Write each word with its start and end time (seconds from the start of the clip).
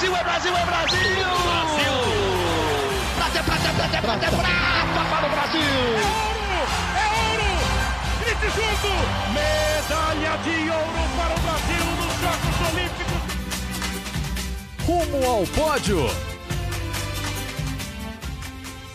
Brasil, 0.00 0.16
é 0.16 0.24
Brasil, 0.24 0.56
é 0.56 0.64
Brasil! 0.64 0.98
Brasil! 0.98 1.92
Prata, 3.16 3.42
prata, 3.42 3.68
prata, 3.74 4.00
prata, 4.00 4.28
prata 4.30 5.04
para 5.10 5.26
o 5.26 5.30
Brasil! 5.30 5.60
É 5.60 6.04
ouro! 6.24 6.60
É 6.96 7.04
ouro! 7.28 7.50
Grite 8.20 8.48
junto! 8.56 8.88
Medalha 9.34 10.38
de 10.38 10.56
ouro 10.70 11.02
para 11.18 11.34
o 11.34 11.40
Brasil 11.40 11.84
nos 12.00 12.14
Jogos 12.22 12.56
Olímpicos! 12.72 13.20
Rumo 14.86 15.20
ao 15.28 15.44
pódio! 15.48 16.00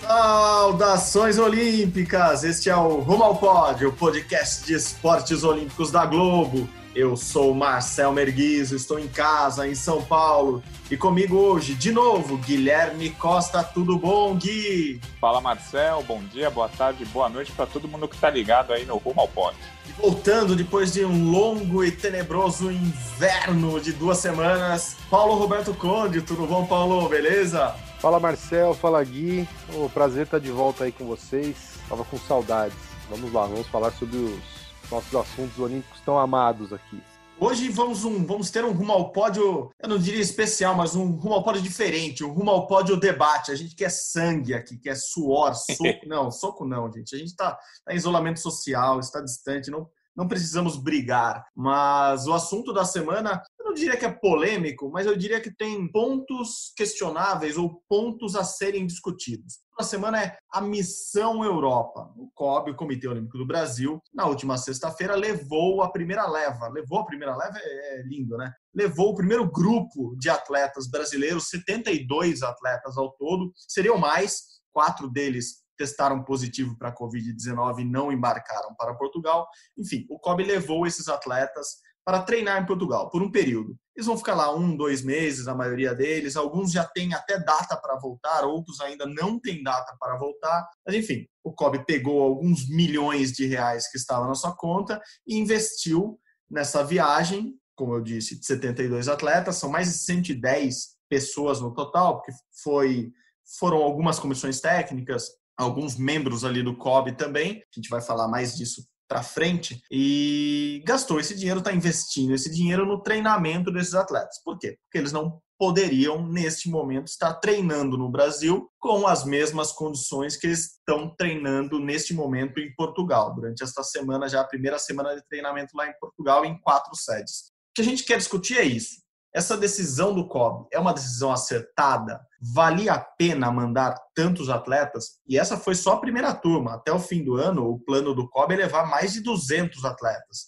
Saudações 0.01 1.37
olímpicas! 1.37 2.43
Este 2.43 2.71
é 2.71 2.75
o 2.75 3.01
Rumo 3.01 3.25
ao 3.25 3.35
Pódio, 3.35 3.93
podcast 3.93 4.65
de 4.65 4.73
esportes 4.73 5.43
olímpicos 5.43 5.91
da 5.91 6.03
Globo. 6.03 6.67
Eu 6.95 7.17
sou 7.17 7.53
Marcel 7.53 8.13
Merguizo, 8.13 8.73
estou 8.73 8.97
em 8.97 9.09
casa, 9.09 9.67
em 9.67 9.75
São 9.75 10.01
Paulo. 10.01 10.63
E 10.89 10.95
comigo 10.95 11.35
hoje, 11.35 11.75
de 11.75 11.91
novo, 11.91 12.37
Guilherme 12.37 13.09
Costa. 13.09 13.61
Tudo 13.61 13.99
bom, 13.99 14.33
Gui? 14.35 15.01
Fala, 15.19 15.41
Marcel. 15.41 16.01
Bom 16.07 16.23
dia, 16.23 16.49
boa 16.49 16.69
tarde, 16.69 17.03
boa 17.03 17.27
noite 17.27 17.51
para 17.51 17.65
todo 17.65 17.85
mundo 17.85 18.07
que 18.07 18.15
está 18.15 18.29
ligado 18.29 18.71
aí 18.71 18.85
no 18.85 18.95
Rumo 18.95 19.19
ao 19.19 19.27
Pódio. 19.27 19.59
E 19.89 19.91
voltando 19.91 20.55
depois 20.55 20.93
de 20.93 21.03
um 21.03 21.31
longo 21.31 21.83
e 21.83 21.91
tenebroso 21.91 22.71
inverno 22.71 23.77
de 23.81 23.91
duas 23.91 24.19
semanas, 24.19 24.95
Paulo 25.09 25.35
Roberto 25.35 25.73
Conde. 25.73 26.21
Tudo 26.21 26.47
bom, 26.47 26.65
Paulo? 26.65 27.09
Beleza? 27.09 27.75
Fala, 27.99 28.21
Marcel. 28.21 28.73
Fala, 28.73 29.03
Gui. 29.03 29.45
O 29.73 29.89
prazer 29.89 30.23
estar 30.23 30.39
de 30.39 30.49
volta 30.49 30.85
aí 30.85 30.93
com 30.93 31.05
vocês. 31.05 31.57
Tava 31.89 32.05
com 32.05 32.17
saudades. 32.17 32.77
Vamos 33.09 33.33
lá, 33.33 33.45
vamos 33.45 33.67
falar 33.67 33.91
sobre 33.91 34.15
os 34.15 34.54
nossos 34.91 35.15
assuntos 35.15 35.57
olímpicos 35.59 35.99
tão 36.01 36.17
amados 36.17 36.71
aqui. 36.73 37.01
Hoje 37.37 37.67
vamos, 37.67 38.05
um, 38.05 38.25
vamos 38.25 38.49
ter 38.49 38.63
um 38.63 38.71
rumo 38.71 38.93
ao 38.93 39.11
pódio, 39.11 39.69
eu 39.77 39.89
não 39.89 39.97
diria 39.97 40.21
especial, 40.21 40.73
mas 40.73 40.95
um 40.95 41.11
rumo 41.11 41.35
ao 41.35 41.43
pódio 41.43 41.61
diferente, 41.61 42.23
um 42.23 42.31
rumo 42.31 42.49
ao 42.49 42.65
pódio 42.65 42.95
debate. 42.95 43.51
A 43.51 43.55
gente 43.55 43.75
quer 43.75 43.89
sangue 43.89 44.53
aqui, 44.53 44.77
quer 44.77 44.95
suor, 44.95 45.53
soco. 45.75 46.07
não, 46.07 46.31
soco 46.31 46.65
não, 46.65 46.89
gente. 46.91 47.13
A 47.13 47.19
gente 47.19 47.31
está 47.31 47.51
tá 47.83 47.93
em 47.93 47.97
isolamento 47.97 48.39
social, 48.39 49.01
está 49.01 49.19
distante, 49.19 49.69
não, 49.69 49.89
não 50.15 50.29
precisamos 50.29 50.77
brigar. 50.77 51.45
Mas 51.53 52.25
o 52.25 52.33
assunto 52.33 52.71
da 52.71 52.85
semana, 52.85 53.43
diria 53.75 53.97
que 53.97 54.05
é 54.05 54.11
polêmico, 54.11 54.89
mas 54.89 55.05
eu 55.05 55.15
diria 55.15 55.39
que 55.39 55.55
tem 55.55 55.91
pontos 55.91 56.73
questionáveis 56.75 57.57
ou 57.57 57.83
pontos 57.87 58.35
a 58.35 58.43
serem 58.43 58.87
discutidos. 58.87 59.59
A 59.77 59.83
semana 59.83 60.23
é 60.23 60.37
a 60.51 60.61
Missão 60.61 61.43
Europa. 61.43 62.11
O 62.15 62.31
COB, 62.33 62.71
o 62.71 62.75
Comitê 62.75 63.07
Olímpico 63.07 63.37
do 63.37 63.45
Brasil, 63.45 64.01
na 64.13 64.25
última 64.25 64.57
sexta-feira 64.57 65.15
levou 65.15 65.83
a 65.83 65.91
primeira 65.91 66.25
leva. 66.25 66.69
Levou 66.69 66.99
a 66.99 67.05
primeira 67.05 67.35
leva, 67.35 67.57
é, 67.57 67.99
é 67.99 68.03
lindo, 68.03 68.37
né? 68.37 68.51
Levou 68.73 69.09
o 69.09 69.15
primeiro 69.15 69.49
grupo 69.51 70.15
de 70.17 70.29
atletas 70.29 70.89
brasileiros, 70.89 71.49
72 71.49 72.41
atletas 72.41 72.97
ao 72.97 73.11
todo. 73.11 73.51
Seriam 73.67 73.97
mais, 73.97 74.43
quatro 74.71 75.09
deles 75.09 75.65
testaram 75.77 76.23
positivo 76.23 76.77
para 76.77 76.89
a 76.89 76.95
Covid-19 76.95 77.79
e 77.79 77.85
não 77.85 78.11
embarcaram 78.11 78.73
para 78.75 78.95
Portugal. 78.95 79.47
Enfim, 79.77 80.05
o 80.09 80.17
COB 80.19 80.43
levou 80.43 80.87
esses 80.87 81.07
atletas 81.07 81.79
para 82.05 82.21
treinar 82.21 82.61
em 82.61 82.65
Portugal 82.65 83.09
por 83.09 83.23
um 83.23 83.31
período. 83.31 83.75
Eles 83.95 84.05
vão 84.05 84.17
ficar 84.17 84.35
lá 84.35 84.53
um, 84.55 84.77
dois 84.77 85.01
meses, 85.01 85.47
a 85.47 85.55
maioria 85.55 85.95
deles. 85.95 86.35
Alguns 86.35 86.71
já 86.71 86.83
têm 86.83 87.13
até 87.13 87.39
data 87.39 87.75
para 87.75 87.97
voltar, 87.97 88.43
outros 88.43 88.79
ainda 88.79 89.05
não 89.07 89.39
têm 89.39 89.63
data 89.63 89.95
para 89.99 90.17
voltar. 90.17 90.69
Mas 90.85 90.95
enfim, 90.95 91.25
o 91.43 91.51
COB 91.51 91.85
pegou 91.85 92.21
alguns 92.21 92.69
milhões 92.69 93.31
de 93.31 93.47
reais 93.47 93.89
que 93.89 93.97
estavam 93.97 94.27
na 94.27 94.35
sua 94.35 94.55
conta 94.55 95.01
e 95.25 95.35
investiu 95.35 96.19
nessa 96.49 96.83
viagem. 96.83 97.55
Como 97.75 97.95
eu 97.95 98.01
disse, 98.01 98.39
de 98.39 98.45
72 98.45 99.07
atletas, 99.07 99.55
são 99.55 99.69
mais 99.69 99.87
de 99.91 99.97
110 99.99 100.95
pessoas 101.09 101.59
no 101.59 101.73
total, 101.73 102.17
porque 102.17 102.31
foi, 102.63 103.11
foram 103.59 103.77
algumas 103.77 104.19
comissões 104.19 104.59
técnicas, 104.59 105.29
alguns 105.57 105.97
membros 105.97 106.43
ali 106.43 106.61
do 106.61 106.77
COB 106.77 107.13
também. 107.13 107.61
A 107.61 107.75
gente 107.75 107.89
vai 107.89 108.01
falar 108.01 108.27
mais 108.27 108.55
disso 108.55 108.85
para 109.07 109.23
frente 109.23 109.81
e 109.91 110.83
gastou 110.85 111.19
esse 111.19 111.35
dinheiro, 111.35 111.59
está 111.59 111.73
investindo 111.73 112.33
esse 112.33 112.51
dinheiro 112.51 112.85
no 112.85 113.01
treinamento 113.01 113.71
desses 113.71 113.93
atletas. 113.93 114.41
Por 114.43 114.57
quê? 114.57 114.77
Porque 114.83 114.97
eles 114.97 115.11
não 115.11 115.39
poderiam, 115.57 116.27
neste 116.27 116.69
momento, 116.69 117.07
estar 117.07 117.33
treinando 117.35 117.97
no 117.97 118.09
Brasil 118.09 118.69
com 118.79 119.07
as 119.07 119.23
mesmas 119.23 119.71
condições 119.71 120.35
que 120.35 120.47
eles 120.47 120.77
estão 120.77 121.13
treinando 121.15 121.79
neste 121.79 122.13
momento 122.13 122.59
em 122.59 122.73
Portugal, 122.75 123.33
durante 123.33 123.63
esta 123.63 123.83
semana, 123.83 124.27
já 124.27 124.41
a 124.41 124.47
primeira 124.47 124.77
semana 124.77 125.15
de 125.15 125.25
treinamento 125.27 125.75
lá 125.75 125.87
em 125.87 125.93
Portugal, 125.99 126.43
em 126.43 126.59
quatro 126.59 126.93
sedes. 126.95 127.51
O 127.71 127.75
que 127.75 127.81
a 127.81 127.85
gente 127.85 128.03
quer 128.03 128.17
discutir 128.17 128.57
é 128.57 128.63
isso. 128.63 129.04
Essa 129.35 129.57
decisão 129.57 130.15
do 130.15 130.29
COB 130.29 130.65
é 130.71 130.79
uma 130.79 130.93
decisão 130.93 131.29
acertada? 131.29 132.21
Valia 132.41 132.93
a 132.93 132.99
pena 132.99 133.51
mandar 133.51 133.93
tantos 134.15 134.49
atletas? 134.49 135.19
E 135.27 135.37
essa 135.37 135.57
foi 135.57 135.75
só 135.75 135.95
a 135.95 135.99
primeira 135.99 136.33
turma. 136.33 136.75
Até 136.75 136.93
o 136.93 136.99
fim 136.99 137.21
do 137.21 137.35
ano, 137.35 137.69
o 137.69 137.77
plano 137.77 138.15
do 138.15 138.29
COB 138.29 138.53
é 138.53 138.57
levar 138.57 138.89
mais 138.89 139.11
de 139.11 139.19
200 139.19 139.83
atletas. 139.83 140.45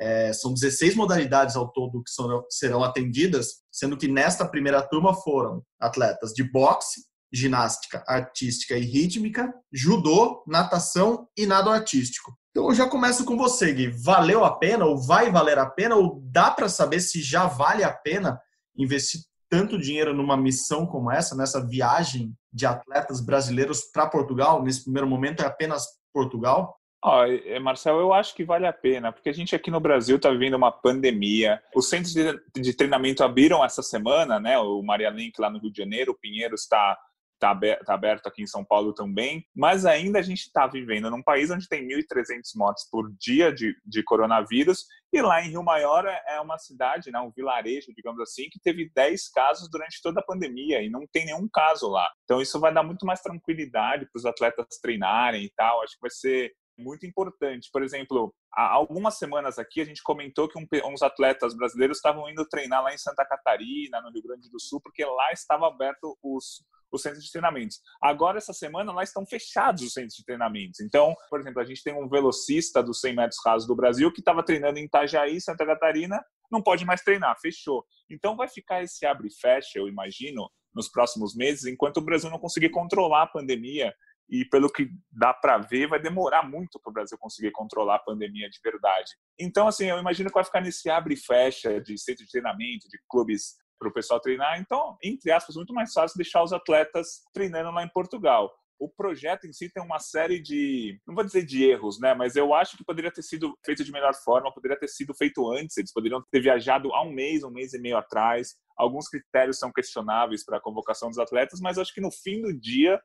É, 0.00 0.32
são 0.32 0.54
16 0.54 0.94
modalidades 0.94 1.54
ao 1.54 1.70
todo 1.70 2.02
que 2.02 2.10
serão, 2.10 2.42
serão 2.48 2.82
atendidas, 2.82 3.56
sendo 3.70 3.94
que 3.94 4.08
nesta 4.08 4.48
primeira 4.48 4.80
turma 4.80 5.12
foram 5.12 5.62
atletas 5.78 6.32
de 6.32 6.42
boxe, 6.42 7.02
ginástica 7.30 8.02
artística 8.08 8.74
e 8.74 8.80
rítmica, 8.80 9.52
judô, 9.70 10.42
natação 10.46 11.28
e 11.36 11.44
nado 11.44 11.68
artístico. 11.68 12.32
Então 12.50 12.68
eu 12.68 12.74
já 12.74 12.88
começo 12.88 13.24
com 13.24 13.36
você, 13.36 13.72
Gui. 13.72 13.88
Valeu 13.88 14.44
a 14.44 14.56
pena 14.56 14.84
ou 14.84 14.98
vai 14.98 15.30
valer 15.30 15.58
a 15.58 15.66
pena 15.66 15.94
ou 15.94 16.20
dá 16.24 16.50
para 16.50 16.68
saber 16.68 17.00
se 17.00 17.22
já 17.22 17.46
vale 17.46 17.84
a 17.84 17.92
pena 17.92 18.40
investir 18.76 19.20
tanto 19.48 19.78
dinheiro 19.78 20.14
numa 20.14 20.36
missão 20.36 20.86
como 20.86 21.10
essa, 21.10 21.36
nessa 21.36 21.64
viagem 21.64 22.34
de 22.52 22.66
atletas 22.66 23.20
brasileiros 23.20 23.82
para 23.92 24.08
Portugal? 24.08 24.62
Nesse 24.62 24.82
primeiro 24.82 25.08
momento 25.08 25.42
é 25.42 25.46
apenas 25.46 25.84
Portugal? 26.12 26.76
Oh, 27.02 27.22
Marcel, 27.62 27.98
eu 27.98 28.12
acho 28.12 28.34
que 28.34 28.44
vale 28.44 28.66
a 28.66 28.72
pena, 28.72 29.10
porque 29.10 29.30
a 29.30 29.32
gente 29.32 29.56
aqui 29.56 29.70
no 29.70 29.80
Brasil 29.80 30.16
está 30.16 30.30
vivendo 30.30 30.54
uma 30.54 30.70
pandemia. 30.70 31.62
Os 31.74 31.88
centros 31.88 32.12
de, 32.12 32.74
treinamento 32.74 33.24
abriram 33.24 33.64
essa 33.64 33.82
semana, 33.82 34.38
né? 34.38 34.58
O 34.58 34.82
Maria 34.82 35.08
Link 35.08 35.40
lá 35.40 35.48
no 35.48 35.58
Rio 35.58 35.72
de 35.72 35.78
Janeiro, 35.78 36.12
o 36.12 36.18
Pinheiro 36.18 36.54
está 36.54 36.98
está 37.40 37.50
aberto, 37.50 37.84
tá 37.84 37.94
aberto 37.94 38.26
aqui 38.26 38.42
em 38.42 38.46
São 38.46 38.64
Paulo 38.64 38.92
também, 38.92 39.44
mas 39.54 39.86
ainda 39.86 40.18
a 40.18 40.22
gente 40.22 40.40
está 40.40 40.66
vivendo 40.66 41.10
num 41.10 41.22
país 41.22 41.50
onde 41.50 41.66
tem 41.66 41.88
1.300 41.88 42.50
mortes 42.54 42.88
por 42.90 43.10
dia 43.18 43.52
de, 43.52 43.74
de 43.84 44.02
coronavírus, 44.04 44.84
e 45.12 45.20
lá 45.20 45.42
em 45.42 45.50
Rio 45.50 45.64
Maior 45.64 46.06
é, 46.06 46.22
é 46.28 46.40
uma 46.40 46.56
cidade, 46.56 47.10
né, 47.10 47.18
um 47.18 47.32
vilarejo, 47.32 47.92
digamos 47.96 48.20
assim, 48.20 48.44
que 48.50 48.60
teve 48.60 48.90
10 48.94 49.28
casos 49.30 49.68
durante 49.68 50.00
toda 50.00 50.20
a 50.20 50.24
pandemia 50.24 50.82
e 50.82 50.88
não 50.88 51.04
tem 51.10 51.26
nenhum 51.26 51.48
caso 51.52 51.88
lá. 51.88 52.08
Então 52.24 52.40
isso 52.40 52.60
vai 52.60 52.72
dar 52.72 52.84
muito 52.84 53.04
mais 53.04 53.20
tranquilidade 53.20 54.06
para 54.06 54.18
os 54.18 54.24
atletas 54.24 54.66
treinarem 54.80 55.44
e 55.44 55.52
tal. 55.56 55.82
Acho 55.82 55.94
que 55.94 56.00
vai 56.00 56.10
ser 56.10 56.52
muito 56.80 57.06
importante. 57.06 57.68
Por 57.72 57.82
exemplo, 57.82 58.34
há 58.52 58.72
algumas 58.72 59.18
semanas 59.18 59.58
aqui 59.58 59.80
a 59.80 59.84
gente 59.84 60.02
comentou 60.02 60.48
que 60.48 60.58
um, 60.58 60.66
uns 60.92 61.02
atletas 61.02 61.54
brasileiros 61.54 61.98
estavam 61.98 62.28
indo 62.28 62.48
treinar 62.48 62.82
lá 62.82 62.92
em 62.92 62.98
Santa 62.98 63.24
Catarina, 63.24 64.00
no 64.00 64.10
Rio 64.10 64.22
Grande 64.22 64.50
do 64.50 64.60
Sul, 64.60 64.80
porque 64.80 65.04
lá 65.04 65.32
estava 65.32 65.68
aberto 65.68 66.16
os 66.22 66.64
os 66.92 67.02
centros 67.02 67.24
de 67.24 67.30
treinamentos. 67.30 67.80
Agora, 68.02 68.38
essa 68.38 68.52
semana, 68.52 68.92
lá 68.92 69.02
estão 69.02 69.24
fechados 69.24 69.82
os 69.82 69.92
centros 69.92 70.14
de 70.14 70.24
treinamentos. 70.24 70.80
Então, 70.80 71.14
por 71.28 71.40
exemplo, 71.40 71.60
a 71.60 71.64
gente 71.64 71.82
tem 71.82 71.94
um 71.94 72.08
velocista 72.08 72.82
dos 72.82 73.00
100 73.00 73.14
metros 73.14 73.38
rasos 73.44 73.66
do 73.66 73.76
Brasil 73.76 74.12
que 74.12 74.20
estava 74.20 74.42
treinando 74.42 74.78
em 74.78 74.84
Itajaí, 74.84 75.40
Santa 75.40 75.64
Catarina, 75.64 76.22
não 76.50 76.62
pode 76.62 76.84
mais 76.84 77.02
treinar, 77.02 77.38
fechou. 77.40 77.84
Então, 78.10 78.36
vai 78.36 78.48
ficar 78.48 78.82
esse 78.82 79.06
abre 79.06 79.28
e 79.28 79.34
fecha, 79.34 79.78
eu 79.78 79.86
imagino, 79.86 80.50
nos 80.74 80.88
próximos 80.88 81.34
meses, 81.34 81.64
enquanto 81.64 81.98
o 81.98 82.04
Brasil 82.04 82.30
não 82.30 82.38
conseguir 82.38 82.70
controlar 82.70 83.22
a 83.22 83.26
pandemia. 83.26 83.92
E 84.30 84.44
pelo 84.44 84.70
que 84.70 84.88
dá 85.10 85.34
para 85.34 85.58
ver, 85.58 85.88
vai 85.88 86.00
demorar 86.00 86.48
muito 86.48 86.78
para 86.78 86.90
o 86.90 86.92
Brasil 86.92 87.18
conseguir 87.18 87.50
controlar 87.50 87.96
a 87.96 87.98
pandemia 87.98 88.48
de 88.48 88.60
verdade. 88.62 89.10
Então, 89.38 89.66
assim, 89.66 89.86
eu 89.86 89.98
imagino 89.98 90.30
que 90.30 90.34
vai 90.34 90.44
ficar 90.44 90.60
nesse 90.60 90.88
abre 90.88 91.14
e 91.14 91.16
fecha 91.16 91.80
de 91.80 91.98
centro 91.98 92.24
de 92.24 92.30
treinamento, 92.30 92.88
de 92.88 92.98
clubes 93.08 93.56
para 93.76 93.88
o 93.88 93.92
pessoal 93.92 94.20
treinar. 94.20 94.60
Então, 94.60 94.96
entre 95.02 95.32
aspas, 95.32 95.56
muito 95.56 95.74
mais 95.74 95.92
fácil 95.92 96.16
deixar 96.16 96.44
os 96.44 96.52
atletas 96.52 97.22
treinando 97.32 97.72
lá 97.72 97.82
em 97.82 97.88
Portugal. 97.88 98.52
O 98.78 98.88
projeto 98.88 99.46
em 99.46 99.52
si 99.52 99.68
tem 99.68 99.82
uma 99.82 99.98
série 99.98 100.40
de, 100.40 100.98
não 101.06 101.14
vou 101.14 101.24
dizer 101.24 101.44
de 101.44 101.64
erros, 101.64 101.98
né? 102.00 102.14
Mas 102.14 102.36
eu 102.36 102.54
acho 102.54 102.76
que 102.76 102.84
poderia 102.84 103.10
ter 103.10 103.22
sido 103.22 103.54
feito 103.64 103.84
de 103.84 103.92
melhor 103.92 104.14
forma, 104.14 104.52
poderia 104.54 104.78
ter 104.78 104.88
sido 104.88 105.12
feito 105.12 105.50
antes. 105.50 105.76
Eles 105.76 105.92
poderiam 105.92 106.22
ter 106.30 106.40
viajado 106.40 106.92
há 106.94 107.02
um 107.02 107.12
mês, 107.12 107.42
um 107.42 107.50
mês 107.50 107.74
e 107.74 107.78
meio 107.78 107.98
atrás. 107.98 108.54
Alguns 108.76 109.08
critérios 109.08 109.58
são 109.58 109.72
questionáveis 109.72 110.44
para 110.44 110.58
a 110.58 110.60
convocação 110.60 111.08
dos 111.08 111.18
atletas, 111.18 111.60
mas 111.60 111.78
acho 111.78 111.92
que 111.92 112.00
no 112.00 112.10
fim 112.10 112.40
do 112.40 112.58
dia 112.58 112.98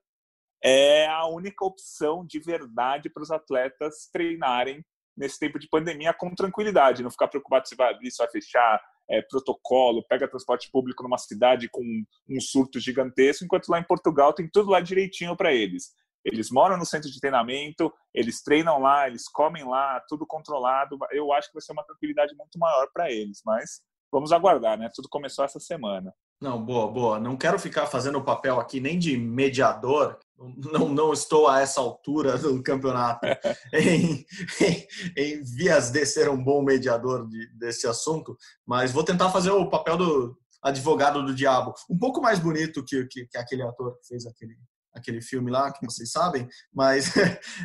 é 0.63 1.07
a 1.07 1.27
única 1.27 1.63
opção 1.65 2.25
de 2.25 2.39
verdade 2.39 3.09
para 3.09 3.23
os 3.23 3.31
atletas 3.31 4.09
treinarem 4.11 4.83
nesse 5.15 5.39
tempo 5.39 5.57
de 5.57 5.69
pandemia 5.69 6.13
com 6.13 6.33
tranquilidade, 6.35 7.03
não 7.03 7.11
ficar 7.11 7.27
preocupado 7.27 7.67
se 7.67 7.75
vai 7.75 7.93
abrir, 7.93 8.11
se 8.11 8.17
vai 8.17 8.29
fechar, 8.29 8.81
é, 9.09 9.21
protocolo, 9.21 10.05
pega 10.07 10.27
transporte 10.27 10.69
público 10.71 11.03
numa 11.03 11.17
cidade 11.17 11.69
com 11.69 11.81
um 12.27 12.41
surto 12.41 12.79
gigantesco, 12.79 13.45
enquanto 13.45 13.69
lá 13.69 13.79
em 13.79 13.83
Portugal 13.83 14.33
tem 14.33 14.49
tudo 14.49 14.71
lá 14.71 14.81
direitinho 14.81 15.35
para 15.35 15.53
eles. 15.53 15.93
Eles 16.23 16.49
moram 16.49 16.75
no 16.75 16.85
centro 16.85 17.09
de 17.09 17.19
treinamento, 17.19 17.93
eles 18.11 18.41
treinam 18.41 18.79
lá, 18.79 19.07
eles 19.07 19.27
comem 19.29 19.63
lá, 19.63 20.03
tudo 20.09 20.25
controlado. 20.25 20.97
Eu 21.11 21.31
acho 21.31 21.49
que 21.49 21.53
vai 21.53 21.61
ser 21.61 21.71
uma 21.71 21.83
tranquilidade 21.83 22.35
muito 22.35 22.57
maior 22.57 22.87
para 22.91 23.11
eles, 23.11 23.41
mas 23.45 23.81
vamos 24.11 24.31
aguardar, 24.31 24.75
né? 24.75 24.89
Tudo 24.93 25.07
começou 25.07 25.45
essa 25.45 25.59
semana. 25.59 26.11
Não, 26.41 26.63
boa, 26.63 26.91
boa. 26.91 27.19
Não 27.19 27.37
quero 27.37 27.57
ficar 27.57 27.87
fazendo 27.87 28.17
o 28.17 28.23
papel 28.23 28.59
aqui 28.59 28.79
nem 28.79 28.99
de 28.99 29.17
mediador, 29.17 30.17
não, 30.37 30.89
não 30.89 31.13
estou 31.13 31.47
a 31.47 31.61
essa 31.61 31.79
altura 31.79 32.37
do 32.37 32.61
campeonato 32.61 33.25
em, 33.73 34.25
em, 34.61 34.87
em, 35.15 35.43
vias 35.43 35.91
de 35.91 36.05
ser 36.05 36.29
um 36.29 36.43
bom 36.43 36.61
mediador 36.61 37.27
de, 37.27 37.47
desse 37.57 37.87
assunto, 37.87 38.37
mas 38.65 38.91
vou 38.91 39.03
tentar 39.03 39.29
fazer 39.29 39.51
o 39.51 39.69
papel 39.69 39.97
do 39.97 40.37
advogado 40.61 41.23
do 41.23 41.33
diabo. 41.33 41.73
Um 41.89 41.97
pouco 41.97 42.21
mais 42.21 42.39
bonito 42.39 42.83
que, 42.83 43.05
que, 43.05 43.25
que 43.27 43.37
aquele 43.37 43.61
ator 43.61 43.97
que 43.97 44.07
fez 44.07 44.25
aquele, 44.25 44.57
aquele 44.93 45.21
filme 45.21 45.49
lá, 45.49 45.71
que 45.71 45.85
vocês 45.85 46.11
sabem, 46.11 46.47
mas 46.73 47.13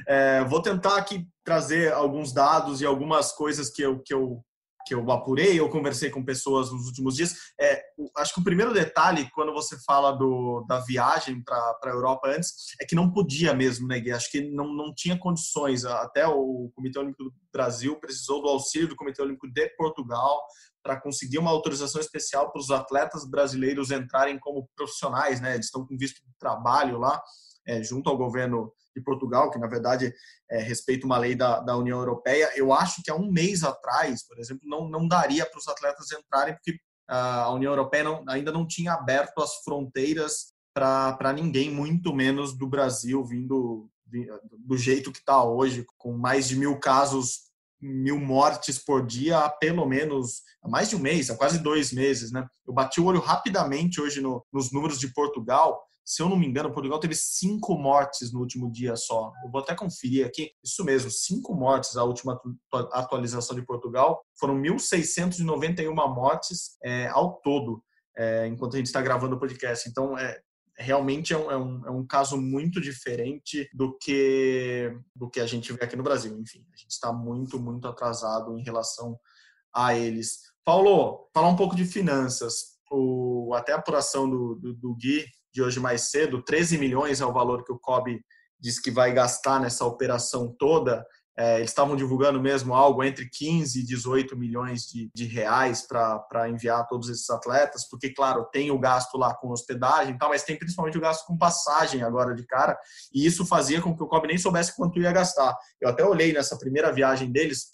é, 0.07 0.45
vou 0.47 0.63
tentar 0.63 0.97
aqui 0.97 1.27
trazer 1.43 1.93
alguns 1.93 2.33
dados 2.33 2.81
e 2.81 2.87
algumas 2.87 3.33
coisas 3.33 3.69
que 3.69 3.83
eu, 3.83 3.99
que 4.01 4.15
eu 4.15 4.45
que 4.91 4.95
eu 4.95 5.09
apurei, 5.13 5.61
eu 5.61 5.69
conversei 5.69 6.11
com 6.11 6.25
pessoas 6.25 6.73
nos 6.73 6.87
últimos 6.87 7.15
dias. 7.15 7.33
É, 7.61 7.81
acho 8.17 8.35
que 8.35 8.41
o 8.41 8.45
primeiro 8.45 8.75
detalhe, 8.75 9.31
quando 9.31 9.53
você 9.53 9.79
fala 9.87 10.11
do, 10.11 10.65
da 10.67 10.81
viagem 10.81 11.41
para 11.45 11.79
a 11.85 11.89
Europa 11.91 12.27
antes, 12.27 12.75
é 12.81 12.85
que 12.85 12.97
não 12.97 13.09
podia 13.09 13.55
mesmo, 13.55 13.87
né, 13.87 14.01
Gui? 14.01 14.11
Acho 14.11 14.29
que 14.29 14.51
não, 14.51 14.75
não 14.75 14.93
tinha 14.93 15.17
condições. 15.17 15.85
Até 15.85 16.27
o 16.27 16.73
Comitê 16.75 16.99
Olímpico 16.99 17.23
do 17.23 17.33
Brasil 17.53 18.01
precisou 18.01 18.43
do 18.43 18.49
auxílio 18.49 18.89
do 18.89 18.97
Comitê 18.97 19.23
Olímpico 19.23 19.49
de 19.49 19.69
Portugal 19.77 20.43
para 20.83 21.01
conseguir 21.01 21.39
uma 21.39 21.53
autorização 21.53 22.01
especial 22.01 22.51
para 22.51 22.61
os 22.61 22.73
atletas 22.73 23.25
brasileiros 23.31 23.93
entrarem 23.93 24.41
como 24.41 24.69
profissionais, 24.75 25.41
né? 25.41 25.55
Eles 25.55 25.67
estão 25.67 25.87
com 25.87 25.97
visto 25.97 26.17
de 26.17 26.37
trabalho 26.37 26.99
lá, 26.99 27.23
é, 27.65 27.81
junto 27.81 28.11
ao 28.11 28.19
governo 28.19 28.73
de 28.95 29.03
Portugal, 29.03 29.51
que 29.51 29.59
na 29.59 29.67
verdade 29.67 30.13
é, 30.51 30.63
respeita 30.63 31.07
uma 31.07 31.19
lei 31.19 31.35
da, 31.35 31.61
da 31.61 31.77
União 31.77 31.99
Europeia. 31.99 32.51
Eu 32.57 32.73
acho 32.73 33.03
que 33.03 33.11
há 33.11 33.15
um 33.15 33.31
mês 33.31 33.63
atrás, 33.63 34.27
por 34.27 34.39
exemplo, 34.39 34.69
não, 34.69 34.89
não 34.89 35.07
daria 35.07 35.47
para 35.47 35.59
os 35.59 35.69
atletas 35.69 36.11
entrarem, 36.13 36.55
porque 36.55 36.79
a 37.09 37.53
União 37.53 37.73
Europeia 37.73 38.05
não, 38.05 38.25
ainda 38.29 38.53
não 38.53 38.67
tinha 38.67 38.93
aberto 38.93 39.43
as 39.43 39.57
fronteiras 39.65 40.53
para 40.73 41.33
ninguém, 41.33 41.71
muito 41.71 42.15
menos 42.15 42.57
do 42.57 42.69
Brasil, 42.69 43.25
vindo 43.25 43.91
do 44.59 44.77
jeito 44.77 45.13
que 45.13 45.19
está 45.19 45.43
hoje, 45.43 45.85
com 45.99 46.17
mais 46.17 46.49
de 46.49 46.57
mil 46.57 46.79
casos, 46.79 47.51
mil 47.81 48.19
mortes 48.19 48.79
por 48.79 49.07
dia, 49.07 49.39
há 49.39 49.49
pelo 49.49 49.87
menos 49.87 50.43
há 50.63 50.69
mais 50.69 50.91
de 50.91 50.97
um 50.97 50.99
mês, 50.99 51.31
há 51.31 51.37
quase 51.37 51.59
dois 51.59 51.93
meses. 51.93 52.31
Né? 52.31 52.47
Eu 52.67 52.73
bati 52.73 53.01
o 53.01 53.05
olho 53.05 53.21
rapidamente 53.21 54.01
hoje 54.01 54.21
no, 54.21 54.45
nos 54.53 54.73
números 54.73 54.99
de 54.99 55.13
Portugal 55.13 55.81
se 56.11 56.23
eu 56.23 56.29
não 56.29 56.37
me 56.37 56.45
engano, 56.45 56.73
Portugal 56.73 56.99
teve 56.99 57.15
cinco 57.15 57.79
mortes 57.79 58.33
no 58.33 58.41
último 58.41 58.69
dia 58.69 58.97
só. 58.97 59.33
Eu 59.45 59.51
vou 59.53 59.61
até 59.61 59.77
conferir 59.77 60.27
aqui. 60.27 60.51
Isso 60.61 60.85
mesmo, 60.85 61.09
cinco 61.09 61.55
mortes. 61.55 61.97
A 61.97 62.03
última 62.03 62.37
atualização 62.91 63.55
de 63.55 63.65
Portugal 63.65 64.21
foram 64.37 64.61
1.691 64.61 65.95
mortes 66.13 66.77
é, 66.83 67.07
ao 67.07 67.35
todo, 67.35 67.81
é, 68.19 68.49
enquanto 68.49 68.75
a 68.75 68.79
gente 68.79 68.87
está 68.87 69.01
gravando 69.01 69.37
o 69.37 69.39
podcast. 69.39 69.89
Então, 69.89 70.19
é, 70.19 70.41
realmente 70.77 71.33
é 71.33 71.39
um, 71.39 71.49
é, 71.49 71.57
um, 71.57 71.87
é 71.87 71.91
um, 71.93 72.05
caso 72.05 72.37
muito 72.37 72.81
diferente 72.81 73.71
do 73.73 73.97
que, 73.97 74.93
do 75.15 75.31
que 75.31 75.39
a 75.39 75.47
gente 75.47 75.73
vê 75.73 75.85
aqui 75.85 75.95
no 75.95 76.03
Brasil. 76.03 76.37
Enfim, 76.41 76.67
a 76.75 76.77
gente 76.77 76.91
está 76.91 77.13
muito, 77.13 77.57
muito 77.61 77.87
atrasado 77.87 78.59
em 78.59 78.65
relação 78.65 79.17
a 79.73 79.95
eles. 79.95 80.41
Paulo, 80.65 81.31
falar 81.33 81.51
um 81.51 81.57
pouco 81.57 81.77
de 81.77 81.85
finanças. 81.85 82.81
O, 82.91 83.55
até 83.55 83.73
a 83.73 83.77
apuração 83.77 84.29
do, 84.29 84.57
do, 84.57 84.75
do 84.75 84.95
Gui 84.97 85.25
de 85.53 85.63
hoje 85.63 85.81
mais 85.81 86.11
cedo, 86.11 86.43
13 86.43 86.79
milhões 86.79 87.21
é 87.21 87.27
o 87.27 87.33
valor 87.33 87.65
que 87.65 87.73
o 87.73 87.79
COB 87.79 88.21
diz 88.59 88.79
que 88.79 88.91
vai 88.91 89.13
gastar 89.13 89.61
nessa 89.61 89.85
operação 89.85 90.55
toda. 90.59 91.05
É, 91.39 91.57
eles 91.57 91.71
estavam 91.71 91.97
divulgando 91.97 92.41
mesmo 92.41 92.75
algo 92.75 93.03
entre 93.03 93.27
15 93.27 93.81
e 93.81 93.87
18 93.87 94.37
milhões 94.37 94.83
de, 94.83 95.11
de 95.15 95.25
reais 95.25 95.87
para 95.87 96.51
enviar 96.51 96.87
todos 96.87 97.09
esses 97.09 97.31
atletas, 97.31 97.89
porque, 97.89 98.13
claro, 98.13 98.45
tem 98.53 98.71
o 98.71 98.79
gasto 98.79 99.17
lá 99.17 99.35
com 99.35 99.51
hospedagem 99.51 100.15
e 100.15 100.19
tal, 100.19 100.29
mas 100.29 100.43
tem 100.43 100.59
principalmente 100.59 100.99
o 100.99 101.01
gasto 101.01 101.25
com 101.27 101.39
passagem 101.39 102.03
agora 102.03 102.35
de 102.35 102.45
cara, 102.47 102.79
e 103.15 103.25
isso 103.25 103.47
fazia 103.47 103.81
com 103.81 103.97
que 103.97 104.03
o 104.03 104.07
COB 104.07 104.27
nem 104.27 104.37
soubesse 104.37 104.77
quanto 104.77 105.01
ia 105.01 105.13
gastar. 105.13 105.57
Eu 105.81 105.89
até 105.89 106.05
olhei 106.05 106.33
nessa 106.33 106.59
primeira 106.59 106.93
viagem 106.93 107.33
deles, 107.33 107.71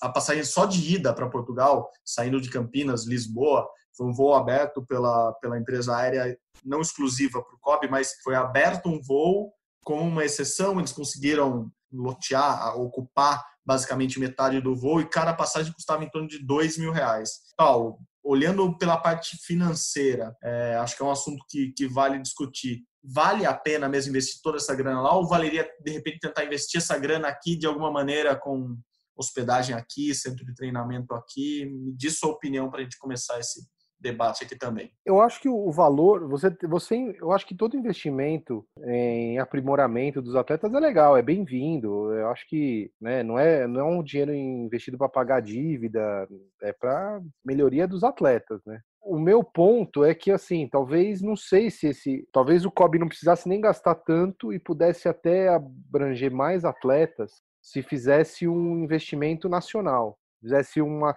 a 0.00 0.08
passagem 0.08 0.44
só 0.44 0.64
de 0.64 0.94
ida 0.94 1.12
para 1.12 1.28
Portugal, 1.28 1.90
saindo 2.04 2.40
de 2.40 2.48
Campinas, 2.48 3.06
Lisboa, 3.06 3.68
foi 3.96 4.06
um 4.06 4.12
voo 4.12 4.34
aberto 4.34 4.84
pela, 4.86 5.32
pela 5.34 5.58
empresa 5.58 5.96
aérea, 5.96 6.36
não 6.64 6.80
exclusiva 6.80 7.42
para 7.42 7.54
o 7.54 7.58
COB, 7.60 7.88
mas 7.88 8.14
foi 8.22 8.34
aberto 8.34 8.88
um 8.88 9.00
voo 9.00 9.52
com 9.84 10.00
uma 10.00 10.24
exceção, 10.24 10.78
eles 10.78 10.92
conseguiram 10.92 11.70
lotear, 11.92 12.76
ocupar 12.78 13.44
basicamente 13.64 14.20
metade 14.20 14.60
do 14.60 14.76
voo 14.76 15.00
e 15.00 15.08
cada 15.08 15.32
passagem 15.32 15.72
custava 15.72 16.04
em 16.04 16.10
torno 16.10 16.28
de 16.28 16.44
dois 16.44 16.76
mil 16.76 16.92
reais. 16.92 17.40
Paulo, 17.56 17.98
olhando 18.22 18.76
pela 18.78 18.96
parte 18.96 19.36
financeira, 19.44 20.36
é, 20.42 20.76
acho 20.76 20.96
que 20.96 21.02
é 21.02 21.06
um 21.06 21.10
assunto 21.10 21.44
que, 21.48 21.72
que 21.72 21.86
vale 21.86 22.20
discutir. 22.20 22.82
Vale 23.02 23.46
a 23.46 23.54
pena 23.54 23.88
mesmo 23.88 24.10
investir 24.10 24.40
toda 24.42 24.56
essa 24.56 24.74
grana 24.74 25.00
lá 25.00 25.14
ou 25.14 25.28
valeria, 25.28 25.68
de 25.80 25.92
repente, 25.92 26.20
tentar 26.20 26.44
investir 26.44 26.80
essa 26.80 26.98
grana 26.98 27.28
aqui 27.28 27.56
de 27.56 27.66
alguma 27.66 27.90
maneira 27.90 28.34
com 28.34 28.76
hospedagem 29.16 29.74
aqui, 29.74 30.14
centro 30.14 30.44
de 30.44 30.54
treinamento 30.54 31.14
aqui? 31.14 31.64
Me 31.66 31.96
diz 31.96 32.18
sua 32.18 32.30
opinião 32.30 32.68
para 32.68 32.80
a 32.80 32.82
gente 32.82 32.98
começar 32.98 33.38
esse, 33.38 33.60
debate 33.98 34.44
aqui 34.44 34.56
também. 34.56 34.90
Eu 35.04 35.20
acho 35.20 35.40
que 35.40 35.48
o 35.48 35.70
valor, 35.70 36.28
você, 36.28 36.50
você, 36.68 37.16
eu 37.20 37.32
acho 37.32 37.46
que 37.46 37.54
todo 37.54 37.76
investimento 37.76 38.66
em 38.84 39.38
aprimoramento 39.38 40.22
dos 40.22 40.36
atletas 40.36 40.72
é 40.72 40.80
legal, 40.80 41.16
é 41.16 41.22
bem-vindo. 41.22 42.12
Eu 42.12 42.28
acho 42.28 42.46
que 42.48 42.90
né, 43.00 43.22
não, 43.22 43.38
é, 43.38 43.66
não 43.66 43.80
é 43.80 43.84
um 43.84 44.02
dinheiro 44.02 44.34
investido 44.34 44.98
para 44.98 45.08
pagar 45.08 45.40
dívida, 45.40 46.28
é 46.62 46.72
para 46.72 47.20
melhoria 47.44 47.86
dos 47.86 48.04
atletas, 48.04 48.60
né? 48.64 48.80
O 49.00 49.20
meu 49.20 49.44
ponto 49.44 50.04
é 50.04 50.12
que, 50.12 50.32
assim, 50.32 50.68
talvez, 50.68 51.22
não 51.22 51.36
sei 51.36 51.70
se 51.70 51.86
esse. 51.86 52.28
Talvez 52.32 52.64
o 52.64 52.72
COB 52.72 52.98
não 52.98 53.06
precisasse 53.06 53.48
nem 53.48 53.60
gastar 53.60 53.94
tanto 53.94 54.52
e 54.52 54.58
pudesse 54.58 55.08
até 55.08 55.48
abranger 55.48 56.32
mais 56.32 56.64
atletas 56.64 57.40
se 57.62 57.82
fizesse 57.82 58.48
um 58.48 58.82
investimento 58.82 59.48
nacional 59.48 60.18
fizesse 60.46 60.80
uma, 60.80 61.12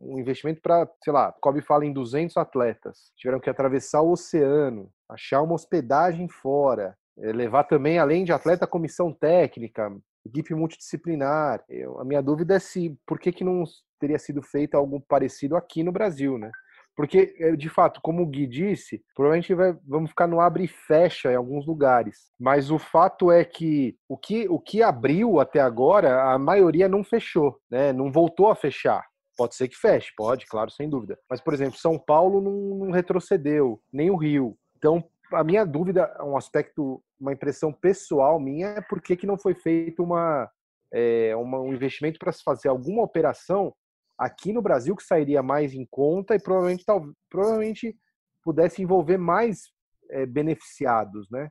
um 0.00 0.18
investimento 0.18 0.60
para, 0.60 0.88
sei 1.02 1.12
lá, 1.12 1.32
Kobe 1.40 1.62
fala 1.62 1.86
em 1.86 1.92
200 1.92 2.36
atletas, 2.36 3.12
tiveram 3.16 3.38
que 3.38 3.48
atravessar 3.48 4.02
o 4.02 4.10
oceano, 4.10 4.90
achar 5.08 5.42
uma 5.42 5.54
hospedagem 5.54 6.28
fora, 6.28 6.96
eh, 7.18 7.32
levar 7.32 7.64
também, 7.64 8.00
além 8.00 8.24
de 8.24 8.32
atleta, 8.32 8.66
comissão 8.66 9.12
técnica, 9.12 9.94
equipe 10.26 10.54
multidisciplinar. 10.54 11.62
Eu, 11.68 12.00
a 12.00 12.04
minha 12.04 12.20
dúvida 12.20 12.56
é 12.56 12.58
se 12.58 12.98
por 13.06 13.20
que, 13.20 13.30
que 13.30 13.44
não 13.44 13.62
teria 14.00 14.18
sido 14.18 14.42
feito 14.42 14.74
algo 14.74 15.00
parecido 15.00 15.56
aqui 15.56 15.84
no 15.84 15.92
Brasil, 15.92 16.36
né? 16.36 16.50
Porque, 16.96 17.34
eh, 17.38 17.56
de 17.56 17.68
fato, 17.68 18.00
como 18.02 18.22
o 18.22 18.26
Gui 18.26 18.46
disse, 18.46 19.02
provavelmente 19.14 19.52
vai, 19.54 19.76
vamos 19.86 20.10
ficar 20.10 20.26
no 20.26 20.40
abre 20.40 20.64
e 20.64 20.68
fecha 20.68 21.32
em 21.32 21.36
alguns 21.36 21.66
lugares. 21.66 22.30
Mas 22.38 22.70
o 22.70 22.78
fato 22.78 23.32
é 23.32 23.44
que 23.44 23.96
o 24.08 24.16
que, 24.16 24.48
o 24.48 24.60
que 24.60 24.82
abriu 24.82 25.40
até 25.40 25.60
agora, 25.60 26.32
a 26.32 26.38
maioria 26.38 26.88
não 26.88 27.02
fechou, 27.02 27.58
né? 27.70 27.92
não 27.92 28.12
voltou 28.12 28.48
a 28.48 28.54
fechar. 28.54 29.04
Pode 29.36 29.56
ser 29.56 29.66
que 29.66 29.76
feche, 29.76 30.12
pode, 30.16 30.46
claro, 30.46 30.70
sem 30.70 30.88
dúvida. 30.88 31.18
Mas, 31.28 31.40
por 31.40 31.52
exemplo, 31.52 31.76
São 31.76 31.98
Paulo 31.98 32.40
não, 32.40 32.86
não 32.86 32.90
retrocedeu, 32.92 33.80
nem 33.92 34.10
o 34.10 34.16
Rio. 34.16 34.56
Então, 34.76 35.02
a 35.32 35.42
minha 35.42 35.64
dúvida, 35.64 36.16
um 36.22 36.36
aspecto, 36.36 37.02
uma 37.18 37.32
impressão 37.32 37.72
pessoal 37.72 38.38
minha, 38.38 38.68
é 38.68 38.80
por 38.80 39.00
que, 39.00 39.16
que 39.16 39.26
não 39.26 39.36
foi 39.36 39.54
feito 39.54 40.04
uma, 40.04 40.48
é, 40.92 41.34
uma 41.34 41.60
um 41.60 41.72
investimento 41.72 42.18
para 42.20 42.30
se 42.30 42.44
fazer 42.44 42.68
alguma 42.68 43.02
operação 43.02 43.74
aqui 44.18 44.52
no 44.52 44.62
Brasil 44.62 44.94
que 44.94 45.02
sairia 45.02 45.42
mais 45.42 45.74
em 45.74 45.86
conta 45.90 46.34
e 46.34 46.38
provavelmente, 46.38 46.84
tal, 46.84 47.06
provavelmente 47.28 47.96
pudesse 48.42 48.82
envolver 48.82 49.16
mais 49.16 49.72
é, 50.10 50.26
beneficiados, 50.26 51.28
né? 51.30 51.50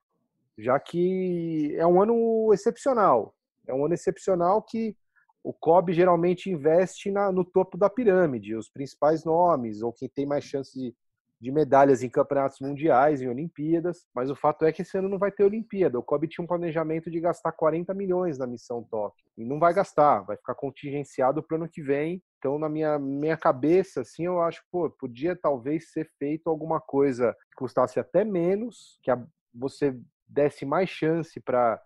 Já 0.57 0.79
que 0.79 1.75
é 1.77 1.85
um 1.85 2.01
ano 2.01 2.53
excepcional. 2.53 3.33
É 3.67 3.73
um 3.73 3.85
ano 3.85 3.93
excepcional 3.93 4.61
que 4.61 4.95
o 5.43 5.51
COB 5.51 5.91
geralmente 5.91 6.49
investe 6.49 7.11
na, 7.11 7.31
no 7.31 7.43
topo 7.43 7.77
da 7.77 7.89
pirâmide, 7.89 8.55
os 8.55 8.69
principais 8.69 9.25
nomes, 9.25 9.81
ou 9.81 9.91
quem 9.91 10.07
tem 10.07 10.25
mais 10.25 10.45
chance 10.45 10.77
de, 10.77 10.95
de 11.39 11.51
medalhas 11.51 12.01
em 12.01 12.09
campeonatos 12.09 12.59
mundiais, 12.61 13.21
em 13.21 13.27
Olimpíadas, 13.27 14.07
mas 14.15 14.29
o 14.29 14.35
fato 14.35 14.63
é 14.63 14.71
que 14.71 14.83
esse 14.83 14.97
ano 14.97 15.09
não 15.09 15.19
vai 15.19 15.31
ter 15.31 15.43
Olimpíada. 15.43 15.99
O 15.99 16.03
COB 16.03 16.27
tinha 16.29 16.43
um 16.43 16.47
planejamento 16.47 17.11
de 17.11 17.19
gastar 17.19 17.51
40 17.51 17.93
milhões 17.93 18.37
na 18.37 18.47
missão 18.47 18.83
Tóquio, 18.83 19.25
e 19.37 19.43
não 19.43 19.59
vai 19.59 19.73
gastar, 19.73 20.21
vai 20.21 20.37
ficar 20.37 20.55
contingenciado 20.55 21.43
para 21.43 21.55
o 21.55 21.61
ano 21.61 21.69
que 21.69 21.81
vem. 21.81 22.23
Então, 22.43 22.59
na 22.59 22.67
minha, 22.67 22.99
minha 22.99 23.37
cabeça, 23.37 24.01
assim, 24.01 24.25
eu 24.25 24.41
acho, 24.41 24.61
pô, 24.69 24.89
podia 24.89 25.33
talvez 25.33 25.93
ser 25.93 26.11
feito 26.19 26.49
alguma 26.49 26.81
coisa 26.81 27.33
que 27.49 27.55
custasse 27.55 28.01
até 28.01 28.25
menos, 28.25 28.99
que 29.01 29.09
a, 29.09 29.25
você 29.53 29.97
desse 30.27 30.65
mais 30.65 30.89
chance 30.89 31.39
para 31.39 31.81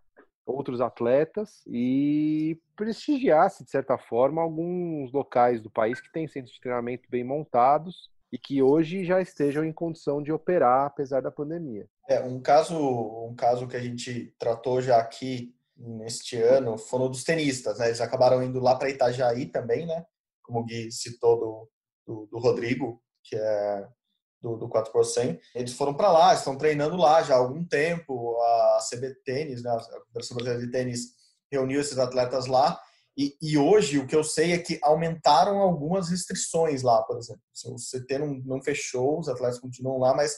outros 0.48 0.82
atletas 0.82 1.62
e 1.68 2.60
prestigiasse, 2.76 3.64
de 3.64 3.70
certa 3.70 4.00
forma, 4.00 4.42
alguns 4.42 5.12
locais 5.14 5.62
do 5.62 5.70
país 5.70 6.02
que 6.02 6.12
têm 6.12 6.28
centros 6.28 6.56
de 6.56 6.60
treinamento 6.60 7.08
bem 7.08 7.24
montados 7.24 8.10
e 8.32 8.40
que 8.40 8.64
hoje 8.64 9.06
já 9.06 9.22
estejam 9.22 9.64
em 9.64 9.72
condição 9.72 10.24
de 10.24 10.32
operar 10.32 10.88
apesar 10.88 11.22
da 11.22 11.30
pandemia. 11.30 11.86
É, 12.10 12.20
um 12.22 12.42
caso, 12.42 12.76
um 12.76 13.36
caso 13.36 13.68
que 13.68 13.78
a 13.78 13.82
gente 13.82 14.34
tratou 14.40 14.82
já 14.82 14.98
aqui 14.98 15.54
neste 15.78 16.36
ano 16.42 16.80
foram 16.80 17.12
dos 17.12 17.24
tenistas, 17.24 17.78
né? 17.78 17.86
Eles 17.86 18.02
acabaram 18.02 18.42
indo 18.42 18.60
lá 18.60 18.76
para 18.76 18.90
Itajaí 18.90 19.46
também, 19.46 19.86
né? 19.86 20.04
Como 20.48 20.60
o 20.62 20.64
Gui 20.64 20.92
citou 20.92 21.38
do, 21.38 21.70
do, 22.08 22.26
do, 22.32 22.40
Rodrigo, 22.40 23.00
que 23.24 23.36
é 23.36 23.88
do, 24.42 24.58
do 24.58 24.70
4x100. 24.70 25.40
Eles 25.54 25.74
foram 25.74 25.94
para 25.94 26.12
lá, 26.12 26.34
estão 26.34 26.58
treinando 26.58 26.96
lá 26.96 27.22
já 27.22 27.36
há 27.36 27.38
algum 27.38 27.64
tempo. 27.64 28.36
A 28.42 28.80
CB 28.90 29.14
Tênis, 29.26 29.62
né, 29.62 29.70
a 29.70 30.06
Federação 30.08 30.36
Brasileira 30.38 30.66
de 30.66 30.72
Tênis, 30.72 31.02
reuniu 31.52 31.80
esses 31.82 32.00
atletas 32.00 32.48
lá. 32.48 32.80
E, 33.18 33.36
e, 33.42 33.58
hoje 33.58 33.98
o 33.98 34.06
que 34.06 34.16
eu 34.16 34.24
sei 34.24 34.54
é 34.54 34.60
que 34.60 34.80
aumentaram 34.84 35.58
algumas 35.58 36.10
restrições 36.10 36.84
lá, 36.84 37.02
por 37.02 37.18
exemplo. 37.18 37.42
O 37.66 37.76
CT 37.76 38.20
não, 38.20 38.28
não 38.46 38.62
fechou, 38.62 39.20
os 39.20 39.28
atletas 39.28 39.60
continuam 39.60 39.98
lá, 39.98 40.16
mas 40.16 40.38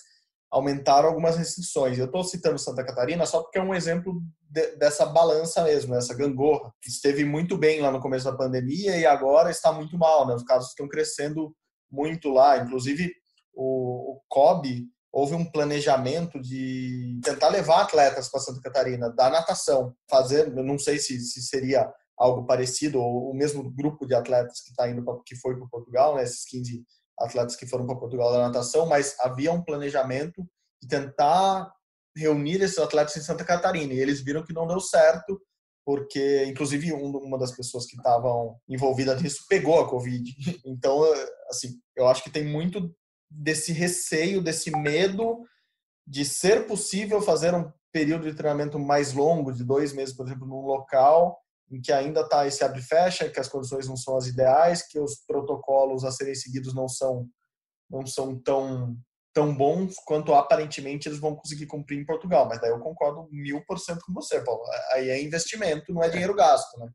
aumentaram 0.52 1.08
algumas 1.08 1.38
restrições. 1.38 1.98
Eu 1.98 2.06
estou 2.06 2.24
citando 2.24 2.58
Santa 2.58 2.84
Catarina 2.84 3.26
só 3.26 3.42
porque 3.42 3.60
é 3.60 3.62
um 3.62 3.74
exemplo 3.74 4.22
de, 4.50 4.76
dessa 4.78 5.06
balança 5.06 5.64
mesmo, 5.64 5.96
essa 5.96 6.16
gangorra, 6.16 6.74
que 6.82 6.90
esteve 6.90 7.24
muito 7.24 7.58
bem 7.58 7.82
lá 7.82 7.92
no 7.92 8.02
começo 8.02 8.26
da 8.26 8.36
pandemia 8.36 8.98
e 8.98 9.06
agora 9.06 9.52
está 9.52 9.72
muito 9.72 9.98
mal. 9.98 10.28
Né? 10.28 10.34
Os 10.34 10.44
casos 10.44 10.70
estão 10.70 10.88
crescendo 10.88 11.56
muito 11.92 12.30
lá. 12.30 12.58
Inclusive, 12.58 13.12
o, 13.54 14.14
o 14.14 14.22
COB 14.28 14.88
houve 15.12 15.34
um 15.34 15.46
planejamento 15.46 16.40
de 16.40 17.20
tentar 17.24 17.50
levar 17.50 17.82
atletas 17.82 18.30
para 18.30 18.40
Santa 18.40 18.62
Catarina 18.62 19.10
da 19.10 19.30
natação, 19.30 19.94
fazer, 20.10 20.52
não 20.52 20.78
sei 20.78 21.00
se, 21.00 21.20
se 21.20 21.42
seria 21.42 21.92
algo 22.18 22.46
parecido 22.46 23.00
ou 23.00 23.32
o 23.32 23.34
mesmo 23.34 23.72
grupo 23.72 24.06
de 24.06 24.14
atletas 24.14 24.62
que 24.62 24.70
está 24.70 24.90
indo 24.90 25.04
pra, 25.04 25.16
que 25.26 25.36
foi 25.36 25.58
para 25.58 25.68
Portugal, 25.68 26.16
né, 26.16 26.24
esses 26.24 26.46
15 26.46 26.84
atletas 27.20 27.56
que 27.56 27.68
foram 27.68 27.86
para 27.86 27.96
Portugal 27.96 28.32
da 28.32 28.48
natação, 28.48 28.86
mas 28.86 29.16
havia 29.20 29.52
um 29.52 29.64
planejamento 29.64 30.46
de 30.82 30.88
tentar 30.88 31.72
reunir 32.16 32.62
esses 32.62 32.78
atletas 32.78 33.16
em 33.18 33.22
Santa 33.22 33.46
Catarina 33.46 33.94
e 33.94 34.00
eles 34.00 34.22
viram 34.22 34.44
que 34.44 34.54
não 34.54 34.68
deu 34.68 34.80
certo 34.80 35.40
porque 35.86 36.46
inclusive 36.46 36.94
uma 36.94 37.38
das 37.38 37.52
pessoas 37.52 37.86
que 37.88 37.98
estavam 37.98 38.60
envolvidas 38.68 39.22
nisso 39.24 39.46
pegou 39.50 39.80
a 39.80 39.90
covid. 39.90 40.24
Então, 40.66 41.02
assim, 41.50 41.80
eu 41.96 42.08
acho 42.08 42.24
que 42.24 42.30
tem 42.30 42.46
muito 42.46 42.94
desse 43.30 43.72
receio, 43.72 44.42
desse 44.42 44.70
medo 44.70 45.44
de 46.08 46.24
ser 46.26 46.68
possível 46.68 47.22
fazer 47.22 47.56
um 47.56 47.72
período 47.92 48.30
de 48.30 48.36
treinamento 48.36 48.78
mais 48.78 49.14
longo, 49.14 49.52
de 49.52 49.64
dois 49.64 49.92
meses, 49.92 50.16
por 50.16 50.28
exemplo, 50.28 50.48
num 50.48 50.62
local 50.62 51.40
em 51.72 51.82
que 51.82 51.92
ainda 51.92 52.22
está 52.22 52.48
esse 52.48 52.64
abre 52.64 52.80
e 52.80 52.84
fecha, 52.84 53.30
que 53.30 53.40
as 53.40 53.48
condições 53.48 53.88
não 53.88 53.96
são 53.96 54.18
as 54.18 54.28
ideais, 54.28 54.88
que 54.88 55.00
os 55.00 55.24
protocolos 55.28 56.04
a 56.04 56.12
serem 56.12 56.36
seguidos 56.36 56.74
não 56.74 56.88
são 56.88 57.28
não 57.90 58.06
são 58.06 58.40
tão 58.40 58.96
tão 59.34 59.56
bons 59.56 59.96
quanto 60.06 60.34
aparentemente 60.34 61.08
eles 61.08 61.20
vão 61.20 61.36
conseguir 61.36 61.68
cumprir 61.68 62.00
em 62.00 62.06
Portugal. 62.06 62.48
Mas 62.48 62.60
daí 62.60 62.72
eu 62.72 62.80
concordo 62.80 63.28
mil 63.32 63.64
por 63.66 63.80
cento 63.80 64.04
com 64.06 64.14
você, 64.14 64.42
Paulo. 64.42 64.62
Aí 64.92 65.10
é 65.10 65.22
investimento, 65.22 65.94
não 65.94 66.04
é 66.04 66.10
dinheiro 66.10 66.34
gasto, 66.34 66.78
né? 66.80 66.90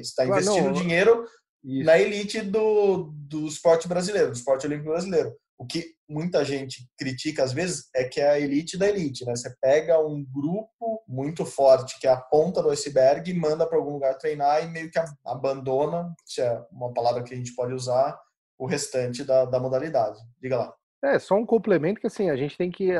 Está 0.00 0.26
investindo 0.26 0.64
não, 0.64 0.72
dinheiro 0.72 1.24
isso. 1.62 1.86
na 1.86 1.96
elite 1.98 2.40
do, 2.42 3.12
do 3.14 3.46
esporte 3.46 3.86
brasileiro, 3.86 4.30
do 4.30 4.36
esporte 4.36 4.66
olímpico 4.66 4.90
brasileiro. 4.90 5.32
O 5.58 5.66
que 5.66 5.94
muita 6.08 6.44
gente 6.44 6.86
critica 6.98 7.42
às 7.42 7.52
vezes 7.52 7.88
é 7.94 8.04
que 8.04 8.20
é 8.20 8.28
a 8.28 8.38
elite 8.38 8.76
da 8.76 8.88
elite, 8.88 9.24
né? 9.24 9.34
Você 9.34 9.54
pega 9.60 9.98
um 9.98 10.24
grupo 10.24 11.02
muito 11.08 11.44
forte 11.44 11.98
que 11.98 12.06
é 12.06 12.10
a 12.10 12.20
ponta 12.20 12.62
do 12.62 12.70
iceberg 12.70 13.30
e 13.30 13.34
manda 13.34 13.66
para 13.66 13.78
algum 13.78 13.92
lugar 13.92 14.18
treinar 14.18 14.62
e 14.62 14.68
meio 14.68 14.90
que 14.90 14.98
abandona, 15.24 16.14
se 16.24 16.42
é 16.42 16.62
uma 16.70 16.92
palavra 16.92 17.22
que 17.22 17.32
a 17.32 17.36
gente 17.36 17.54
pode 17.54 17.72
usar, 17.72 18.18
o 18.58 18.66
restante 18.66 19.24
da, 19.24 19.44
da 19.44 19.58
modalidade. 19.58 20.18
Diga 20.40 20.58
lá. 20.58 20.74
É, 21.04 21.18
só 21.18 21.36
um 21.36 21.46
complemento 21.46 22.00
que 22.00 22.06
assim, 22.06 22.30
a 22.30 22.36
gente 22.36 22.56
tem 22.56 22.70
que, 22.70 22.90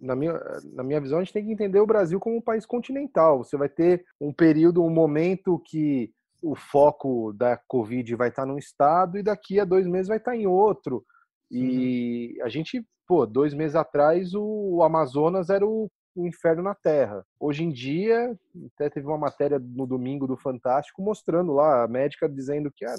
na 0.00 0.14
minha, 0.14 0.40
na 0.72 0.82
minha 0.82 1.00
visão, 1.00 1.18
a 1.18 1.24
gente 1.24 1.32
tem 1.32 1.44
que 1.44 1.52
entender 1.52 1.80
o 1.80 1.86
Brasil 1.86 2.18
como 2.20 2.36
um 2.36 2.40
país 2.40 2.64
continental. 2.64 3.44
Você 3.44 3.56
vai 3.56 3.68
ter 3.68 4.04
um 4.20 4.32
período, 4.32 4.84
um 4.84 4.90
momento 4.90 5.60
que 5.66 6.12
o 6.40 6.54
foco 6.56 7.32
da 7.32 7.56
Covid 7.68 8.16
vai 8.16 8.28
estar 8.28 8.46
num 8.46 8.58
estado 8.58 9.18
e 9.18 9.22
daqui 9.22 9.60
a 9.60 9.64
dois 9.64 9.86
meses 9.86 10.08
vai 10.08 10.16
estar 10.16 10.36
em 10.36 10.46
outro. 10.46 11.04
E 11.52 12.34
uhum. 12.38 12.46
a 12.46 12.48
gente, 12.48 12.82
pô, 13.06 13.26
dois 13.26 13.52
meses 13.52 13.76
atrás 13.76 14.34
o 14.34 14.82
Amazonas 14.82 15.50
era 15.50 15.66
o, 15.66 15.90
o, 16.16 16.26
inferno 16.26 16.62
na 16.62 16.74
Terra. 16.74 17.22
Hoje 17.38 17.62
em 17.62 17.70
dia, 17.70 18.34
até 18.74 18.88
teve 18.88 19.06
uma 19.06 19.18
matéria 19.18 19.58
no 19.58 19.86
domingo 19.86 20.26
do 20.26 20.36
Fantástico 20.36 21.02
mostrando 21.02 21.52
lá 21.52 21.84
a 21.84 21.88
médica 21.88 22.26
dizendo 22.26 22.72
que 22.74 22.86
ah, 22.86 22.96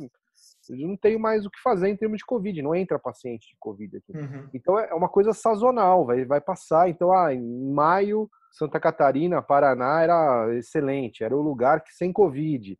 eu 0.70 0.88
não 0.88 0.96
tenho 0.96 1.20
mais 1.20 1.46
o 1.46 1.50
que 1.50 1.60
fazer 1.64 1.90
em 1.90 1.98
termos 1.98 2.20
de 2.20 2.26
Covid, 2.26 2.62
não 2.62 2.76
entra 2.76 3.00
paciente 3.00 3.50
de 3.50 3.58
Covid 3.60 3.98
aqui. 3.98 4.16
Uhum. 4.16 4.48
Então 4.54 4.78
é 4.78 4.94
uma 4.94 5.10
coisa 5.10 5.34
sazonal, 5.34 6.06
vai, 6.06 6.24
vai 6.24 6.40
passar. 6.40 6.88
Então, 6.88 7.12
ah, 7.12 7.34
em 7.34 7.74
maio, 7.74 8.30
Santa 8.52 8.80
Catarina, 8.80 9.42
Paraná 9.42 10.02
era 10.02 10.56
excelente, 10.56 11.24
era 11.24 11.36
o 11.36 11.42
lugar 11.42 11.84
que 11.84 11.92
sem 11.92 12.14
Covid. 12.14 12.78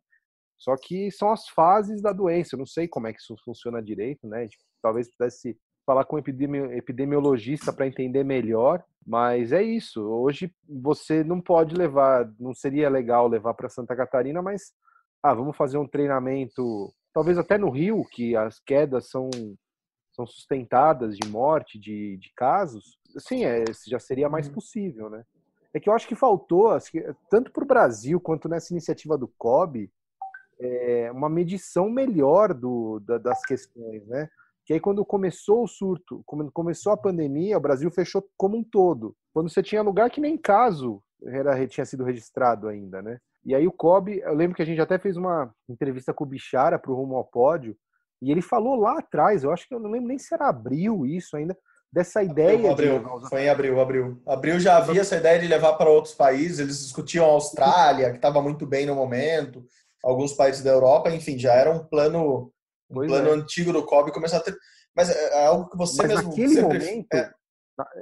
Só 0.56 0.76
que 0.76 1.10
são 1.10 1.30
as 1.30 1.48
fases 1.48 2.00
da 2.00 2.12
doença. 2.12 2.54
Eu 2.54 2.58
não 2.58 2.66
sei 2.66 2.88
como 2.88 3.06
é 3.06 3.12
que 3.12 3.20
isso 3.20 3.36
funciona 3.44 3.82
direito, 3.82 4.26
né? 4.26 4.48
Talvez 4.80 5.10
pudesse 5.10 5.58
falar 5.86 6.04
com 6.04 6.16
um 6.16 6.18
epidemiologista 6.18 7.72
para 7.72 7.86
entender 7.86 8.24
melhor, 8.24 8.82
mas 9.06 9.52
é 9.52 9.62
isso. 9.62 10.02
Hoje 10.02 10.52
você 10.68 11.22
não 11.22 11.40
pode 11.40 11.74
levar, 11.74 12.30
não 12.38 12.54
seria 12.54 12.88
legal 12.88 13.28
levar 13.28 13.54
para 13.54 13.68
Santa 13.68 13.94
Catarina, 13.94 14.40
mas 14.40 14.72
ah, 15.22 15.34
vamos 15.34 15.56
fazer 15.56 15.78
um 15.78 15.86
treinamento, 15.86 16.92
talvez 17.12 17.38
até 17.38 17.58
no 17.58 17.70
Rio, 17.70 18.04
que 18.04 18.36
as 18.36 18.58
quedas 18.60 19.08
são 19.08 19.30
são 20.14 20.24
sustentadas 20.26 21.16
de 21.16 21.28
morte, 21.28 21.76
de, 21.76 22.16
de 22.18 22.32
casos, 22.36 22.96
sim, 23.18 23.44
é, 23.44 23.64
já 23.86 23.98
seria 23.98 24.28
mais 24.28 24.46
uhum. 24.46 24.54
possível, 24.54 25.10
né? 25.10 25.24
É 25.72 25.80
que 25.80 25.88
eu 25.88 25.92
acho 25.92 26.06
que 26.06 26.14
faltou, 26.14 26.70
tanto 27.28 27.50
para 27.50 27.64
o 27.64 27.66
Brasil 27.66 28.20
quanto 28.20 28.48
nessa 28.48 28.72
iniciativa 28.72 29.18
do 29.18 29.26
COB, 29.36 29.90
é, 30.60 31.10
uma 31.10 31.28
medição 31.28 31.90
melhor 31.90 32.54
do, 32.54 33.00
da, 33.00 33.18
das 33.18 33.44
questões, 33.44 34.06
né? 34.06 34.30
Que 34.64 34.72
aí 34.74 34.80
quando 34.80 35.04
começou 35.04 35.62
o 35.62 35.68
surto, 35.68 36.22
quando 36.24 36.50
começou 36.50 36.92
a 36.92 36.96
pandemia, 36.96 37.56
o 37.58 37.60
Brasil 37.60 37.90
fechou 37.90 38.24
como 38.36 38.56
um 38.56 38.64
todo. 38.64 39.14
Quando 39.32 39.50
você 39.50 39.62
tinha 39.62 39.82
lugar 39.82 40.10
que 40.10 40.20
nem 40.20 40.38
caso 40.38 41.02
era, 41.26 41.66
tinha 41.66 41.84
sido 41.84 42.04
registrado 42.04 42.68
ainda, 42.68 43.02
né? 43.02 43.18
E 43.44 43.54
aí 43.54 43.66
o 43.66 43.72
COB, 43.72 44.20
eu 44.20 44.34
lembro 44.34 44.56
que 44.56 44.62
a 44.62 44.66
gente 44.66 44.80
até 44.80 44.98
fez 44.98 45.16
uma 45.16 45.52
entrevista 45.68 46.14
com 46.14 46.24
o 46.24 46.26
Bichara 46.26 46.78
para 46.78 46.90
o 46.90 46.94
Rumo 46.94 47.16
ao 47.16 47.24
Pódio, 47.24 47.76
e 48.22 48.30
ele 48.30 48.40
falou 48.40 48.74
lá 48.74 48.98
atrás, 48.98 49.44
eu 49.44 49.52
acho 49.52 49.68
que 49.68 49.74
eu 49.74 49.80
não 49.80 49.90
lembro 49.90 50.08
nem 50.08 50.18
se 50.18 50.32
era 50.32 50.48
abril 50.48 51.04
isso 51.04 51.36
ainda, 51.36 51.54
dessa 51.92 52.22
ideia. 52.22 52.72
Abril, 52.72 53.18
de 53.20 53.28
foi 53.28 53.42
em 53.42 53.48
abril, 53.50 53.80
abril. 53.80 54.22
Abril 54.26 54.58
já 54.58 54.78
havia 54.78 55.02
essa 55.02 55.16
ideia 55.16 55.38
de 55.38 55.46
levar 55.46 55.74
para 55.74 55.90
outros 55.90 56.14
países, 56.14 56.58
eles 56.58 56.82
discutiam 56.82 57.26
a 57.26 57.32
Austrália, 57.32 58.10
que 58.10 58.16
estava 58.16 58.40
muito 58.40 58.66
bem 58.66 58.86
no 58.86 58.94
momento, 58.94 59.64
alguns 60.02 60.32
países 60.32 60.62
da 60.62 60.70
Europa, 60.70 61.10
enfim, 61.10 61.38
já 61.38 61.52
era 61.52 61.70
um 61.70 61.84
plano, 61.84 62.50
um 63.02 63.06
plano 63.06 63.28
é. 63.28 63.32
antigo 63.32 63.72
do 63.72 63.84
COB 63.84 64.12
começar 64.12 64.38
a 64.38 64.40
ter. 64.40 64.56
Mas 64.94 65.10
é, 65.10 65.42
é 65.42 65.46
algo 65.46 65.68
que 65.68 65.76
você 65.76 66.02
Mas 66.02 66.08
mesmo. 66.08 66.28
Naquele 66.28 66.54
sempre... 66.54 66.78
momento, 66.78 67.14
é. 67.14 67.32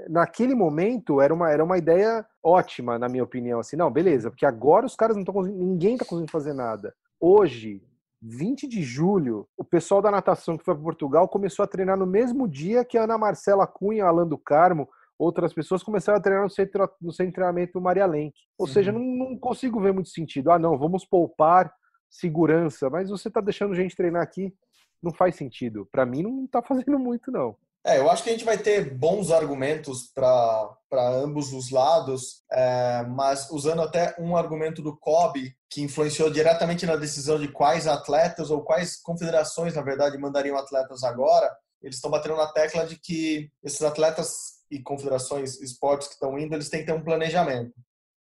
naquele 0.08 0.54
momento 0.54 1.20
era 1.20 1.32
uma, 1.32 1.50
era 1.50 1.64
uma 1.64 1.78
ideia 1.78 2.26
ótima, 2.42 2.98
na 2.98 3.08
minha 3.08 3.24
opinião. 3.24 3.60
Assim, 3.60 3.76
não, 3.76 3.90
beleza, 3.90 4.30
porque 4.30 4.46
agora 4.46 4.86
os 4.86 4.96
caras 4.96 5.16
não 5.16 5.22
estão 5.22 5.34
conseguindo, 5.34 5.64
ninguém 5.64 5.94
está 5.94 6.04
conseguindo 6.04 6.32
fazer 6.32 6.52
nada. 6.52 6.94
Hoje, 7.20 7.82
20 8.20 8.68
de 8.68 8.82
julho, 8.82 9.48
o 9.56 9.64
pessoal 9.64 10.00
da 10.00 10.10
natação 10.10 10.56
que 10.56 10.64
foi 10.64 10.74
para 10.74 10.82
Portugal 10.82 11.28
começou 11.28 11.64
a 11.64 11.68
treinar 11.68 11.96
no 11.96 12.06
mesmo 12.06 12.46
dia 12.46 12.84
que 12.84 12.96
a 12.96 13.04
Ana 13.04 13.18
Marcela 13.18 13.66
Cunha, 13.66 14.04
Alan 14.04 14.26
do 14.26 14.38
Carmo, 14.38 14.88
outras 15.18 15.52
pessoas 15.52 15.82
começaram 15.82 16.18
a 16.18 16.22
treinar 16.22 16.44
no 16.44 16.50
centro, 16.50 16.88
no 17.00 17.12
centro 17.12 17.30
de 17.30 17.34
treinamento 17.34 17.72
do 17.74 17.80
Maria 17.80 18.06
Lenk. 18.06 18.34
Ou 18.58 18.66
uhum. 18.66 18.72
seja, 18.72 18.92
não, 18.92 19.00
não, 19.00 19.38
consigo 19.38 19.80
ver 19.80 19.92
muito 19.92 20.08
sentido. 20.08 20.50
Ah, 20.50 20.58
não, 20.58 20.78
vamos 20.78 21.04
poupar 21.04 21.72
segurança, 22.08 22.90
mas 22.90 23.08
você 23.08 23.28
está 23.28 23.40
deixando 23.40 23.74
gente 23.74 23.96
treinar 23.96 24.22
aqui, 24.22 24.54
não 25.02 25.12
faz 25.12 25.36
sentido. 25.36 25.86
Para 25.90 26.06
mim, 26.06 26.22
não 26.22 26.44
está 26.44 26.62
fazendo 26.62 26.98
muito, 26.98 27.30
não. 27.30 27.56
É, 27.84 27.98
eu 27.98 28.08
acho 28.08 28.22
que 28.22 28.30
a 28.30 28.32
gente 28.32 28.44
vai 28.44 28.56
ter 28.56 28.94
bons 28.94 29.32
argumentos 29.32 30.04
para 30.14 30.76
ambos 30.92 31.52
os 31.52 31.70
lados, 31.70 32.44
é, 32.52 33.02
mas 33.08 33.50
usando 33.50 33.82
até 33.82 34.14
um 34.20 34.36
argumento 34.36 34.80
do 34.80 34.96
COB, 34.96 35.52
que 35.68 35.82
influenciou 35.82 36.30
diretamente 36.30 36.86
na 36.86 36.94
decisão 36.94 37.40
de 37.40 37.48
quais 37.48 37.88
atletas 37.88 38.50
ou 38.50 38.62
quais 38.62 39.00
confederações, 39.02 39.74
na 39.74 39.82
verdade, 39.82 40.16
mandariam 40.16 40.56
atletas 40.56 41.02
agora, 41.02 41.50
eles 41.82 41.96
estão 41.96 42.10
batendo 42.10 42.36
na 42.36 42.46
tecla 42.46 42.86
de 42.86 42.96
que 42.96 43.50
esses 43.64 43.82
atletas 43.82 44.30
e 44.70 44.80
confederações, 44.80 45.60
esportes 45.60 46.06
que 46.06 46.14
estão 46.14 46.38
indo, 46.38 46.54
eles 46.54 46.68
têm 46.68 46.80
que 46.80 46.86
ter 46.86 46.92
um 46.92 47.02
planejamento. 47.02 47.74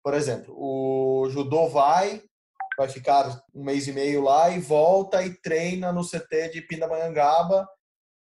Por 0.02 0.14
exemplo, 0.14 0.54
o 0.56 1.28
judô 1.28 1.68
vai, 1.68 2.22
vai 2.76 2.88
ficar 2.88 3.42
um 3.54 3.64
mês 3.64 3.86
e 3.86 3.92
meio 3.92 4.22
lá 4.22 4.50
e 4.50 4.60
volta 4.60 5.22
e 5.24 5.34
treina 5.34 5.92
no 5.92 6.04
CT 6.04 6.50
de 6.52 6.62
Pindamonhangaba, 6.62 7.68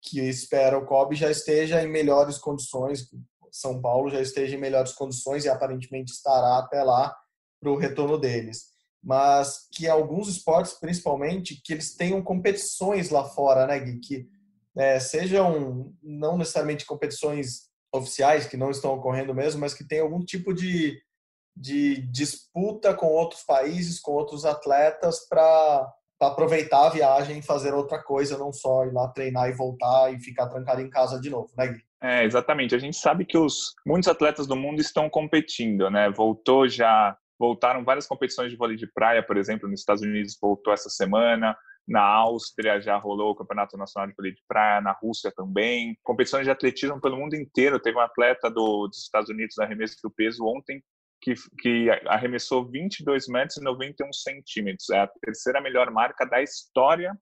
que 0.01 0.19
espera 0.21 0.77
o 0.77 0.85
COB 0.85 1.15
já 1.15 1.29
esteja 1.29 1.81
em 1.83 1.87
melhores 1.87 2.37
condições, 2.37 3.07
São 3.51 3.81
Paulo 3.81 4.09
já 4.09 4.21
esteja 4.21 4.55
em 4.55 4.59
melhores 4.59 4.93
condições 4.93 5.45
e 5.45 5.49
aparentemente 5.49 6.11
estará 6.11 6.59
até 6.59 6.83
lá 6.83 7.15
para 7.59 7.71
o 7.71 7.77
retorno 7.77 8.17
deles. 8.17 8.73
Mas 9.03 9.67
que 9.71 9.87
alguns 9.87 10.27
esportes, 10.27 10.73
principalmente, 10.73 11.61
que 11.63 11.73
eles 11.73 11.95
tenham 11.95 12.21
competições 12.21 13.09
lá 13.09 13.23
fora, 13.23 13.67
né, 13.67 13.79
Gui? 13.79 13.99
Que 13.99 14.27
é, 14.77 14.99
sejam 14.99 15.93
não 16.01 16.37
necessariamente 16.37 16.85
competições 16.85 17.69
oficiais, 17.93 18.45
que 18.45 18.57
não 18.57 18.71
estão 18.71 18.93
ocorrendo 18.93 19.33
mesmo, 19.33 19.61
mas 19.61 19.73
que 19.73 19.87
tenham 19.87 20.05
algum 20.05 20.23
tipo 20.23 20.53
de 20.53 20.99
de 21.55 22.01
disputa 22.07 22.93
com 22.93 23.07
outros 23.07 23.43
países, 23.43 23.99
com 23.99 24.11
outros 24.11 24.45
atletas 24.45 25.27
para 25.29 25.93
aproveitar 26.19 26.87
a 26.87 26.89
viagem 26.89 27.39
e 27.39 27.43
fazer 27.43 27.73
outra 27.73 28.01
coisa, 28.01 28.37
não 28.37 28.51
só 28.51 28.85
ir 28.85 28.93
lá 28.93 29.07
treinar 29.09 29.49
e 29.49 29.53
voltar 29.53 30.13
e 30.13 30.19
ficar 30.19 30.47
trancado 30.47 30.81
em 30.81 30.89
casa 30.89 31.19
de 31.19 31.29
novo, 31.29 31.49
né, 31.57 31.67
Gui? 31.67 31.81
É, 32.01 32.23
exatamente. 32.23 32.75
A 32.75 32.79
gente 32.79 32.97
sabe 32.97 33.25
que 33.25 33.37
os 33.37 33.73
muitos 33.85 34.09
atletas 34.09 34.45
do 34.45 34.55
mundo 34.55 34.79
estão 34.79 35.09
competindo, 35.09 35.89
né? 35.89 36.09
Voltou 36.09 36.67
já, 36.67 37.17
voltaram 37.39 37.83
várias 37.83 38.05
competições 38.05 38.51
de 38.51 38.57
vôlei 38.57 38.75
de 38.77 38.85
praia, 38.85 39.23
por 39.25 39.37
exemplo, 39.37 39.69
nos 39.69 39.79
Estados 39.79 40.03
Unidos 40.03 40.37
voltou 40.39 40.73
essa 40.73 40.89
semana. 40.89 41.57
Na 41.87 42.01
Áustria 42.01 42.81
já 42.81 42.97
rolou 42.97 43.31
o 43.31 43.35
Campeonato 43.35 43.77
Nacional 43.77 44.09
de 44.09 44.15
Vôlei 44.15 44.33
de 44.33 44.41
Praia, 44.47 44.81
na 44.81 44.91
Rússia 44.91 45.31
também. 45.35 45.95
Competições 46.03 46.43
de 46.43 46.49
atletismo 46.49 46.99
pelo 46.99 47.17
mundo 47.17 47.35
inteiro. 47.35 47.79
Teve 47.79 47.97
um 47.97 48.01
atleta 48.01 48.49
do, 48.49 48.87
dos 48.87 49.03
Estados 49.03 49.29
Unidos 49.29 49.55
da 49.55 49.65
arremesso 49.65 49.97
do 50.03 50.09
peso 50.09 50.43
ontem 50.45 50.83
que, 51.25 51.33
que 51.59 51.89
arremessou 52.05 52.69
22 52.69 53.27
metros 53.27 53.57
e 53.57 53.63
91 53.63 54.13
centímetros. 54.13 54.91
É 54.91 54.99
a 54.99 55.07
terceira 55.07 55.59
melhor 55.59 55.89
marca 55.89 56.23
da 56.23 56.39
história 56.39 57.17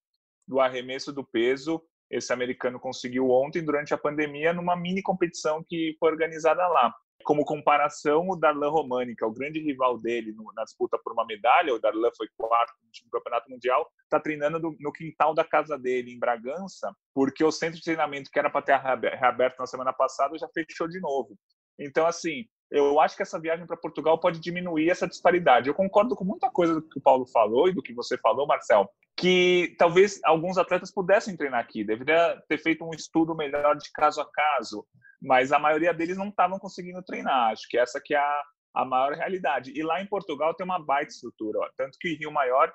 do 0.46 0.60
arremesso 0.60 1.14
do 1.14 1.24
peso. 1.24 1.82
Esse 2.12 2.34
americano 2.34 2.82
conseguiu 2.82 3.30
ontem, 3.30 3.64
durante 3.64 3.94
a 3.94 3.98
pandemia, 3.98 4.52
numa 4.52 4.76
mini 4.76 5.02
competição 5.02 5.64
que 5.66 5.96
foi 5.98 6.12
organizada 6.12 6.68
lá. 6.68 6.94
Como 7.24 7.46
comparação, 7.46 8.28
o 8.28 8.36
Darlan 8.36 8.70
Romani, 8.70 9.16
que 9.16 9.24
é 9.24 9.28
o 9.28 9.32
grande 9.32 9.62
rival 9.62 9.98
dele 9.98 10.36
na 10.54 10.66
disputa 10.66 11.00
por 11.02 11.14
uma 11.14 11.26
medalha, 11.26 11.74
o 11.74 11.80
Darlan 11.80 12.10
foi 12.18 12.28
quarto 12.36 12.74
no 12.84 13.10
campeonato 13.10 13.50
mundial, 13.50 13.90
está 14.04 14.20
treinando 14.20 14.60
no 14.78 14.92
quintal 14.92 15.34
da 15.34 15.46
casa 15.46 15.80
dele, 15.80 16.12
em 16.12 16.20
Bragança, 16.20 16.94
porque 17.16 17.42
o 17.42 17.52
centro 17.54 17.78
de 17.78 17.84
treinamento 17.84 18.30
que 18.30 18.38
era 18.38 18.50
para 18.50 18.62
ter 18.62 18.76
reaberto 18.76 19.56
na 19.58 19.66
semana 19.66 19.94
passada 19.94 20.38
já 20.38 20.50
fechou 20.50 20.90
de 20.90 21.00
novo. 21.00 21.38
Então, 21.80 22.06
assim, 22.06 22.46
eu 22.74 23.00
acho 23.00 23.16
que 23.16 23.22
essa 23.22 23.40
viagem 23.40 23.68
para 23.68 23.78
Portugal 23.78 24.18
pode 24.18 24.40
diminuir 24.40 24.90
essa 24.90 25.08
disparidade. 25.08 25.68
Eu 25.68 25.76
concordo 25.76 26.16
com 26.16 26.26
muita 26.26 26.50
coisa 26.50 26.74
do 26.74 26.82
que 26.82 26.98
o 26.98 27.02
Paulo 27.02 27.24
falou 27.28 27.70
e 27.70 27.72
do 27.72 27.84
que 27.84 27.94
você 27.94 28.18
falou, 28.18 28.48
Marcel, 28.48 28.90
que 29.16 29.76
talvez 29.78 30.20
alguns 30.26 30.58
atletas 30.58 30.92
pudessem 30.92 31.38
treinar 31.38 31.60
aqui, 31.60 31.84
deveria 31.84 32.42
ter 32.50 32.58
feito 32.58 32.84
um 32.84 32.90
estudo 32.90 33.36
melhor 33.36 33.78
de 33.78 33.92
caso 33.92 34.20
a 34.22 34.26
caso, 34.26 34.84
mas 35.22 35.52
a 35.52 35.60
maioria 35.60 35.94
deles 35.94 36.18
não 36.18 36.30
estavam 36.30 36.58
conseguindo 36.58 37.04
treinar. 37.04 37.52
Acho 37.52 37.68
que 37.70 37.78
essa 37.78 38.02
que 38.04 38.16
é 38.16 38.18
a, 38.18 38.42
a 38.74 38.84
maior 38.84 39.14
realidade. 39.14 39.72
E 39.76 39.84
lá 39.84 40.02
em 40.02 40.08
Portugal 40.08 40.56
tem 40.56 40.66
uma 40.66 40.84
baita 40.84 41.12
estrutura, 41.12 41.60
ó. 41.60 41.70
tanto 41.78 41.96
que 42.02 42.16
Rio 42.16 42.32
Maior 42.32 42.74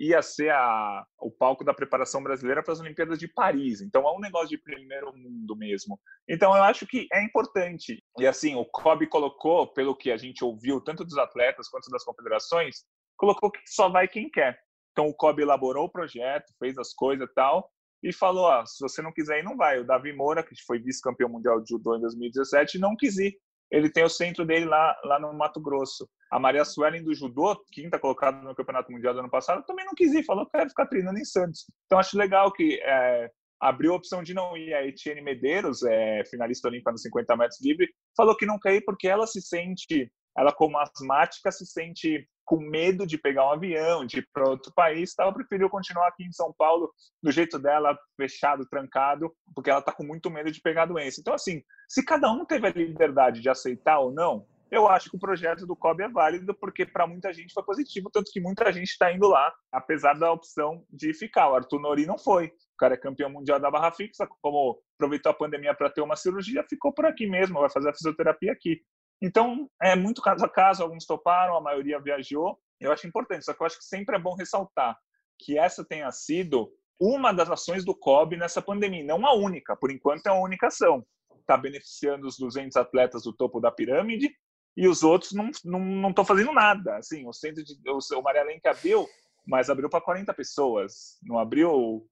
ia 0.00 0.22
ser 0.22 0.50
a, 0.50 1.04
o 1.20 1.30
palco 1.30 1.62
da 1.62 1.74
preparação 1.74 2.22
brasileira 2.22 2.62
para 2.62 2.72
as 2.72 2.80
Olimpíadas 2.80 3.18
de 3.18 3.28
Paris. 3.28 3.82
Então 3.82 4.08
é 4.08 4.12
um 4.12 4.18
negócio 4.18 4.48
de 4.48 4.56
primeiro 4.56 5.12
mundo 5.14 5.54
mesmo. 5.54 6.00
Então 6.26 6.56
eu 6.56 6.62
acho 6.62 6.86
que 6.86 7.06
é 7.12 7.22
importante. 7.22 8.02
E 8.18 8.26
assim, 8.26 8.54
o 8.54 8.64
COB 8.64 9.06
colocou, 9.08 9.66
pelo 9.72 9.94
que 9.94 10.10
a 10.10 10.16
gente 10.16 10.42
ouviu, 10.42 10.80
tanto 10.80 11.04
dos 11.04 11.18
atletas 11.18 11.68
quanto 11.68 11.90
das 11.90 12.02
confederações, 12.02 12.84
colocou 13.16 13.50
que 13.50 13.60
só 13.66 13.90
vai 13.90 14.08
quem 14.08 14.30
quer. 14.30 14.58
Então 14.92 15.06
o 15.06 15.14
COB 15.14 15.42
elaborou 15.42 15.84
o 15.84 15.92
projeto, 15.92 16.52
fez 16.58 16.78
as 16.78 16.94
coisas 16.94 17.28
e 17.28 17.34
tal, 17.34 17.70
e 18.02 18.10
falou: 18.10 18.50
ah, 18.50 18.64
se 18.64 18.80
você 18.80 19.02
não 19.02 19.12
quiser 19.12 19.40
ir, 19.40 19.44
não 19.44 19.56
vai. 19.56 19.78
O 19.80 19.86
Davi 19.86 20.14
Moura, 20.14 20.42
que 20.42 20.54
foi 20.66 20.78
vice-campeão 20.78 21.28
mundial 21.28 21.60
de 21.60 21.68
judô 21.68 21.96
em 21.96 22.00
2017, 22.00 22.78
não 22.78 22.96
quis 22.96 23.18
ir 23.18 23.36
ele 23.70 23.90
tem 23.90 24.04
o 24.04 24.08
centro 24.08 24.44
dele 24.44 24.64
lá, 24.64 24.96
lá 25.04 25.20
no 25.20 25.32
Mato 25.32 25.60
Grosso. 25.60 26.08
A 26.30 26.38
Maria 26.38 26.64
Suelen 26.64 27.02
do 27.02 27.14
judô, 27.14 27.56
quinta 27.72 27.98
colocada 27.98 28.40
no 28.40 28.54
Campeonato 28.54 28.92
Mundial 28.92 29.12
do 29.12 29.20
ano 29.20 29.30
passado, 29.30 29.64
também 29.66 29.84
não 29.84 29.94
quis 29.94 30.12
ir, 30.14 30.24
falou 30.24 30.46
que 30.46 30.52
quer 30.52 30.68
ficar 30.68 30.86
treinando 30.86 31.18
em 31.18 31.24
Santos. 31.24 31.66
Então 31.86 31.98
acho 31.98 32.16
legal 32.16 32.52
que 32.52 32.80
é, 32.82 33.30
abriu 33.60 33.92
a 33.92 33.96
opção 33.96 34.22
de 34.22 34.32
não 34.32 34.56
ir. 34.56 34.72
A 34.72 34.86
Etienne 34.86 35.20
Medeiros, 35.20 35.82
é, 35.82 36.24
finalista 36.24 36.68
olímpica 36.68 36.92
nos 36.92 37.02
50 37.02 37.36
metros 37.36 37.60
livre, 37.60 37.88
falou 38.16 38.36
que 38.36 38.46
não 38.46 38.58
quer 38.58 38.76
ir 38.76 38.84
porque 38.84 39.08
ela 39.08 39.26
se 39.26 39.42
sente, 39.42 40.10
ela 40.36 40.52
como 40.52 40.78
asmática, 40.78 41.50
se 41.50 41.66
sente 41.66 42.26
com 42.44 42.56
medo 42.56 43.06
de 43.06 43.16
pegar 43.16 43.46
um 43.46 43.52
avião, 43.52 44.04
de 44.04 44.18
ir 44.18 44.28
para 44.32 44.48
outro 44.48 44.72
país, 44.74 45.14
ela 45.16 45.32
preferiu 45.32 45.70
continuar 45.70 46.08
aqui 46.08 46.24
em 46.24 46.32
São 46.32 46.52
Paulo 46.52 46.92
do 47.22 47.30
jeito 47.30 47.60
dela, 47.60 47.96
fechado, 48.16 48.66
trancado, 48.68 49.32
porque 49.54 49.70
ela 49.70 49.78
está 49.78 49.92
com 49.92 50.02
muito 50.02 50.28
medo 50.28 50.50
de 50.50 50.60
pegar 50.60 50.82
a 50.82 50.86
doença. 50.86 51.20
Então, 51.20 51.32
assim, 51.32 51.62
se 51.88 52.04
cada 52.04 52.28
um 52.32 52.44
teve 52.44 52.66
a 52.66 52.70
liberdade 52.70 53.40
de 53.40 53.48
aceitar 53.48 54.00
ou 54.00 54.10
não, 54.12 54.46
eu 54.70 54.86
acho 54.86 55.10
que 55.10 55.16
o 55.16 55.20
projeto 55.20 55.66
do 55.66 55.74
COB 55.74 56.04
é 56.04 56.08
válido, 56.08 56.54
porque 56.54 56.86
para 56.86 57.06
muita 57.06 57.32
gente 57.32 57.52
foi 57.52 57.62
positivo, 57.62 58.10
tanto 58.10 58.30
que 58.30 58.40
muita 58.40 58.72
gente 58.72 58.90
está 58.90 59.12
indo 59.12 59.26
lá, 59.28 59.52
apesar 59.72 60.18
da 60.18 60.30
opção 60.30 60.84
de 60.88 61.12
ficar. 61.12 61.50
O 61.50 61.56
Arthur 61.56 61.80
Nori 61.80 62.06
não 62.06 62.18
foi. 62.18 62.46
O 62.46 62.76
cara 62.78 62.94
é 62.94 62.96
campeão 62.96 63.28
mundial 63.28 63.58
da 63.58 63.70
barra 63.70 63.90
fixa, 63.90 64.28
como 64.40 64.80
aproveitou 64.96 65.30
a 65.30 65.34
pandemia 65.34 65.74
para 65.74 65.90
ter 65.90 66.00
uma 66.00 66.16
cirurgia, 66.16 66.64
ficou 66.68 66.92
por 66.92 67.04
aqui 67.04 67.26
mesmo, 67.26 67.60
vai 67.60 67.70
fazer 67.70 67.90
a 67.90 67.94
fisioterapia 67.94 68.52
aqui. 68.52 68.80
Então, 69.20 69.68
é 69.82 69.94
muito 69.94 70.22
caso 70.22 70.44
a 70.44 70.48
caso, 70.48 70.82
alguns 70.82 71.04
toparam, 71.04 71.56
a 71.56 71.60
maioria 71.60 72.00
viajou. 72.00 72.58
Eu 72.80 72.92
acho 72.92 73.06
importante, 73.06 73.44
só 73.44 73.52
que 73.52 73.60
eu 73.60 73.66
acho 73.66 73.78
que 73.78 73.84
sempre 73.84 74.16
é 74.16 74.18
bom 74.18 74.34
ressaltar 74.34 74.96
que 75.38 75.58
essa 75.58 75.84
tenha 75.84 76.10
sido 76.12 76.70
uma 76.98 77.32
das 77.32 77.50
ações 77.50 77.84
do 77.84 77.94
COB 77.94 78.36
nessa 78.36 78.60
pandemia, 78.60 79.04
não 79.04 79.26
a 79.26 79.34
única, 79.34 79.74
por 79.74 79.90
enquanto 79.90 80.26
é 80.26 80.30
a 80.30 80.38
única 80.38 80.66
ação. 80.66 81.04
Está 81.40 81.56
beneficiando 81.56 82.26
os 82.26 82.38
200 82.38 82.76
atletas 82.76 83.22
do 83.22 83.32
topo 83.32 83.58
da 83.58 83.70
pirâmide 83.70 84.30
e 84.76 84.88
os 84.88 85.02
outros 85.02 85.32
não 85.32 85.50
estão 85.50 85.78
não, 85.78 86.24
fazendo 86.24 86.52
nada. 86.52 86.96
Assim, 86.96 87.26
o 87.26 87.32
centro 87.32 87.62
de 87.64 87.74
o, 87.88 87.98
o 88.18 88.22
Maria 88.22 88.44
Lenk 88.44 88.66
abriu, 88.66 89.06
mas 89.46 89.68
abriu 89.70 89.88
para 89.88 90.00
40 90.00 90.32
pessoas, 90.34 91.18
não 91.22 91.38
abriu 91.38 92.06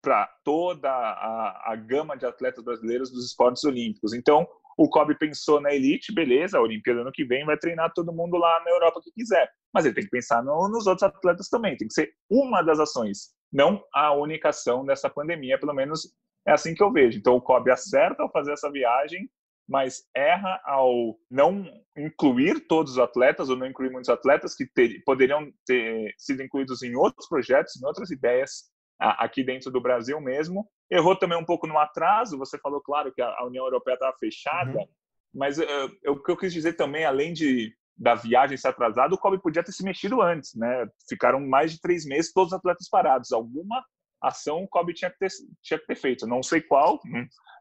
para 0.00 0.26
toda 0.44 0.90
a, 0.90 1.72
a 1.72 1.76
gama 1.76 2.16
de 2.16 2.26
atletas 2.26 2.64
brasileiros 2.64 3.10
dos 3.10 3.26
esportes 3.26 3.64
olímpicos. 3.64 4.12
Então, 4.12 4.46
o 4.78 4.88
Kobe 4.88 5.18
pensou 5.18 5.60
na 5.60 5.74
elite, 5.74 6.14
beleza, 6.14 6.56
a 6.56 6.62
Olimpíada 6.62 7.00
ano 7.00 7.10
que 7.12 7.24
vem 7.24 7.44
vai 7.44 7.58
treinar 7.58 7.92
todo 7.92 8.12
mundo 8.12 8.36
lá 8.36 8.62
na 8.64 8.70
Europa 8.70 9.00
que 9.02 9.10
quiser. 9.10 9.50
Mas 9.74 9.84
ele 9.84 9.94
tem 9.94 10.04
que 10.04 10.10
pensar 10.10 10.42
no, 10.42 10.68
nos 10.68 10.86
outros 10.86 11.02
atletas 11.02 11.48
também, 11.48 11.76
tem 11.76 11.88
que 11.88 11.94
ser 11.94 12.12
uma 12.30 12.62
das 12.62 12.78
ações, 12.78 13.30
não 13.52 13.82
a 13.92 14.12
única 14.12 14.50
ação 14.50 14.86
dessa 14.86 15.10
pandemia, 15.10 15.58
pelo 15.58 15.74
menos 15.74 16.14
é 16.46 16.52
assim 16.52 16.74
que 16.74 16.82
eu 16.82 16.92
vejo. 16.92 17.18
Então 17.18 17.34
o 17.34 17.42
Kobe 17.42 17.72
acerta 17.72 18.22
ao 18.22 18.30
fazer 18.30 18.52
essa 18.52 18.70
viagem, 18.70 19.28
mas 19.68 20.02
erra 20.14 20.60
ao 20.64 21.18
não 21.30 21.64
incluir 21.96 22.66
todos 22.66 22.92
os 22.92 22.98
atletas 22.98 23.50
ou 23.50 23.56
não 23.56 23.66
incluir 23.66 23.90
muitos 23.90 24.08
atletas 24.08 24.54
que 24.54 24.66
ter, 24.66 25.02
poderiam 25.04 25.52
ter 25.66 26.14
sido 26.16 26.42
incluídos 26.42 26.82
em 26.82 26.96
outros 26.96 27.28
projetos, 27.28 27.76
em 27.76 27.84
outras 27.84 28.10
ideias 28.10 28.64
aqui 28.98 29.44
dentro 29.44 29.70
do 29.70 29.80
Brasil 29.80 30.20
mesmo. 30.20 30.66
Errou 30.90 31.14
também 31.14 31.36
um 31.38 31.44
pouco 31.44 31.66
no 31.66 31.78
atraso, 31.78 32.38
você 32.38 32.58
falou, 32.58 32.80
claro, 32.80 33.12
que 33.12 33.20
a 33.20 33.44
União 33.44 33.64
Europeia 33.64 33.94
estava 33.94 34.16
fechada, 34.18 34.78
uhum. 34.78 34.88
mas 35.34 35.58
uh, 35.58 35.62
eu, 36.02 36.14
o 36.14 36.22
que 36.22 36.30
eu 36.30 36.36
quis 36.36 36.52
dizer 36.52 36.72
também, 36.72 37.04
além 37.04 37.32
de 37.32 37.76
da 37.98 38.14
viagem 38.14 38.56
ser 38.56 38.68
atrasada, 38.68 39.12
o 39.12 39.18
COB 39.18 39.42
podia 39.42 39.62
ter 39.62 39.72
se 39.72 39.82
mexido 39.82 40.22
antes, 40.22 40.54
né? 40.54 40.86
Ficaram 41.08 41.40
mais 41.40 41.72
de 41.72 41.80
três 41.80 42.06
meses 42.06 42.32
todos 42.32 42.52
os 42.52 42.56
atletas 42.56 42.88
parados. 42.88 43.32
Alguma 43.32 43.84
ação 44.22 44.62
o 44.62 44.68
COB 44.68 44.94
tinha 44.94 45.10
que 45.10 45.18
ter, 45.18 45.28
tinha 45.60 45.80
que 45.80 45.86
ter 45.86 45.96
feito. 45.96 46.24
Não 46.24 46.40
sei 46.40 46.60
qual, 46.60 47.00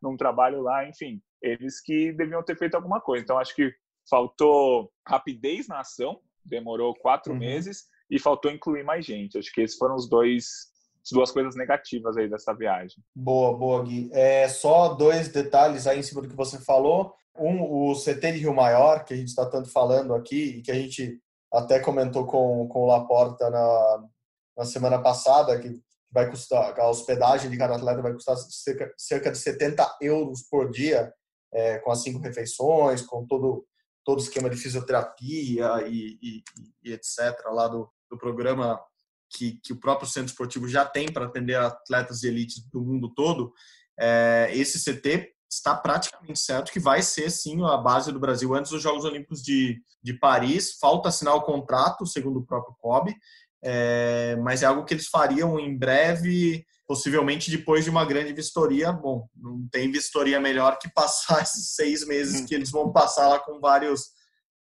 num 0.02 0.16
trabalho 0.16 0.62
lá, 0.62 0.88
enfim. 0.88 1.20
Eles 1.42 1.82
que 1.82 2.12
deviam 2.12 2.44
ter 2.44 2.58
feito 2.58 2.76
alguma 2.76 3.00
coisa. 3.00 3.24
Então, 3.24 3.38
acho 3.38 3.56
que 3.56 3.74
faltou 4.10 4.92
rapidez 5.06 5.68
na 5.68 5.80
ação, 5.80 6.20
demorou 6.44 6.96
quatro 6.96 7.34
uhum. 7.34 7.40
meses, 7.40 7.86
e 8.10 8.20
faltou 8.20 8.52
incluir 8.52 8.84
mais 8.84 9.06
gente. 9.06 9.38
Acho 9.38 9.52
que 9.52 9.62
esses 9.62 9.78
foram 9.78 9.96
os 9.96 10.10
dois 10.10 10.68
duas 11.12 11.32
coisas 11.32 11.56
negativas 11.56 12.18
aí 12.18 12.30
dessa 12.30 12.54
viagem. 12.54 13.02
Boa, 13.16 13.58
boa, 13.58 13.84
Gui. 13.84 14.10
É, 14.12 14.48
só 14.50 14.94
dois 14.94 15.30
detalhes 15.30 15.88
aí 15.88 16.00
em 16.00 16.04
cima 16.04 16.22
do 16.22 16.28
que 16.28 16.36
você 16.36 16.60
falou. 16.60 17.14
Um, 17.38 17.62
o 17.62 17.94
CT 17.94 18.34
de 18.34 18.40
Rio 18.40 18.54
Maior, 18.54 19.06
que 19.06 19.14
a 19.14 19.18
gente 19.18 19.30
está 19.30 19.46
tanto 19.46 19.72
falando 19.72 20.14
aqui, 20.14 20.58
e 20.58 20.62
que 20.62 20.72
a 20.72 20.76
gente 20.76 21.20
até 21.54 21.80
comentou 21.80 22.26
com, 22.26 22.68
com 22.68 22.80
o 22.82 22.88
Laporta 22.88 23.50
na, 23.50 24.04
na 24.58 24.66
semana 24.66 25.02
passada, 25.02 25.58
que 25.60 25.80
vai 26.12 26.30
custar, 26.30 26.78
a 26.80 26.90
hospedagem 26.90 27.50
de 27.50 27.58
cada 27.58 27.76
atleta 27.76 28.02
vai 28.02 28.14
custar 28.14 28.36
cerca, 28.38 28.94
cerca 28.98 29.32
de 29.32 29.38
70 29.38 29.98
euros 30.02 30.42
por 30.50 30.72
dia, 30.72 31.14
é, 31.54 31.80
com 31.80 31.92
as 31.92 32.02
cinco 32.02 32.20
refeições, 32.20 33.02
com 33.02 33.26
todo 33.26 33.66
todo 34.06 34.20
o 34.20 34.24
esquema 34.24 34.50
de 34.50 34.56
fisioterapia 34.56 35.86
e, 35.86 36.18
e, 36.22 36.44
e 36.82 36.94
etc. 36.94 37.44
lá 37.52 37.68
do, 37.68 37.92
do 38.10 38.18
programa 38.18 38.80
que, 39.30 39.60
que 39.62 39.74
o 39.74 39.80
próprio 39.80 40.10
centro 40.10 40.30
esportivo 40.30 40.66
já 40.66 40.86
tem 40.86 41.12
para 41.12 41.26
atender 41.26 41.56
atletas 41.56 42.20
de 42.22 42.30
elite 42.30 42.62
do 42.72 42.82
mundo 42.82 43.14
todo, 43.14 43.52
é, 44.00 44.50
esse 44.54 44.80
CT 44.80 45.34
está 45.50 45.76
praticamente 45.76 46.40
certo 46.40 46.72
que 46.72 46.80
vai 46.80 47.02
ser 47.02 47.30
sim 47.30 47.64
a 47.66 47.78
base 47.78 48.12
do 48.12 48.20
Brasil 48.20 48.54
antes 48.54 48.72
dos 48.72 48.82
Jogos 48.82 49.06
Olímpicos 49.06 49.42
de, 49.42 49.82
de 50.02 50.14
Paris. 50.14 50.78
Falta 50.80 51.10
assinar 51.10 51.36
o 51.36 51.42
contrato, 51.42 52.06
segundo 52.06 52.40
o 52.40 52.46
próprio 52.46 52.76
COB, 52.80 53.14
é, 53.64 54.36
mas 54.38 54.64
é 54.64 54.66
algo 54.66 54.86
que 54.86 54.94
eles 54.94 55.08
fariam 55.08 55.60
em 55.60 55.78
breve, 55.78 56.66
possivelmente 56.88 57.52
depois 57.52 57.84
de 57.84 57.90
uma 57.90 58.06
grande 58.06 58.32
vistoria. 58.32 58.92
Bom, 58.92 59.28
não 59.36 59.68
tem 59.70 59.92
vistoria 59.92 60.40
melhor 60.40 60.80
que 60.80 60.90
passar 60.90 61.42
esses 61.44 61.76
seis 61.76 62.08
meses 62.08 62.46
que 62.46 62.56
eles 62.56 62.72
vão 62.72 62.92
passar 62.92 63.28
lá 63.28 63.40
com 63.40 63.60
vários, 63.60 64.06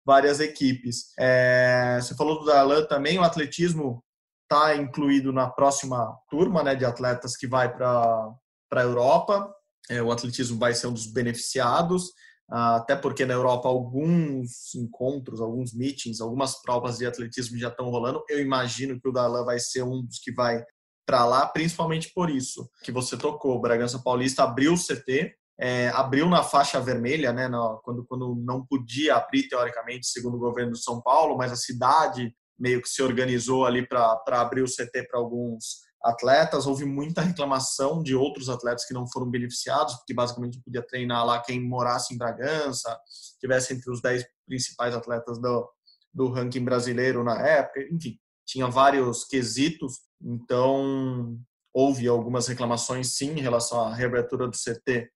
várias 0.05 0.41
equipes. 0.41 1.13
É, 1.19 1.99
você 2.01 2.15
falou 2.17 2.41
do 2.41 2.47
Darlan 2.47 2.85
também, 2.87 3.19
o 3.19 3.23
atletismo 3.23 4.03
está 4.43 4.77
incluído 4.77 5.33
na 5.33 5.49
próxima 5.49 6.17
turma 6.29 6.63
né, 6.63 6.75
de 6.75 6.85
atletas 6.85 7.37
que 7.37 7.47
vai 7.47 7.73
para 7.73 8.33
a 8.73 8.83
Europa. 8.83 9.53
É, 9.89 10.03
o 10.03 10.11
atletismo 10.11 10.59
vai 10.59 10.75
ser 10.75 10.89
um 10.89 10.93
dos 10.93 11.07
beneficiados, 11.07 12.13
até 12.49 12.97
porque 12.97 13.25
na 13.25 13.35
Europa 13.35 13.69
alguns 13.69 14.75
encontros, 14.75 15.41
alguns 15.41 15.73
meetings, 15.73 16.21
algumas 16.21 16.61
provas 16.61 16.99
de 16.99 17.07
atletismo 17.07 17.57
já 17.59 17.69
estão 17.69 17.89
rolando. 17.89 18.25
Eu 18.29 18.41
imagino 18.41 19.01
que 19.01 19.09
o 19.09 19.13
Darlan 19.13 19.45
vai 19.45 19.59
ser 19.61 19.83
um 19.83 20.05
dos 20.05 20.19
que 20.19 20.33
vai 20.33 20.65
para 21.07 21.25
lá, 21.25 21.47
principalmente 21.47 22.13
por 22.13 22.29
isso 22.29 22.69
que 22.83 22.91
você 22.91 23.17
tocou. 23.17 23.61
Bragança 23.61 24.03
Paulista 24.03 24.43
abriu 24.43 24.75
o 24.75 24.77
CT, 24.77 25.33
é, 25.59 25.89
abriu 25.91 26.29
na 26.29 26.43
faixa 26.43 26.81
vermelha, 26.81 27.33
né, 27.33 27.49
quando, 27.83 28.05
quando 28.07 28.35
não 28.45 28.67
podia 28.67 29.15
abrir, 29.15 29.49
teoricamente, 29.49 30.07
segundo 30.09 30.35
o 30.35 30.41
governo 30.41 30.73
de 30.73 30.83
São 30.83 31.01
Paulo, 31.01 31.37
mas 31.37 31.53
a 31.53 31.57
cidade 31.57 32.35
meio 32.59 32.83
que 32.83 32.89
se 32.89 33.03
organizou 33.03 33.65
ali 33.65 33.87
para 33.87 34.21
abrir 34.29 34.63
o 34.63 34.67
CT 34.67 35.07
para 35.09 35.21
alguns 35.21 35.87
atletas. 36.03 36.67
Houve 36.67 36.85
muita 36.85 37.21
reclamação 37.21 38.03
de 38.03 38.15
outros 38.15 38.49
atletas 38.49 38.85
que 38.87 38.95
não 38.95 39.07
foram 39.07 39.31
beneficiados, 39.31 39.95
porque 39.95 40.15
basicamente 40.15 40.61
podia 40.63 40.83
treinar 40.83 41.25
lá 41.25 41.41
quem 41.41 41.61
morasse 41.61 42.15
em 42.15 42.19
Bragança, 42.19 42.99
tivesse 43.41 43.75
entre 43.75 43.91
os 43.91 44.01
10 44.01 44.25
principais 44.47 44.95
atletas 44.95 45.39
do, 45.39 45.69
do 46.13 46.31
ranking 46.31 46.65
brasileiro 46.65 47.23
na 47.23 47.41
época, 47.47 47.81
enfim, 47.91 48.19
tinha 48.47 48.69
vários 48.69 49.25
quesitos, 49.25 50.01
então 50.23 51.39
houve 51.75 52.09
algumas 52.09 52.47
reclamações 52.47 53.15
sim 53.15 53.33
em 53.33 53.41
relação 53.41 53.81
à 53.81 53.95
reabertura 53.95 54.47
do 54.47 54.57
CT 54.57 55.11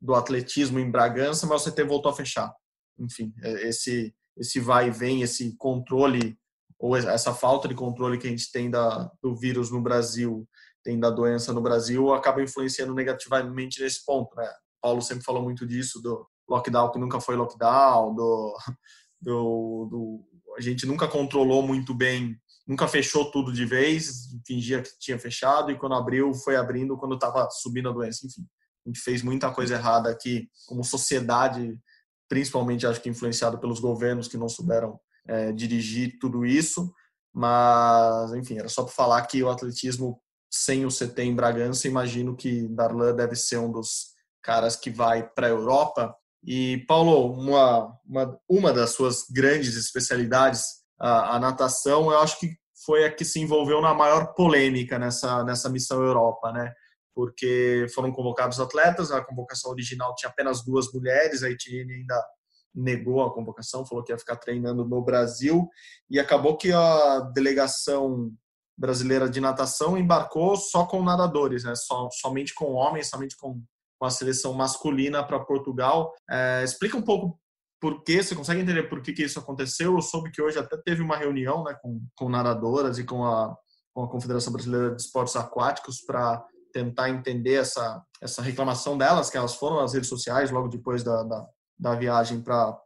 do 0.00 0.14
atletismo 0.14 0.80
em 0.80 0.90
Bragança, 0.90 1.46
mas 1.46 1.64
o 1.64 1.70
CT 1.70 1.84
voltou 1.84 2.10
a 2.10 2.14
fechar. 2.14 2.52
Enfim, 2.98 3.32
é, 3.42 3.68
esse 3.68 4.12
esse 4.36 4.58
vai 4.58 4.88
e 4.88 4.90
vem, 4.90 5.22
esse 5.22 5.54
controle 5.56 6.38
ou 6.78 6.96
essa 6.96 7.32
falta 7.32 7.68
de 7.68 7.74
controle 7.74 8.18
que 8.18 8.26
a 8.26 8.30
gente 8.30 8.50
tem 8.50 8.68
da, 8.70 9.10
do 9.22 9.36
vírus 9.36 9.70
no 9.70 9.80
Brasil, 9.80 10.48
tem 10.82 10.98
da 10.98 11.10
doença 11.10 11.52
no 11.52 11.60
Brasil, 11.60 12.12
acaba 12.12 12.42
influenciando 12.42 12.92
negativamente 12.92 13.80
nesse 13.80 14.04
ponto, 14.04 14.34
né? 14.34 14.50
Paulo 14.80 15.00
sempre 15.00 15.22
falou 15.22 15.42
muito 15.42 15.64
disso, 15.64 16.00
do 16.02 16.26
lockdown 16.48 16.90
que 16.90 16.98
nunca 16.98 17.20
foi 17.20 17.36
lockdown, 17.36 18.14
do, 18.14 18.58
do, 19.20 19.88
do 19.90 20.32
a 20.56 20.60
gente 20.60 20.84
nunca 20.84 21.06
controlou 21.06 21.62
muito 21.62 21.94
bem, 21.94 22.36
nunca 22.72 22.88
fechou 22.88 23.30
tudo 23.30 23.52
de 23.52 23.66
vez, 23.66 24.30
fingia 24.46 24.80
que 24.82 24.90
tinha 24.98 25.18
fechado 25.18 25.70
e 25.70 25.78
quando 25.78 25.94
abriu 25.94 26.32
foi 26.32 26.56
abrindo 26.56 26.96
quando 26.96 27.14
estava 27.14 27.46
subindo 27.50 27.90
a 27.90 27.92
doença, 27.92 28.26
enfim. 28.26 28.46
A 28.84 28.88
gente 28.88 29.00
fez 29.00 29.22
muita 29.22 29.52
coisa 29.52 29.74
errada 29.74 30.10
aqui 30.10 30.48
como 30.66 30.82
sociedade, 30.82 31.78
principalmente 32.28 32.86
acho 32.86 33.00
que 33.00 33.10
influenciado 33.10 33.58
pelos 33.58 33.78
governos 33.78 34.26
que 34.26 34.38
não 34.38 34.48
souberam 34.48 34.98
é, 35.28 35.52
dirigir 35.52 36.18
tudo 36.18 36.46
isso, 36.46 36.92
mas 37.32 38.32
enfim, 38.32 38.58
era 38.58 38.68
só 38.68 38.82
para 38.82 38.92
falar 38.92 39.22
que 39.26 39.42
o 39.42 39.50
atletismo 39.50 40.20
sem 40.50 40.84
o 40.86 40.88
CT 40.88 41.22
em 41.22 41.34
Bragança, 41.34 41.86
imagino 41.86 42.34
que 42.34 42.68
Darlan 42.68 43.14
deve 43.14 43.36
ser 43.36 43.58
um 43.58 43.70
dos 43.70 44.12
caras 44.42 44.76
que 44.76 44.90
vai 44.90 45.26
para 45.26 45.46
a 45.46 45.50
Europa. 45.50 46.14
E 46.44 46.84
Paulo, 46.88 47.32
uma, 47.32 47.98
uma, 48.04 48.38
uma 48.48 48.72
das 48.72 48.90
suas 48.90 49.24
grandes 49.30 49.76
especialidades, 49.76 50.82
a, 50.98 51.38
natação, 51.38 52.10
eu 52.10 52.18
acho 52.18 52.38
que 52.38 52.56
foi 52.84 53.04
a 53.04 53.12
que 53.12 53.24
se 53.24 53.40
envolveu 53.40 53.80
na 53.80 53.94
maior 53.94 54.34
polêmica 54.34 54.98
nessa, 54.98 55.44
nessa 55.44 55.68
missão 55.68 56.02
Europa, 56.02 56.52
né? 56.52 56.72
Porque 57.14 57.86
foram 57.94 58.10
convocados 58.10 58.58
atletas, 58.58 59.10
a 59.10 59.22
convocação 59.22 59.70
original 59.70 60.14
tinha 60.14 60.30
apenas 60.30 60.64
duas 60.64 60.92
mulheres, 60.92 61.42
a 61.42 61.50
Etienne 61.50 61.92
ainda 61.92 62.24
negou 62.74 63.22
a 63.22 63.32
convocação, 63.32 63.84
falou 63.84 64.02
que 64.02 64.12
ia 64.12 64.18
ficar 64.18 64.36
treinando 64.36 64.84
no 64.84 65.02
Brasil 65.02 65.68
e 66.08 66.18
acabou 66.18 66.56
que 66.56 66.72
a 66.72 67.20
delegação 67.34 68.32
brasileira 68.76 69.28
de 69.28 69.40
natação 69.40 69.98
embarcou 69.98 70.56
só 70.56 70.86
com 70.86 71.02
nadadores, 71.02 71.64
né? 71.64 71.74
Somente 72.10 72.54
com 72.54 72.72
homens, 72.72 73.10
somente 73.10 73.36
com, 73.36 73.62
com 73.98 74.06
a 74.06 74.10
seleção 74.10 74.54
masculina 74.54 75.22
para 75.22 75.38
Portugal. 75.38 76.12
É, 76.30 76.62
explica 76.64 76.96
um 76.96 77.02
pouco 77.02 77.38
por 77.82 78.04
que, 78.04 78.22
você 78.22 78.36
consegue 78.36 78.60
entender 78.60 78.84
por 78.84 79.02
que, 79.02 79.12
que 79.12 79.24
isso 79.24 79.40
aconteceu? 79.40 79.94
Eu 79.94 80.00
soube 80.00 80.30
que 80.30 80.40
hoje 80.40 80.56
até 80.56 80.76
teve 80.76 81.02
uma 81.02 81.16
reunião 81.16 81.64
né, 81.64 81.76
com, 81.82 82.00
com 82.14 82.28
nadadoras 82.28 82.96
e 82.96 83.02
com 83.02 83.24
a, 83.24 83.56
com 83.92 84.04
a 84.04 84.08
Confederação 84.08 84.52
Brasileira 84.52 84.94
de 84.94 85.02
Esportes 85.02 85.34
Aquáticos 85.34 86.00
para 86.00 86.40
tentar 86.72 87.10
entender 87.10 87.54
essa, 87.54 88.00
essa 88.20 88.40
reclamação 88.40 88.96
delas, 88.96 89.28
que 89.28 89.36
elas 89.36 89.56
foram 89.56 89.80
nas 89.80 89.94
redes 89.94 90.08
sociais 90.08 90.52
logo 90.52 90.68
depois 90.68 91.02
da, 91.02 91.24
da, 91.24 91.44
da 91.76 91.94
viagem 91.96 92.40
para 92.40 92.78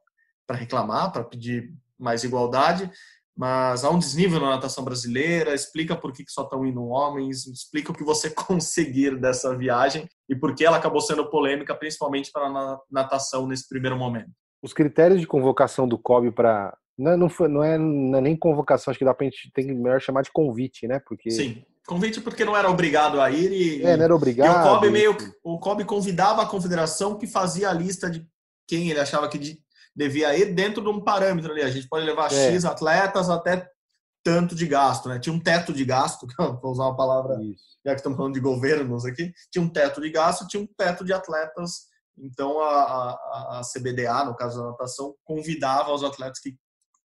reclamar, 0.52 1.12
para 1.12 1.24
pedir 1.24 1.74
mais 1.98 2.24
igualdade, 2.24 2.90
mas 3.36 3.84
há 3.84 3.90
um 3.90 3.98
desnível 3.98 4.40
na 4.40 4.48
natação 4.48 4.82
brasileira, 4.82 5.54
explica 5.54 5.94
por 5.94 6.10
que 6.10 6.24
só 6.26 6.44
estão 6.44 6.64
indo 6.64 6.82
homens, 6.86 7.46
explica 7.46 7.92
o 7.92 7.94
que 7.94 8.02
você 8.02 8.30
conseguir 8.48 9.20
dessa 9.20 9.54
viagem 9.54 10.08
e 10.26 10.34
por 10.34 10.54
que 10.54 10.64
ela 10.64 10.78
acabou 10.78 11.02
sendo 11.02 11.28
polêmica, 11.28 11.74
principalmente 11.74 12.32
para 12.32 12.46
a 12.46 12.78
natação 12.90 13.46
nesse 13.46 13.68
primeiro 13.68 13.98
momento. 13.98 14.32
Os 14.66 14.72
critérios 14.72 15.20
de 15.20 15.26
convocação 15.26 15.86
do 15.86 15.96
COB 15.96 16.32
para 16.32 16.76
não, 16.98 17.16
não, 17.16 17.28
foi, 17.28 17.46
não, 17.46 17.62
é, 17.62 17.78
não, 17.78 18.18
é, 18.18 18.20
nem 18.20 18.36
convocação, 18.36 18.90
acho 18.90 18.98
que 18.98 19.04
dá 19.04 19.14
para 19.14 19.26
a 19.26 19.30
gente 19.30 19.50
tem 19.52 19.66
melhor 19.66 20.00
chamar 20.00 20.22
de 20.22 20.32
convite, 20.32 20.88
né? 20.88 20.98
Porque 20.98 21.30
sim, 21.30 21.62
convite 21.86 22.20
porque 22.20 22.44
não 22.44 22.56
era 22.56 22.68
obrigado 22.68 23.20
a 23.20 23.30
ir 23.30 23.52
e, 23.52 23.82
é, 23.82 23.96
não 23.96 24.04
era 24.04 24.14
obrigado. 24.14 24.48
E 24.48 24.58
o 24.58 24.74
COB 24.74 24.90
meio 24.90 25.16
o 25.44 25.58
COB 25.58 25.84
convidava 25.84 26.42
a 26.42 26.46
confederação 26.46 27.16
que 27.16 27.26
fazia 27.26 27.70
a 27.70 27.72
lista 27.72 28.10
de 28.10 28.26
quem 28.66 28.90
ele 28.90 28.98
achava 28.98 29.28
que 29.28 29.58
devia 29.94 30.36
ir 30.36 30.54
dentro 30.54 30.82
de 30.82 30.88
um 30.88 31.00
parâmetro 31.00 31.52
ali. 31.52 31.62
A 31.62 31.70
gente 31.70 31.88
pode 31.88 32.04
levar 32.04 32.32
é. 32.32 32.50
X 32.50 32.64
atletas 32.64 33.30
até 33.30 33.70
tanto 34.24 34.56
de 34.56 34.66
gasto, 34.66 35.08
né? 35.08 35.20
Tinha 35.20 35.32
um 35.32 35.38
teto 35.38 35.72
de 35.72 35.84
gasto, 35.84 36.26
vou 36.60 36.72
usar 36.72 36.84
uma 36.86 36.96
palavra, 36.96 37.40
Isso. 37.40 37.62
já 37.84 37.92
que 37.92 38.00
estamos 38.00 38.16
falando 38.16 38.34
de 38.34 38.40
governos 38.40 39.04
aqui, 39.04 39.32
tinha 39.52 39.62
um 39.62 39.68
teto 39.68 40.00
de 40.00 40.10
gasto, 40.10 40.48
tinha 40.48 40.60
um 40.60 40.66
teto 40.66 41.04
de 41.04 41.12
atletas. 41.12 41.86
Então 42.18 42.60
a, 42.60 43.10
a, 43.12 43.60
a 43.60 43.62
CBDA, 43.62 44.24
no 44.24 44.34
caso 44.34 44.60
da 44.60 44.70
natação, 44.70 45.14
convidava 45.24 45.92
os 45.92 46.02
atletas 46.02 46.40
que 46.40 46.56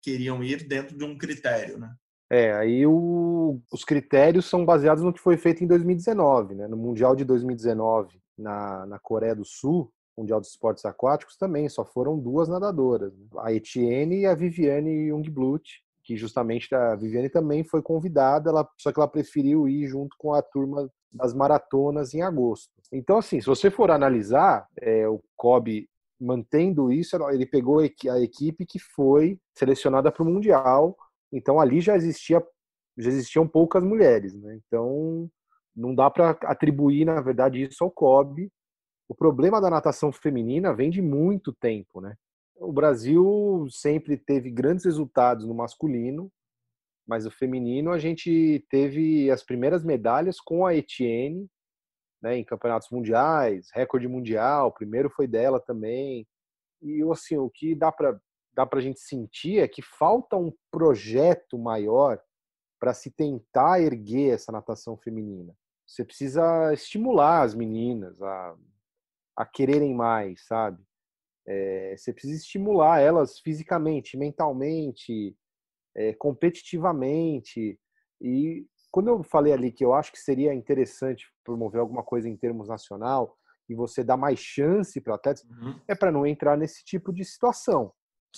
queriam 0.02 0.42
ir 0.42 0.66
dentro 0.66 0.96
de 0.96 1.04
um 1.04 1.16
critério, 1.16 1.78
né? 1.78 1.94
É, 2.30 2.52
aí 2.54 2.86
o, 2.86 3.60
os 3.72 3.84
critérios 3.84 4.46
são 4.46 4.64
baseados 4.64 5.04
no 5.04 5.12
que 5.12 5.20
foi 5.20 5.36
feito 5.36 5.62
em 5.62 5.66
2019, 5.66 6.54
né? 6.54 6.66
No 6.66 6.76
Mundial 6.76 7.14
de 7.14 7.24
2019, 7.24 8.18
na, 8.36 8.86
na 8.86 8.98
Coreia 8.98 9.34
do 9.34 9.44
Sul, 9.44 9.92
Mundial 10.16 10.40
dos 10.40 10.50
Esportes 10.50 10.84
Aquáticos 10.84 11.36
também, 11.36 11.68
só 11.68 11.84
foram 11.84 12.18
duas 12.18 12.48
nadadoras, 12.48 13.16
né? 13.16 13.26
a 13.38 13.52
Etienne 13.52 14.20
e 14.20 14.26
a 14.26 14.34
Viviane 14.34 15.08
Jungblut, 15.08 15.82
que 16.04 16.16
justamente 16.16 16.74
a 16.74 16.94
Viviane 16.94 17.28
também 17.28 17.64
foi 17.64 17.82
convidada, 17.82 18.50
ela, 18.50 18.68
só 18.78 18.92
que 18.92 18.98
ela 18.98 19.08
preferiu 19.08 19.68
ir 19.68 19.86
junto 19.86 20.14
com 20.18 20.32
a 20.32 20.42
turma 20.42 20.88
das 21.14 21.32
maratonas 21.32 22.12
em 22.12 22.22
agosto. 22.22 22.72
Então, 22.92 23.18
assim, 23.18 23.40
se 23.40 23.46
você 23.46 23.70
for 23.70 23.90
analisar, 23.90 24.66
é, 24.80 25.08
o 25.08 25.20
Kobe 25.36 25.88
mantendo 26.20 26.92
isso, 26.92 27.16
ele 27.30 27.46
pegou 27.46 27.78
a 27.78 28.20
equipe 28.20 28.66
que 28.66 28.78
foi 28.78 29.38
selecionada 29.54 30.10
para 30.10 30.22
o 30.22 30.26
Mundial, 30.26 30.96
então 31.32 31.60
ali 31.60 31.80
já 31.80 31.96
existia 31.96 32.42
já 32.96 33.08
existiam 33.08 33.46
poucas 33.46 33.82
mulheres, 33.82 34.34
né? 34.34 34.56
Então 34.66 35.28
não 35.74 35.94
dá 35.94 36.08
para 36.08 36.30
atribuir, 36.44 37.04
na 37.04 37.20
verdade, 37.20 37.60
isso 37.62 37.82
ao 37.82 37.90
Kobe, 37.90 38.52
o 39.08 39.14
problema 39.14 39.60
da 39.60 39.68
natação 39.68 40.12
feminina 40.12 40.72
vem 40.72 40.90
de 40.90 41.02
muito 41.02 41.52
tempo, 41.52 42.00
né? 42.00 42.14
O 42.56 42.72
Brasil 42.72 43.66
sempre 43.68 44.16
teve 44.16 44.48
grandes 44.48 44.84
resultados 44.84 45.44
no 45.44 45.54
masculino, 45.54 46.30
mas 47.06 47.26
o 47.26 47.30
feminino 47.30 47.90
a 47.90 47.98
gente 47.98 48.64
teve 48.70 49.30
as 49.30 49.42
primeiras 49.42 49.84
medalhas 49.84 50.40
com 50.40 50.66
a 50.66 50.74
Etienne, 50.74 51.48
né, 52.22 52.38
em 52.38 52.44
campeonatos 52.44 52.88
mundiais, 52.90 53.68
recorde 53.74 54.08
mundial, 54.08 54.68
o 54.68 54.72
primeiro 54.72 55.10
foi 55.10 55.26
dela 55.26 55.60
também. 55.60 56.26
E 56.80 57.02
assim, 57.10 57.36
o 57.36 57.50
que 57.50 57.74
dá 57.74 57.92
para 57.92 58.18
dá 58.54 58.64
para 58.64 58.78
a 58.78 58.82
gente 58.82 59.00
sentir 59.00 59.58
é 59.58 59.66
que 59.66 59.82
falta 59.82 60.36
um 60.36 60.52
projeto 60.70 61.58
maior 61.58 62.20
para 62.78 62.94
se 62.94 63.10
tentar 63.10 63.80
erguer 63.80 64.34
essa 64.34 64.52
natação 64.52 64.96
feminina. 64.96 65.52
Você 65.84 66.04
precisa 66.04 66.72
estimular 66.72 67.42
as 67.42 67.54
meninas 67.54 68.22
a 68.22 68.56
a 69.36 69.44
quererem 69.44 69.94
mais, 69.94 70.46
sabe? 70.46 70.82
É, 71.46 71.94
você 71.96 72.12
precisa 72.12 72.36
estimular 72.36 73.00
elas 73.00 73.38
fisicamente, 73.40 74.16
mentalmente, 74.16 75.36
é, 75.96 76.12
competitivamente. 76.14 77.78
E 78.20 78.66
quando 78.90 79.08
eu 79.08 79.22
falei 79.22 79.52
ali 79.52 79.72
que 79.72 79.84
eu 79.84 79.92
acho 79.92 80.12
que 80.12 80.18
seria 80.18 80.54
interessante 80.54 81.26
promover 81.44 81.80
alguma 81.80 82.02
coisa 82.02 82.28
em 82.28 82.36
termos 82.36 82.68
nacional 82.68 83.36
e 83.68 83.74
você 83.74 84.04
dar 84.04 84.16
mais 84.16 84.38
chance 84.38 85.00
para 85.00 85.14
atletas, 85.14 85.44
uhum. 85.44 85.78
é 85.88 85.94
para 85.94 86.12
não 86.12 86.26
entrar 86.26 86.56
nesse 86.56 86.84
tipo 86.84 87.12
de 87.12 87.24
situação, 87.24 87.92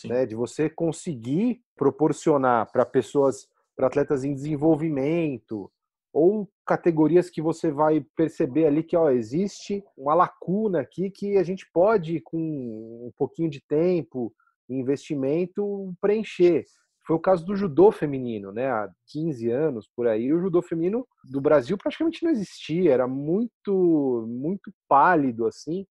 né? 0.04 0.26
De 0.26 0.34
você 0.34 0.70
conseguir 0.70 1.62
proporcionar 1.74 2.70
para 2.70 2.86
pessoas, 2.86 3.48
para 3.76 3.86
atletas 3.86 4.24
em 4.24 4.34
desenvolvimento, 4.34 5.70
ou 6.16 6.50
categorias 6.64 7.28
que 7.28 7.42
você 7.42 7.70
vai 7.70 8.00
perceber 8.16 8.64
ali 8.64 8.82
que 8.82 8.96
ó, 8.96 9.10
existe 9.10 9.84
uma 9.94 10.14
lacuna 10.14 10.80
aqui 10.80 11.10
que 11.10 11.36
a 11.36 11.42
gente 11.42 11.68
pode, 11.70 12.20
com 12.22 12.38
um 12.38 13.12
pouquinho 13.18 13.50
de 13.50 13.60
tempo 13.60 14.32
e 14.66 14.74
investimento, 14.74 15.94
preencher. 16.00 16.64
Foi 17.06 17.14
o 17.14 17.20
caso 17.20 17.46
do 17.46 17.54
judô 17.54 17.92
feminino, 17.92 18.50
né? 18.50 18.68
Há 18.68 18.90
15 19.06 19.48
anos 19.50 19.88
por 19.94 20.08
aí, 20.08 20.32
o 20.32 20.40
judô 20.40 20.60
feminino 20.60 21.06
do 21.30 21.40
Brasil 21.40 21.78
praticamente 21.78 22.24
não 22.24 22.32
existia, 22.32 22.92
era 22.92 23.06
muito, 23.06 24.26
muito 24.28 24.72
pálido 24.88 25.46
assim. 25.46 25.86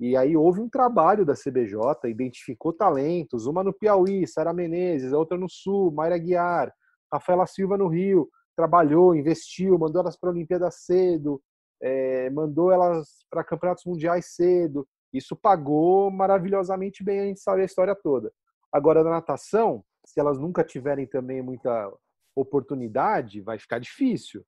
E 0.00 0.16
aí 0.16 0.36
houve 0.36 0.60
um 0.60 0.68
trabalho 0.68 1.24
da 1.24 1.34
CBJ, 1.34 1.76
identificou 2.08 2.72
talentos, 2.72 3.46
uma 3.46 3.62
no 3.62 3.72
Piauí, 3.72 4.26
Sara 4.26 4.52
Menezes, 4.54 5.12
a 5.12 5.18
outra 5.18 5.36
no 5.36 5.48
Sul, 5.48 5.92
Mayra 5.92 6.18
Guiar, 6.18 6.72
Rafaela 7.12 7.46
Silva 7.46 7.76
no 7.76 7.88
Rio 7.88 8.28
trabalhou, 8.56 9.14
investiu, 9.14 9.78
mandou 9.78 10.00
elas 10.00 10.16
para 10.16 10.30
a 10.30 10.32
Olimpíada 10.32 10.70
cedo, 10.70 11.42
é, 11.82 12.30
mandou 12.30 12.72
elas 12.72 13.24
para 13.30 13.44
campeonatos 13.44 13.84
mundiais 13.84 14.34
cedo. 14.34 14.86
Isso 15.12 15.36
pagou 15.36 16.10
maravilhosamente 16.10 17.04
bem, 17.04 17.20
a 17.20 17.24
gente 17.24 17.40
sabe 17.40 17.62
a 17.62 17.66
história 17.66 17.94
toda. 17.94 18.32
Agora, 18.72 19.04
na 19.04 19.10
natação, 19.10 19.84
se 20.04 20.20
elas 20.20 20.38
nunca 20.38 20.62
tiverem 20.62 21.06
também 21.06 21.42
muita 21.42 21.92
oportunidade, 22.34 23.40
vai 23.40 23.58
ficar 23.58 23.78
difícil, 23.78 24.44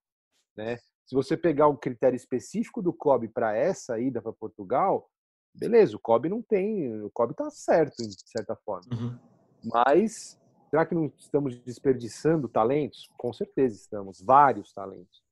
né? 0.57 0.77
Se 1.07 1.15
você 1.15 1.37
pegar 1.37 1.69
o 1.69 1.79
critério 1.79 2.17
específico 2.17 2.83
do 2.83 2.93
COB 2.93 3.29
para 3.29 3.57
essa 3.57 3.99
ida 3.99 4.21
para 4.21 4.33
Portugal, 4.33 5.09
beleza, 5.55 5.97
o 5.97 6.01
COB 6.01 6.29
não 6.29 6.43
tem, 6.43 7.03
o 7.03 7.11
COB 7.11 7.31
está 7.31 7.49
certo, 7.49 7.97
de 7.97 8.29
certa 8.29 8.57
forma. 8.57 8.87
Uhum. 8.93 9.19
Mas 9.65 10.39
será 10.69 10.85
que 10.85 10.95
não 10.95 11.07
estamos 11.17 11.59
desperdiçando 11.61 12.49
talentos? 12.49 13.09
Com 13.17 13.33
certeza 13.33 13.77
estamos, 13.77 14.21
vários 14.21 14.73
talentos. 14.73 15.25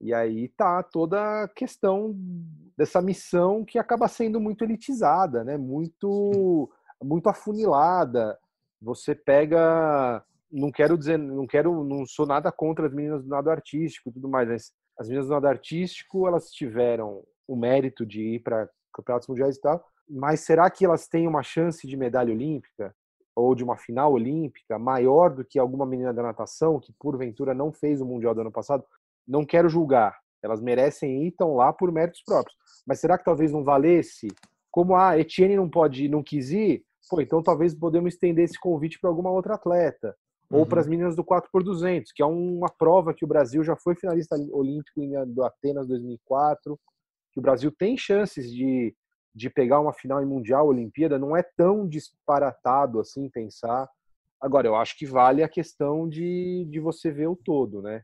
E 0.00 0.14
aí 0.14 0.48
tá 0.48 0.82
toda 0.82 1.44
a 1.44 1.48
questão 1.48 2.16
dessa 2.76 3.02
missão 3.02 3.62
que 3.62 3.78
acaba 3.78 4.08
sendo 4.08 4.40
muito 4.40 4.64
elitizada, 4.64 5.44
né? 5.44 5.58
Muito 5.58 6.70
muito 7.02 7.28
afunilada. 7.28 8.38
Você 8.80 9.14
pega, 9.14 10.24
não 10.50 10.70
quero 10.70 10.96
dizer, 10.96 11.18
não 11.18 11.46
quero, 11.46 11.84
não 11.84 12.06
sou 12.06 12.26
nada 12.26 12.50
contra 12.50 12.86
as 12.86 12.92
meninas 12.92 13.22
do 13.22 13.28
nado 13.28 13.50
artístico 13.50 14.08
e 14.08 14.12
tudo 14.12 14.28
mais, 14.28 14.48
mas 14.48 14.72
as 14.98 15.06
meninas 15.06 15.26
do 15.28 15.32
nado 15.32 15.46
artístico, 15.46 16.26
elas 16.26 16.50
tiveram 16.50 17.22
o 17.46 17.56
mérito 17.56 18.06
de 18.06 18.20
ir 18.20 18.38
para 18.40 18.68
campeonatos 18.92 19.28
mundiais 19.28 19.56
e 19.56 19.60
tal, 19.60 19.84
mas 20.08 20.40
será 20.40 20.70
que 20.70 20.84
elas 20.84 21.06
têm 21.06 21.26
uma 21.26 21.42
chance 21.42 21.86
de 21.86 21.96
medalha 21.96 22.32
olímpica 22.32 22.94
ou 23.34 23.54
de 23.54 23.62
uma 23.62 23.76
final 23.76 24.12
olímpica 24.12 24.78
maior 24.78 25.30
do 25.30 25.44
que 25.44 25.58
alguma 25.58 25.86
menina 25.86 26.12
da 26.12 26.22
natação 26.22 26.80
que 26.80 26.92
porventura 26.98 27.54
não 27.54 27.72
fez 27.72 28.00
o 28.00 28.06
mundial 28.06 28.34
do 28.34 28.40
ano 28.40 28.52
passado? 28.52 28.84
Não 29.26 29.44
quero 29.44 29.68
julgar, 29.68 30.18
elas 30.42 30.60
merecem 30.60 31.24
ir 31.24 31.28
estão 31.28 31.54
lá 31.54 31.72
por 31.72 31.92
méritos 31.92 32.22
próprios. 32.24 32.56
Mas 32.86 32.98
será 33.00 33.18
que 33.18 33.24
talvez 33.24 33.52
não 33.52 33.62
valesse? 33.62 34.28
Como 34.70 34.94
a 34.94 35.10
ah, 35.10 35.18
Etienne 35.18 35.56
não 35.56 35.68
pode, 35.68 36.08
não 36.08 36.22
quis 36.22 36.50
ir, 36.50 36.84
pô, 37.10 37.20
então 37.20 37.42
talvez 37.42 37.74
podemos 37.74 38.14
estender 38.14 38.44
esse 38.44 38.58
convite 38.58 38.98
para 39.00 39.10
alguma 39.10 39.30
outra 39.30 39.54
atleta 39.54 40.16
ou 40.50 40.66
para 40.66 40.80
as 40.80 40.86
uhum. 40.86 40.90
meninas 40.90 41.14
do 41.14 41.22
4 41.22 41.48
por 41.52 41.62
200, 41.62 42.10
que 42.12 42.22
é 42.22 42.26
uma 42.26 42.68
prova 42.68 43.14
que 43.14 43.24
o 43.24 43.28
Brasil 43.28 43.62
já 43.62 43.76
foi 43.76 43.94
finalista 43.94 44.36
olímpico 44.50 45.00
do 45.28 45.44
Atenas 45.44 45.86
2004, 45.86 46.78
que 47.32 47.38
o 47.38 47.42
Brasil 47.42 47.70
tem 47.70 47.96
chances 47.96 48.50
de, 48.50 48.94
de 49.32 49.48
pegar 49.48 49.78
uma 49.78 49.92
final 49.92 50.20
em 50.20 50.26
mundial, 50.26 50.66
Olimpíada, 50.66 51.20
não 51.20 51.36
é 51.36 51.42
tão 51.56 51.86
disparatado 51.88 52.98
assim 52.98 53.30
pensar. 53.30 53.88
Agora, 54.40 54.66
eu 54.66 54.74
acho 54.74 54.98
que 54.98 55.06
vale 55.06 55.44
a 55.44 55.48
questão 55.48 56.08
de, 56.08 56.66
de 56.68 56.80
você 56.80 57.12
ver 57.12 57.28
o 57.28 57.36
todo, 57.36 57.80
né? 57.80 58.02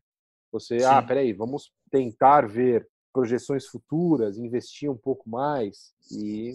Você, 0.52 0.76
ah, 0.76 0.78
Sim. 0.78 0.86
ah, 0.86 1.02
peraí, 1.02 1.32
vamos 1.32 1.72
tentar 1.90 2.46
ver 2.46 2.88
projeções 3.12 3.66
futuras, 3.66 4.38
investir 4.38 4.88
um 4.88 4.96
pouco 4.96 5.28
mais 5.28 5.94
e 6.12 6.52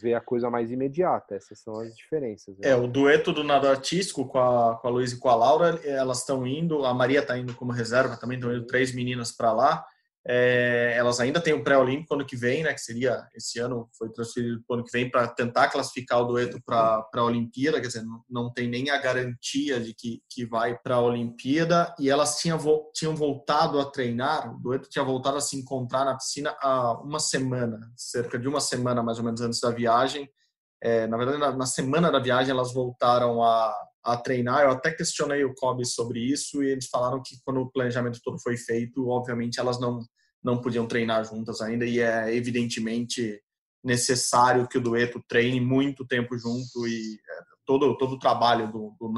ver 0.00 0.14
a 0.14 0.20
coisa 0.20 0.50
mais 0.50 0.70
imediata. 0.70 1.34
Essas 1.34 1.58
são 1.60 1.78
as 1.80 1.96
diferenças. 1.96 2.56
Né? 2.58 2.70
É, 2.70 2.76
o 2.76 2.86
dueto 2.86 3.32
do 3.32 3.42
nado 3.42 3.66
artístico 3.66 4.26
com 4.26 4.38
a, 4.38 4.76
com 4.76 4.88
a 4.88 4.90
Luísa 4.90 5.14
e 5.14 5.18
com 5.18 5.28
a 5.28 5.34
Laura, 5.34 5.80
elas 5.84 6.18
estão 6.18 6.46
indo, 6.46 6.84
a 6.84 6.92
Maria 6.92 7.20
está 7.20 7.38
indo 7.38 7.54
como 7.54 7.72
reserva 7.72 8.16
também, 8.16 8.36
estão 8.36 8.52
indo 8.52 8.66
três 8.66 8.94
meninas 8.94 9.32
para 9.32 9.52
lá. 9.52 9.86
É, 10.30 10.92
elas 10.94 11.20
ainda 11.20 11.40
têm 11.40 11.54
o 11.54 11.64
pré-olímpico 11.64 12.12
ano 12.12 12.26
que 12.26 12.36
vem, 12.36 12.62
né? 12.62 12.74
Que 12.74 12.80
seria 12.80 13.26
esse 13.34 13.58
ano 13.58 13.88
foi 13.96 14.12
transferido 14.12 14.62
para 14.66 14.74
o 14.74 14.76
ano 14.76 14.84
que 14.84 14.92
vem 14.92 15.10
para 15.10 15.26
tentar 15.26 15.70
classificar 15.70 16.20
o 16.20 16.26
dueto 16.26 16.60
para 16.66 17.02
a 17.14 17.24
Olimpíada. 17.24 17.80
Quer 17.80 17.86
dizer, 17.86 18.02
não, 18.02 18.22
não, 18.28 18.52
tem 18.52 18.68
nem 18.68 18.90
a 18.90 18.98
garantia 18.98 19.80
de 19.80 19.94
que, 19.94 20.22
que 20.28 20.44
vai 20.44 20.78
para 20.78 20.96
a 20.96 21.00
Olimpíada. 21.00 21.94
E 21.98 22.10
elas 22.10 22.36
tinham, 22.36 22.58
tinham 22.92 23.16
voltado 23.16 23.80
a 23.80 23.86
treinar. 23.86 24.54
O 24.54 24.60
dueto 24.60 24.90
tinha 24.90 25.02
voltado 25.02 25.38
a 25.38 25.40
se 25.40 25.56
encontrar 25.56 26.04
na 26.04 26.14
piscina 26.14 26.54
há 26.60 27.00
uma 27.00 27.20
semana, 27.20 27.80
cerca 27.96 28.38
de 28.38 28.46
uma 28.46 28.60
semana 28.60 29.02
mais 29.02 29.16
ou 29.16 29.24
menos 29.24 29.40
antes 29.40 29.60
da 29.60 29.70
viagem. 29.70 30.28
É, 30.82 31.06
na 31.06 31.16
verdade, 31.16 31.38
na, 31.38 31.56
na, 31.56 31.66
semana 31.66 32.12
da 32.12 32.18
viagem 32.18 32.50
elas 32.50 32.74
voltaram 32.74 33.42
a, 33.42 33.74
a 34.04 34.16
treinar. 34.18 34.64
Eu 34.64 34.72
até 34.72 34.90
questionei 34.92 35.42
o 35.42 35.54
Kobe 35.54 35.86
sobre 35.86 36.20
isso 36.20 36.62
e 36.62 36.68
eles 36.68 36.86
falaram 36.86 37.22
que 37.24 37.36
quando 37.42 37.62
o 37.62 37.70
planejamento 37.70 38.20
todo 38.22 38.38
foi 38.38 38.58
feito, 38.58 39.08
obviamente 39.08 39.58
elas 39.58 39.80
não 39.80 40.00
não 40.42 40.60
podiam 40.60 40.86
treinar 40.86 41.24
juntas 41.24 41.60
ainda 41.60 41.84
e 41.84 42.00
é 42.00 42.34
evidentemente 42.34 43.40
necessário 43.82 44.68
que 44.68 44.78
o 44.78 44.80
dueto 44.80 45.22
treine 45.28 45.60
muito 45.60 46.06
tempo 46.06 46.36
junto 46.36 46.86
e 46.86 47.14
é, 47.14 47.42
todo 47.64 47.96
todo 47.96 48.14
o 48.14 48.18
trabalho 48.18 48.70
do, 48.70 48.94
do 48.98 49.12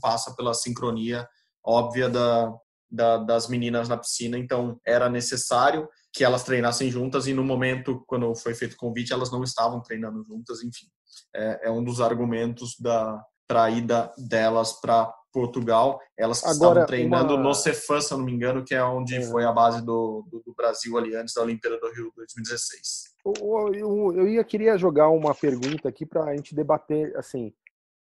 passa 0.00 0.34
pela 0.34 0.54
sincronia 0.54 1.28
óbvia 1.64 2.08
da, 2.08 2.52
da, 2.90 3.18
das 3.18 3.48
meninas 3.48 3.88
na 3.88 3.96
piscina 3.96 4.38
então 4.38 4.80
era 4.86 5.08
necessário 5.08 5.88
que 6.12 6.24
elas 6.24 6.42
treinassem 6.42 6.90
juntas 6.90 7.26
e 7.26 7.34
no 7.34 7.44
momento 7.44 8.02
quando 8.06 8.34
foi 8.34 8.54
feito 8.54 8.74
o 8.74 8.76
convite 8.78 9.12
elas 9.12 9.30
não 9.30 9.42
estavam 9.42 9.80
treinando 9.80 10.24
juntas 10.24 10.62
enfim. 10.62 10.86
É, 11.34 11.68
é 11.68 11.70
um 11.70 11.84
dos 11.84 12.00
argumentos 12.00 12.76
da 12.78 13.22
para 13.46 13.64
a 13.64 13.70
ida 13.70 14.12
delas 14.18 14.78
para 14.78 15.12
Portugal. 15.32 16.00
Elas 16.16 16.42
Agora, 16.42 16.80
estavam 16.80 16.86
treinando 16.86 17.34
uma... 17.34 17.42
no 17.42 17.54
Cefam, 17.54 18.00
se 18.00 18.12
eu 18.12 18.18
não 18.18 18.24
me 18.24 18.32
engano, 18.32 18.64
que 18.64 18.74
é 18.74 18.82
onde 18.82 19.16
é. 19.16 19.22
foi 19.22 19.44
a 19.44 19.52
base 19.52 19.84
do, 19.84 20.24
do, 20.30 20.42
do, 20.44 20.54
Brasil 20.54 20.96
ali 20.96 21.14
antes 21.14 21.34
da 21.34 21.42
Olimpíada 21.42 21.78
do 21.78 21.92
Rio 21.92 22.12
2016. 22.16 23.14
Eu, 23.24 23.74
eu, 23.74 24.12
eu 24.16 24.28
ia, 24.28 24.44
queria 24.44 24.76
jogar 24.76 25.08
uma 25.10 25.34
pergunta 25.34 25.88
aqui 25.88 26.06
para 26.06 26.24
a 26.24 26.36
gente 26.36 26.54
debater, 26.54 27.16
assim, 27.16 27.52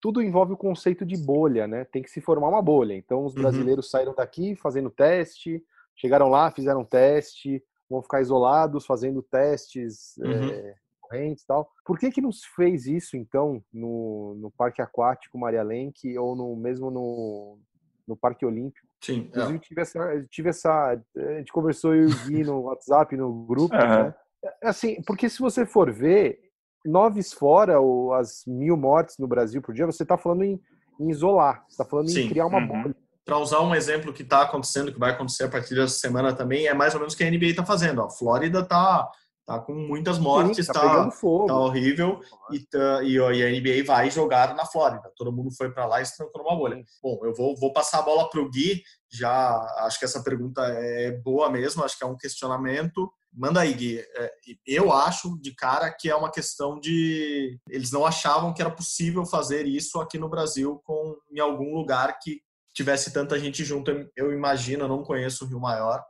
tudo 0.01 0.21
envolve 0.21 0.53
o 0.53 0.57
conceito 0.57 1.05
de 1.05 1.15
bolha, 1.15 1.65
né? 1.65 1.85
Tem 1.85 2.01
que 2.01 2.11
se 2.11 2.19
formar 2.19 2.49
uma 2.49 2.61
bolha. 2.61 2.93
Então, 2.93 3.23
os 3.25 3.33
uhum. 3.33 3.41
brasileiros 3.41 3.85
uhum. 3.85 3.91
saíram 3.91 4.13
daqui 4.13 4.55
fazendo 4.55 4.89
teste, 4.89 5.63
chegaram 5.95 6.27
lá, 6.27 6.51
fizeram 6.51 6.83
teste, 6.83 7.63
vão 7.89 8.01
ficar 8.01 8.21
isolados 8.21 8.85
fazendo 8.85 9.21
testes 9.21 10.17
uhum. 10.17 10.49
é, 10.49 10.75
correntes 11.13 11.43
e 11.43 11.47
tal. 11.47 11.69
Por 11.85 11.99
que 11.99 12.11
que 12.11 12.21
não 12.21 12.31
se 12.31 12.47
fez 12.55 12.87
isso, 12.87 13.15
então, 13.15 13.63
no, 13.71 14.35
no 14.39 14.51
Parque 14.51 14.81
Aquático 14.81 15.37
Maria 15.37 15.63
Lenk 15.63 16.17
ou 16.17 16.35
no, 16.35 16.55
mesmo 16.55 16.89
no, 16.89 17.59
no 18.07 18.17
Parque 18.17 18.45
Olímpico? 18.45 18.87
Sim. 19.01 19.29
Inclusive, 19.29 19.57
é. 19.57 19.59
tive, 19.59 19.81
essa, 19.81 20.25
tive 20.29 20.49
essa... 20.49 21.01
A 21.15 21.37
gente 21.37 21.51
conversou 21.51 21.93
eu 21.93 22.09
e 22.09 22.11
o 22.11 22.25
Gui 22.25 22.43
no 22.43 22.61
WhatsApp, 22.67 23.15
no 23.15 23.45
grupo, 23.45 23.75
uhum. 23.75 23.81
né? 23.81 24.15
É, 24.43 24.67
assim, 24.67 25.01
porque 25.05 25.29
se 25.29 25.39
você 25.39 25.65
for 25.65 25.91
ver, 25.91 26.39
noves 26.85 27.31
fora, 27.31 27.79
ou 27.79 28.13
as 28.13 28.43
mil 28.45 28.75
mortes 28.75 29.17
no 29.17 29.27
Brasil 29.27 29.61
por 29.61 29.73
dia, 29.73 29.85
você 29.85 30.03
está 30.03 30.17
falando 30.17 30.43
em, 30.43 30.59
em, 30.99 31.09
isolar, 31.09 31.63
você 31.67 31.73
está 31.73 31.85
falando 31.85 32.09
Sim. 32.09 32.21
em 32.21 32.29
criar 32.29 32.45
uma 32.45 32.59
uhum. 32.59 32.83
bolha. 32.83 32.95
Para 33.25 33.37
usar 33.37 33.61
um 33.61 33.73
exemplo 33.73 34.11
que 34.11 34.21
está 34.21 34.41
acontecendo, 34.41 34.91
que 34.91 34.99
vai 34.99 35.11
acontecer 35.11 35.45
a 35.45 35.49
partir 35.49 35.75
dessa 35.75 35.97
semana 35.97 36.33
também, 36.33 36.67
é 36.67 36.73
mais 36.73 36.93
ou 36.93 36.99
menos 36.99 37.13
o 37.13 37.17
que 37.17 37.23
a 37.23 37.31
NBA 37.31 37.45
está 37.47 37.65
fazendo. 37.65 38.01
A 38.01 38.09
Flórida 38.09 38.59
está 38.59 39.09
Tá 39.45 39.59
com 39.59 39.73
muitas 39.73 40.17
mortes, 40.17 40.65
Sim, 40.65 40.71
tá, 40.71 40.79
tá, 40.79 41.11
tá, 41.47 41.59
horrível 41.59 42.21
e, 42.49 42.59
tá, 42.65 43.03
e, 43.03 43.15
e, 43.15 43.19
a 43.19 43.49
NBA 43.49 43.83
vai 43.85 44.09
jogar 44.09 44.55
na 44.55 44.65
Flórida. 44.65 45.11
Todo 45.17 45.33
mundo 45.33 45.51
foi 45.51 45.69
para 45.69 45.85
lá 45.85 46.01
e 46.01 46.05
se 46.05 46.15
trancou 46.15 46.41
numa 46.41 46.55
bolha. 46.55 46.81
Bom, 47.01 47.19
eu 47.23 47.33
vou, 47.35 47.53
vou 47.57 47.73
passar 47.73 47.99
a 47.99 48.03
bola 48.03 48.29
para 48.29 48.39
o 48.39 48.49
Gui. 48.49 48.81
Já 49.11 49.59
acho 49.79 49.99
que 49.99 50.05
essa 50.05 50.23
pergunta 50.23 50.61
é 50.65 51.11
boa 51.11 51.49
mesmo, 51.49 51.83
acho 51.83 51.97
que 51.97 52.05
é 52.05 52.07
um 52.07 52.15
questionamento. 52.15 53.11
Manda 53.33 53.59
aí, 53.59 53.73
Gui. 53.73 53.99
É, 53.99 54.33
eu 54.65 54.93
acho 54.93 55.37
de 55.41 55.53
cara 55.53 55.91
que 55.91 56.09
é 56.09 56.15
uma 56.15 56.31
questão 56.31 56.79
de. 56.79 57.59
Eles 57.67 57.91
não 57.91 58.05
achavam 58.05 58.53
que 58.53 58.61
era 58.61 58.71
possível 58.71 59.25
fazer 59.25 59.65
isso 59.65 59.99
aqui 59.99 60.17
no 60.17 60.29
Brasil 60.29 60.81
com 60.85 61.17
em 61.29 61.39
algum 61.41 61.75
lugar 61.75 62.17
que 62.21 62.39
tivesse 62.73 63.11
tanta 63.11 63.37
gente 63.37 63.65
junto. 63.65 63.91
Eu 64.15 64.31
imagino, 64.31 64.85
eu 64.85 64.87
não 64.87 65.03
conheço 65.03 65.43
o 65.43 65.47
Rio 65.49 65.59
Maior 65.59 66.01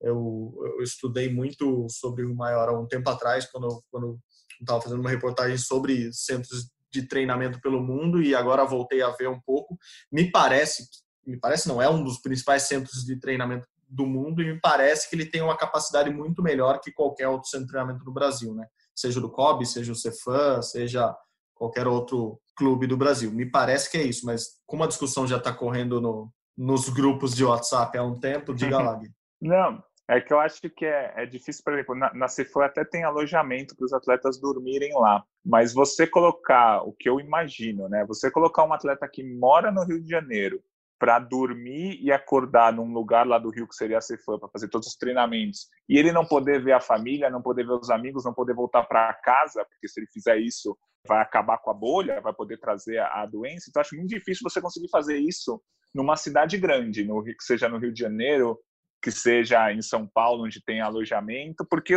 eu, 0.00 0.52
eu 0.78 0.82
estudei 0.82 1.32
muito 1.32 1.86
sobre 1.90 2.24
o 2.24 2.34
Maior 2.34 2.68
há 2.68 2.78
um 2.78 2.86
tempo 2.86 3.08
atrás, 3.10 3.46
quando, 3.50 3.82
quando 3.90 4.18
estava 4.60 4.80
fazendo 4.80 5.00
uma 5.00 5.10
reportagem 5.10 5.58
sobre 5.58 6.12
centros 6.12 6.70
de 6.92 7.06
treinamento 7.06 7.60
pelo 7.60 7.80
mundo 7.80 8.22
e 8.22 8.34
agora 8.34 8.64
voltei 8.64 9.02
a 9.02 9.10
ver 9.10 9.28
um 9.28 9.40
pouco. 9.40 9.78
Me 10.10 10.30
parece, 10.30 10.84
me 11.26 11.38
parece 11.38 11.68
não 11.68 11.80
é 11.80 11.88
um 11.88 12.02
dos 12.02 12.20
principais 12.20 12.64
centros 12.64 13.04
de 13.04 13.18
treinamento 13.18 13.66
do 13.88 14.06
mundo 14.06 14.40
e 14.40 14.52
me 14.52 14.60
parece 14.60 15.08
que 15.08 15.16
ele 15.16 15.26
tem 15.26 15.42
uma 15.42 15.56
capacidade 15.56 16.10
muito 16.10 16.42
melhor 16.42 16.80
que 16.80 16.92
qualquer 16.92 17.28
outro 17.28 17.48
centro 17.48 17.66
de 17.66 17.72
treinamento 17.72 18.04
no 18.04 18.12
Brasil, 18.12 18.54
né? 18.54 18.66
Seja 18.94 19.20
do 19.20 19.30
COB, 19.30 19.66
seja 19.66 19.92
o 19.92 19.96
Cefam, 19.96 20.62
seja 20.62 21.14
qualquer 21.54 21.86
outro 21.86 22.40
clube 22.56 22.86
do 22.86 22.96
Brasil. 22.96 23.30
Me 23.32 23.44
parece 23.50 23.90
que 23.90 23.96
é 23.96 24.02
isso, 24.02 24.24
mas 24.24 24.60
como 24.66 24.84
a 24.84 24.86
discussão 24.86 25.26
já 25.26 25.38
está 25.38 25.52
correndo 25.52 26.00
no, 26.00 26.32
nos 26.56 26.88
grupos 26.88 27.34
de 27.34 27.44
WhatsApp 27.44 27.96
há 27.98 28.02
um 28.02 28.18
tempo, 28.18 28.54
diga 28.54 28.78
lá, 28.82 28.94
Gui. 28.94 29.10
Não, 29.40 29.82
é 30.10 30.20
que 30.20 30.32
eu 30.32 30.40
acho 30.40 30.60
que 30.60 30.84
é, 30.84 31.12
é 31.16 31.24
difícil, 31.24 31.62
por 31.62 31.72
exemplo, 31.72 31.94
na, 31.94 32.12
na 32.12 32.26
Cefã 32.26 32.64
até 32.64 32.84
tem 32.84 33.04
alojamento 33.04 33.76
para 33.76 33.84
os 33.84 33.92
atletas 33.92 34.40
dormirem 34.40 34.92
lá, 34.94 35.22
mas 35.44 35.72
você 35.72 36.04
colocar, 36.04 36.82
o 36.82 36.92
que 36.92 37.08
eu 37.08 37.20
imagino, 37.20 37.88
né? 37.88 38.04
Você 38.06 38.28
colocar 38.28 38.64
um 38.64 38.72
atleta 38.72 39.08
que 39.08 39.22
mora 39.22 39.70
no 39.70 39.84
Rio 39.84 40.02
de 40.02 40.10
Janeiro 40.10 40.60
para 40.98 41.20
dormir 41.20 41.96
e 42.02 42.10
acordar 42.10 42.72
num 42.72 42.92
lugar 42.92 43.24
lá 43.24 43.38
do 43.38 43.50
Rio 43.50 43.68
que 43.68 43.74
seria 43.74 43.98
a 43.98 44.02
Cefã 44.02 44.36
para 44.36 44.48
fazer 44.48 44.68
todos 44.68 44.88
os 44.88 44.96
treinamentos 44.96 45.68
e 45.88 45.96
ele 45.96 46.10
não 46.10 46.26
poder 46.26 46.60
ver 46.62 46.72
a 46.72 46.80
família, 46.80 47.30
não 47.30 47.40
poder 47.40 47.64
ver 47.64 47.74
os 47.74 47.88
amigos, 47.88 48.24
não 48.24 48.34
poder 48.34 48.52
voltar 48.52 48.82
para 48.82 49.14
casa, 49.14 49.64
porque 49.64 49.86
se 49.86 50.00
ele 50.00 50.08
fizer 50.12 50.38
isso 50.38 50.76
vai 51.06 51.22
acabar 51.22 51.58
com 51.58 51.70
a 51.70 51.74
bolha, 51.74 52.20
vai 52.20 52.34
poder 52.34 52.58
trazer 52.58 52.98
a, 52.98 53.22
a 53.22 53.26
doença. 53.26 53.66
Então 53.68 53.80
acho 53.80 53.94
muito 53.94 54.10
difícil 54.10 54.42
você 54.42 54.60
conseguir 54.60 54.90
fazer 54.90 55.16
isso 55.16 55.62
numa 55.94 56.16
cidade 56.16 56.58
grande, 56.58 57.04
no 57.04 57.22
que 57.22 57.34
seja 57.40 57.68
no 57.68 57.78
Rio 57.78 57.92
de 57.92 58.00
Janeiro 58.00 58.58
que 59.02 59.10
seja 59.10 59.72
em 59.72 59.82
São 59.82 60.06
Paulo, 60.06 60.44
onde 60.44 60.62
tem 60.62 60.80
alojamento, 60.80 61.64
porque 61.68 61.94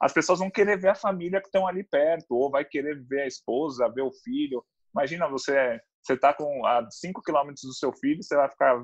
as 0.00 0.12
pessoas 0.12 0.38
vão 0.38 0.50
querer 0.50 0.78
ver 0.78 0.88
a 0.88 0.94
família 0.94 1.40
que 1.40 1.46
estão 1.46 1.66
ali 1.66 1.84
perto, 1.84 2.34
ou 2.34 2.50
vai 2.50 2.64
querer 2.64 3.00
ver 3.02 3.22
a 3.22 3.26
esposa, 3.26 3.88
ver 3.88 4.02
o 4.02 4.12
filho. 4.24 4.64
Imagina 4.94 5.28
você 5.28 5.80
você 6.02 6.14
está 6.14 6.32
com 6.32 6.64
a 6.66 6.88
5 6.90 7.22
quilômetros 7.22 7.62
do 7.62 7.74
seu 7.74 7.92
filho, 7.92 8.22
você 8.22 8.34
vai 8.34 8.48
ficar 8.48 8.82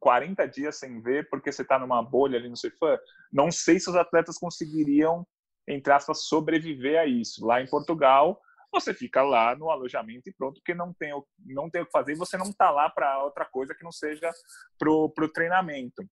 40 0.00 0.46
dias 0.46 0.78
sem 0.78 1.00
ver 1.00 1.28
porque 1.28 1.50
você 1.50 1.62
está 1.62 1.78
numa 1.78 2.02
bolha 2.02 2.38
ali 2.38 2.48
no 2.48 2.56
seu 2.56 2.70
fã. 2.78 2.96
Não 3.32 3.50
sei 3.50 3.80
se 3.80 3.90
os 3.90 3.96
atletas 3.96 4.38
conseguiriam, 4.38 5.26
entre 5.68 5.92
aspas, 5.92 6.26
sobreviver 6.26 7.00
a 7.00 7.06
isso. 7.06 7.44
Lá 7.44 7.60
em 7.60 7.66
Portugal, 7.66 8.40
você 8.72 8.94
fica 8.94 9.22
lá 9.22 9.56
no 9.56 9.70
alojamento 9.70 10.28
e 10.28 10.32
pronto, 10.32 10.60
porque 10.60 10.74
não 10.74 10.92
tem, 10.92 11.12
não 11.44 11.68
tem 11.68 11.82
o 11.82 11.86
que 11.86 11.92
fazer 11.92 12.12
e 12.12 12.18
você 12.18 12.36
não 12.36 12.46
está 12.46 12.70
lá 12.70 12.88
para 12.88 13.22
outra 13.24 13.44
coisa 13.44 13.74
que 13.74 13.84
não 13.84 13.92
seja 13.92 14.30
para 14.78 14.90
o 14.90 15.32
treinamento. 15.32 16.04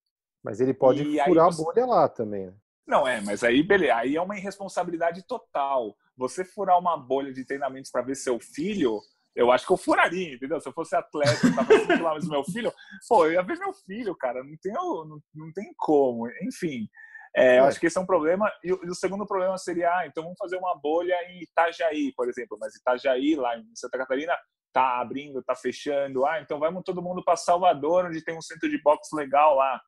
Mas 0.42 0.61
ele 0.61 0.74
pode 0.74 1.02
e 1.02 1.22
furar 1.24 1.46
você... 1.46 1.62
a 1.62 1.64
bolha 1.64 1.87
lá 1.87 2.09
também. 2.09 2.46
Né? 2.46 2.55
Não 2.87 3.07
é, 3.07 3.20
mas 3.20 3.44
aí 3.44 3.62
beleza, 3.62 3.94
aí 3.94 4.16
é 4.16 4.20
uma 4.20 4.37
irresponsabilidade 4.37 5.24
total. 5.26 5.94
Você 6.16 6.44
furar 6.44 6.78
uma 6.78 6.96
bolha 6.96 7.33
de 7.33 7.44
treinamentos 7.44 7.90
para 7.90 8.02
ver 8.02 8.16
seu 8.16 8.38
filho, 8.40 9.00
eu 9.35 9.50
acho 9.50 9.66
que 9.66 9.72
eu 9.72 9.76
furaria, 9.76 10.35
entendeu? 10.35 10.61
Se 10.61 10.68
eu 10.68 10.72
fosse 10.72 10.94
atleta 10.94 11.46
e 11.46 11.55
tava 11.55 11.72
5 11.72 11.87
km 11.87 12.18
do 12.20 12.28
meu 12.28 12.44
filho, 12.44 12.72
pô, 13.09 13.24
eu 13.24 13.33
ia 13.33 13.42
ver 13.42 13.59
meu 13.59 13.72
filho, 13.72 14.14
cara, 14.16 14.42
não 14.42 14.57
tem, 14.61 14.72
não, 14.72 15.20
não 15.35 15.52
tem 15.55 15.72
como. 15.76 16.28
Enfim, 16.42 16.88
é, 17.35 17.61
eu 17.61 17.64
acho 17.64 17.81
que 17.81 17.87
esse 17.87 17.96
é 17.96 18.00
um 18.00 18.07
problema. 18.07 18.50
E, 18.62 18.72
o 18.72 18.94
segundo 18.94 19.26
problema 19.26 19.57
seria, 19.57 19.88
ah, 19.90 20.07
então 20.07 20.22
vamos 20.22 20.38
fazer 20.38 20.57
uma 20.57 20.78
bolha 20.78 21.16
em 21.31 21.42
Itajaí, 21.42 22.12
por 22.14 22.28
exemplo. 22.28 22.59
Mas 22.61 22.74
Itajaí, 22.74 23.37
lá 23.37 23.57
em 23.57 23.64
Santa 23.74 23.96
Catarina, 23.96 24.37
tá 24.72 25.00
abrindo, 25.00 25.42
tá 25.42 25.55
fechando. 25.55 26.26
Ah, 26.26 26.40
então 26.40 26.59
vamos 26.59 26.83
todo 26.85 27.02
mundo 27.02 27.24
para 27.24 27.37
Salvador, 27.37 28.07
onde 28.07 28.24
tem 28.24 28.37
um 28.37 28.42
centro 28.42 28.68
de 28.68 28.81
boxe 28.83 29.14
legal 29.16 29.55
lá 29.55 29.81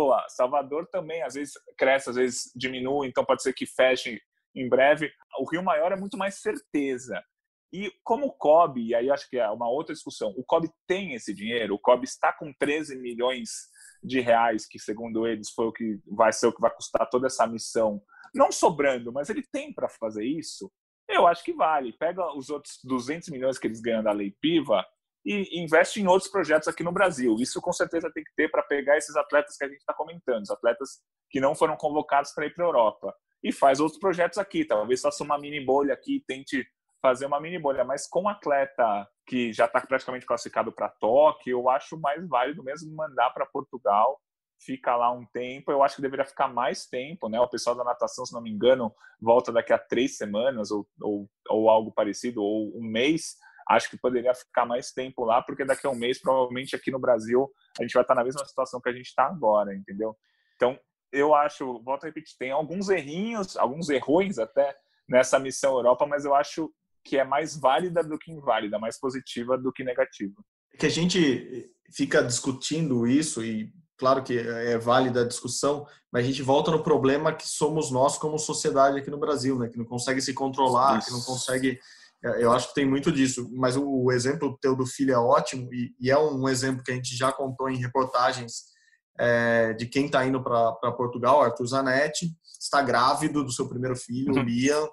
pô, 0.00 0.16
Salvador 0.30 0.86
também 0.86 1.22
às 1.22 1.34
vezes 1.34 1.52
cresce, 1.76 2.08
às 2.08 2.16
vezes 2.16 2.50
diminui, 2.56 3.06
então 3.06 3.22
pode 3.22 3.42
ser 3.42 3.52
que 3.52 3.66
feche 3.66 4.18
em 4.54 4.66
breve. 4.66 5.12
O 5.38 5.44
Rio 5.44 5.62
Maior 5.62 5.92
é 5.92 5.96
muito 5.96 6.16
mais 6.16 6.36
certeza. 6.36 7.22
E 7.70 7.92
como 8.02 8.28
o 8.28 8.32
COB, 8.32 8.80
e 8.80 8.94
aí 8.94 9.10
acho 9.10 9.28
que 9.28 9.36
é 9.36 9.46
uma 9.50 9.68
outra 9.68 9.94
discussão, 9.94 10.32
o 10.38 10.42
COB 10.42 10.70
tem 10.86 11.12
esse 11.12 11.34
dinheiro, 11.34 11.74
o 11.74 11.78
COB 11.78 12.04
está 12.04 12.32
com 12.32 12.50
13 12.58 12.96
milhões 12.96 13.68
de 14.02 14.20
reais, 14.20 14.66
que 14.66 14.78
segundo 14.78 15.26
eles 15.26 15.50
foi 15.50 15.66
o 15.66 15.72
que 15.72 16.00
vai 16.06 16.32
ser 16.32 16.46
o 16.46 16.52
que 16.54 16.62
vai 16.62 16.74
custar 16.74 17.06
toda 17.10 17.26
essa 17.26 17.46
missão, 17.46 18.02
não 18.34 18.50
sobrando, 18.50 19.12
mas 19.12 19.28
ele 19.28 19.44
tem 19.52 19.70
para 19.70 19.86
fazer 19.86 20.24
isso, 20.24 20.72
eu 21.06 21.26
acho 21.26 21.44
que 21.44 21.52
vale. 21.52 21.92
Pega 21.92 22.34
os 22.34 22.48
outros 22.48 22.80
200 22.84 23.28
milhões 23.28 23.58
que 23.58 23.66
eles 23.66 23.82
ganham 23.82 24.02
da 24.02 24.12
Lei 24.12 24.34
Piva 24.40 24.82
e 25.24 25.62
investe 25.62 26.00
em 26.00 26.06
outros 26.06 26.30
projetos 26.30 26.68
aqui 26.68 26.82
no 26.82 26.92
Brasil. 26.92 27.36
Isso 27.38 27.60
com 27.60 27.72
certeza 27.72 28.10
tem 28.12 28.24
que 28.24 28.32
ter 28.34 28.50
para 28.50 28.62
pegar 28.62 28.96
esses 28.96 29.16
atletas 29.16 29.56
que 29.56 29.64
a 29.64 29.68
gente 29.68 29.78
está 29.78 29.92
comentando, 29.92 30.42
os 30.42 30.50
atletas 30.50 31.00
que 31.30 31.40
não 31.40 31.54
foram 31.54 31.76
convocados 31.76 32.32
para 32.32 32.46
ir 32.46 32.54
para 32.54 32.64
a 32.64 32.68
Europa. 32.68 33.14
E 33.42 33.52
faz 33.52 33.80
outros 33.80 33.98
projetos 33.98 34.38
aqui, 34.38 34.64
talvez 34.64 35.00
faça 35.00 35.24
uma 35.24 35.38
mini 35.38 35.64
bolha 35.64 35.94
aqui, 35.94 36.22
tente 36.26 36.66
fazer 37.00 37.26
uma 37.26 37.40
mini 37.40 37.58
bolha, 37.58 37.84
mas 37.84 38.06
com 38.06 38.28
atleta 38.28 39.08
que 39.26 39.52
já 39.52 39.64
está 39.64 39.80
praticamente 39.80 40.26
classificado 40.26 40.70
para 40.72 40.88
Tóquio, 40.88 41.58
eu 41.58 41.70
acho 41.70 41.98
mais 41.98 42.26
válido 42.28 42.62
mesmo 42.62 42.94
mandar 42.94 43.30
para 43.30 43.46
Portugal, 43.46 44.20
fica 44.60 44.94
lá 44.96 45.10
um 45.10 45.24
tempo. 45.32 45.72
Eu 45.72 45.82
acho 45.82 45.96
que 45.96 46.02
deveria 46.02 46.26
ficar 46.26 46.48
mais 46.48 46.86
tempo, 46.86 47.28
né? 47.28 47.40
O 47.40 47.48
pessoal 47.48 47.74
da 47.74 47.84
natação, 47.84 48.26
se 48.26 48.34
não 48.34 48.42
me 48.42 48.50
engano, 48.50 48.94
volta 49.20 49.50
daqui 49.52 49.72
a 49.72 49.78
três 49.78 50.16
semanas 50.16 50.70
ou, 50.70 50.86
ou, 51.00 51.28
ou 51.48 51.70
algo 51.70 51.92
parecido, 51.92 52.42
ou 52.42 52.76
um 52.76 52.82
mês 52.82 53.36
acho 53.70 53.88
que 53.88 53.96
poderia 53.96 54.34
ficar 54.34 54.66
mais 54.66 54.90
tempo 54.90 55.24
lá, 55.24 55.40
porque 55.40 55.64
daqui 55.64 55.86
a 55.86 55.90
um 55.90 55.94
mês, 55.94 56.20
provavelmente 56.20 56.74
aqui 56.74 56.90
no 56.90 56.98
Brasil, 56.98 57.48
a 57.78 57.82
gente 57.82 57.92
vai 57.92 58.02
estar 58.02 58.16
na 58.16 58.24
mesma 58.24 58.44
situação 58.44 58.80
que 58.80 58.88
a 58.88 58.92
gente 58.92 59.06
está 59.06 59.26
agora, 59.26 59.74
entendeu? 59.74 60.16
Então, 60.56 60.78
eu 61.12 61.34
acho, 61.34 61.80
volto 61.82 62.04
a 62.04 62.06
repetir, 62.08 62.36
tem 62.36 62.50
alguns 62.50 62.88
errinhos, 62.88 63.56
alguns 63.56 63.88
errões 63.88 64.38
até 64.38 64.74
nessa 65.08 65.38
missão 65.38 65.76
Europa, 65.76 66.04
mas 66.04 66.24
eu 66.24 66.34
acho 66.34 66.70
que 67.04 67.16
é 67.16 67.24
mais 67.24 67.56
válida 67.56 68.02
do 68.02 68.18
que 68.18 68.32
inválida, 68.32 68.78
mais 68.78 68.98
positiva 68.98 69.56
do 69.56 69.72
que 69.72 69.84
negativa. 69.84 70.34
É 70.74 70.76
que 70.76 70.86
a 70.86 70.90
gente 70.90 71.72
fica 71.92 72.22
discutindo 72.22 73.06
isso 73.06 73.44
e 73.44 73.72
claro 73.96 74.22
que 74.22 74.38
é 74.38 74.78
válida 74.78 75.22
a 75.22 75.28
discussão, 75.28 75.86
mas 76.10 76.24
a 76.24 76.26
gente 76.26 76.42
volta 76.42 76.70
no 76.70 76.82
problema 76.82 77.34
que 77.34 77.46
somos 77.46 77.90
nós 77.90 78.18
como 78.18 78.38
sociedade 78.38 78.98
aqui 78.98 79.10
no 79.10 79.18
Brasil, 79.18 79.58
né? 79.58 79.68
Que 79.68 79.78
não 79.78 79.84
consegue 79.84 80.20
se 80.20 80.34
controlar, 80.34 80.98
isso. 80.98 81.08
que 81.08 81.12
não 81.12 81.22
consegue 81.22 81.78
eu 82.22 82.52
acho 82.52 82.68
que 82.68 82.74
tem 82.74 82.86
muito 82.86 83.10
disso, 83.10 83.50
mas 83.52 83.76
o 83.76 84.12
exemplo 84.12 84.58
teu 84.60 84.76
do 84.76 84.86
filho 84.86 85.14
é 85.14 85.18
ótimo 85.18 85.72
e, 85.72 85.94
e 85.98 86.10
é 86.10 86.18
um 86.18 86.48
exemplo 86.48 86.82
que 86.82 86.92
a 86.92 86.94
gente 86.94 87.16
já 87.16 87.32
contou 87.32 87.70
em 87.70 87.78
reportagens 87.78 88.70
é, 89.18 89.72
de 89.72 89.86
quem 89.86 90.06
está 90.06 90.24
indo 90.24 90.42
para 90.42 90.92
Portugal, 90.92 91.42
Arthur 91.42 91.66
Zanetti, 91.66 92.30
está 92.60 92.82
grávido 92.82 93.42
do 93.42 93.50
seu 93.50 93.68
primeiro 93.68 93.96
filho, 93.96 94.34
o 94.34 94.36
uhum. 94.36 94.42
Liam, 94.42 94.88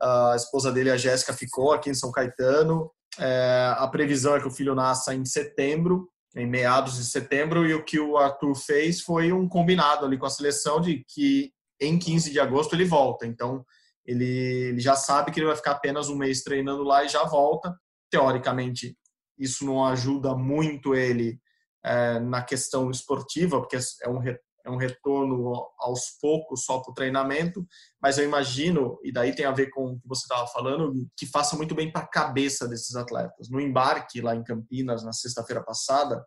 a 0.00 0.34
esposa 0.36 0.72
dele, 0.72 0.90
a 0.90 0.96
Jéssica, 0.96 1.32
ficou 1.32 1.72
aqui 1.72 1.90
em 1.90 1.94
São 1.94 2.10
Caetano, 2.10 2.90
é, 3.18 3.74
a 3.76 3.86
previsão 3.86 4.34
é 4.34 4.40
que 4.40 4.48
o 4.48 4.52
filho 4.52 4.74
nasça 4.74 5.14
em 5.14 5.24
setembro, 5.24 6.08
em 6.34 6.46
meados 6.46 6.96
de 6.96 7.04
setembro, 7.04 7.66
e 7.66 7.74
o 7.74 7.84
que 7.84 8.00
o 8.00 8.16
Arthur 8.16 8.54
fez 8.54 9.00
foi 9.00 9.32
um 9.32 9.48
combinado 9.48 10.04
ali 10.04 10.18
com 10.18 10.26
a 10.26 10.30
seleção 10.30 10.80
de 10.80 11.04
que 11.08 11.52
em 11.80 11.98
15 11.98 12.30
de 12.30 12.40
agosto 12.40 12.74
ele 12.74 12.84
volta, 12.84 13.26
então 13.26 13.64
ele, 14.04 14.24
ele 14.24 14.80
já 14.80 14.96
sabe 14.96 15.30
que 15.30 15.38
ele 15.38 15.46
vai 15.46 15.56
ficar 15.56 15.72
apenas 15.72 16.08
um 16.08 16.16
mês 16.16 16.42
treinando 16.42 16.82
lá 16.82 17.04
e 17.04 17.08
já 17.08 17.24
volta. 17.24 17.74
Teoricamente, 18.10 18.96
isso 19.38 19.64
não 19.64 19.84
ajuda 19.84 20.34
muito 20.34 20.94
ele 20.94 21.38
é, 21.84 22.20
na 22.20 22.42
questão 22.42 22.90
esportiva, 22.90 23.60
porque 23.60 23.76
é 23.76 24.08
um, 24.08 24.20
é 24.64 24.70
um 24.70 24.76
retorno 24.76 25.52
aos 25.78 26.16
poucos 26.20 26.64
só 26.64 26.80
para 26.80 26.90
o 26.90 26.94
treinamento, 26.94 27.66
mas 28.00 28.18
eu 28.18 28.24
imagino, 28.24 28.98
e 29.02 29.12
daí 29.12 29.34
tem 29.34 29.44
a 29.44 29.50
ver 29.52 29.70
com 29.70 29.92
o 29.92 30.00
que 30.00 30.08
você 30.08 30.22
estava 30.22 30.46
falando, 30.46 30.92
que 31.16 31.26
faça 31.26 31.56
muito 31.56 31.74
bem 31.74 31.90
para 31.90 32.02
a 32.02 32.08
cabeça 32.08 32.68
desses 32.68 32.94
atletas. 32.94 33.48
No 33.50 33.60
embarque 33.60 34.20
lá 34.20 34.34
em 34.34 34.44
Campinas, 34.44 35.04
na 35.04 35.12
sexta-feira 35.12 35.62
passada, 35.62 36.24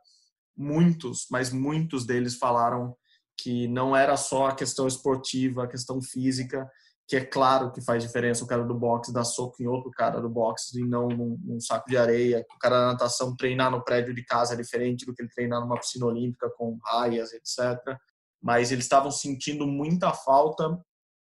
muitos, 0.55 1.27
mas 1.31 1.51
muitos 1.51 2.05
deles 2.05 2.37
falaram 2.37 2.95
que 3.37 3.67
não 3.67 3.95
era 3.95 4.15
só 4.15 4.47
a 4.47 4.55
questão 4.55 4.87
esportiva, 4.87 5.63
a 5.63 5.67
questão 5.67 6.01
física, 6.01 6.69
que 7.07 7.15
é 7.15 7.23
claro 7.23 7.71
que 7.71 7.81
faz 7.81 8.01
diferença 8.03 8.43
o 8.43 8.47
cara 8.47 8.63
do 8.63 8.73
boxe 8.73 9.13
dar 9.13 9.23
soco 9.23 9.61
em 9.61 9.67
outro 9.67 9.91
cara 9.91 10.19
do 10.19 10.29
boxe 10.29 10.79
e 10.79 10.83
não 10.83 11.07
num, 11.07 11.39
num, 11.43 11.59
saco 11.59 11.87
de 11.87 11.97
areia, 11.97 12.43
o 12.55 12.59
cara 12.59 12.79
da 12.79 12.85
natação 12.87 13.35
treinar 13.35 13.69
no 13.69 13.83
prédio 13.83 14.13
de 14.13 14.23
casa 14.23 14.53
é 14.53 14.57
diferente 14.57 15.05
do 15.05 15.13
que 15.13 15.21
ele 15.21 15.29
treinar 15.29 15.61
numa 15.61 15.77
piscina 15.79 16.05
olímpica 16.07 16.49
com 16.57 16.79
raias, 16.83 17.31
etc. 17.33 17.97
Mas 18.41 18.71
eles 18.71 18.85
estavam 18.85 19.11
sentindo 19.11 19.67
muita 19.67 20.11
falta 20.13 20.79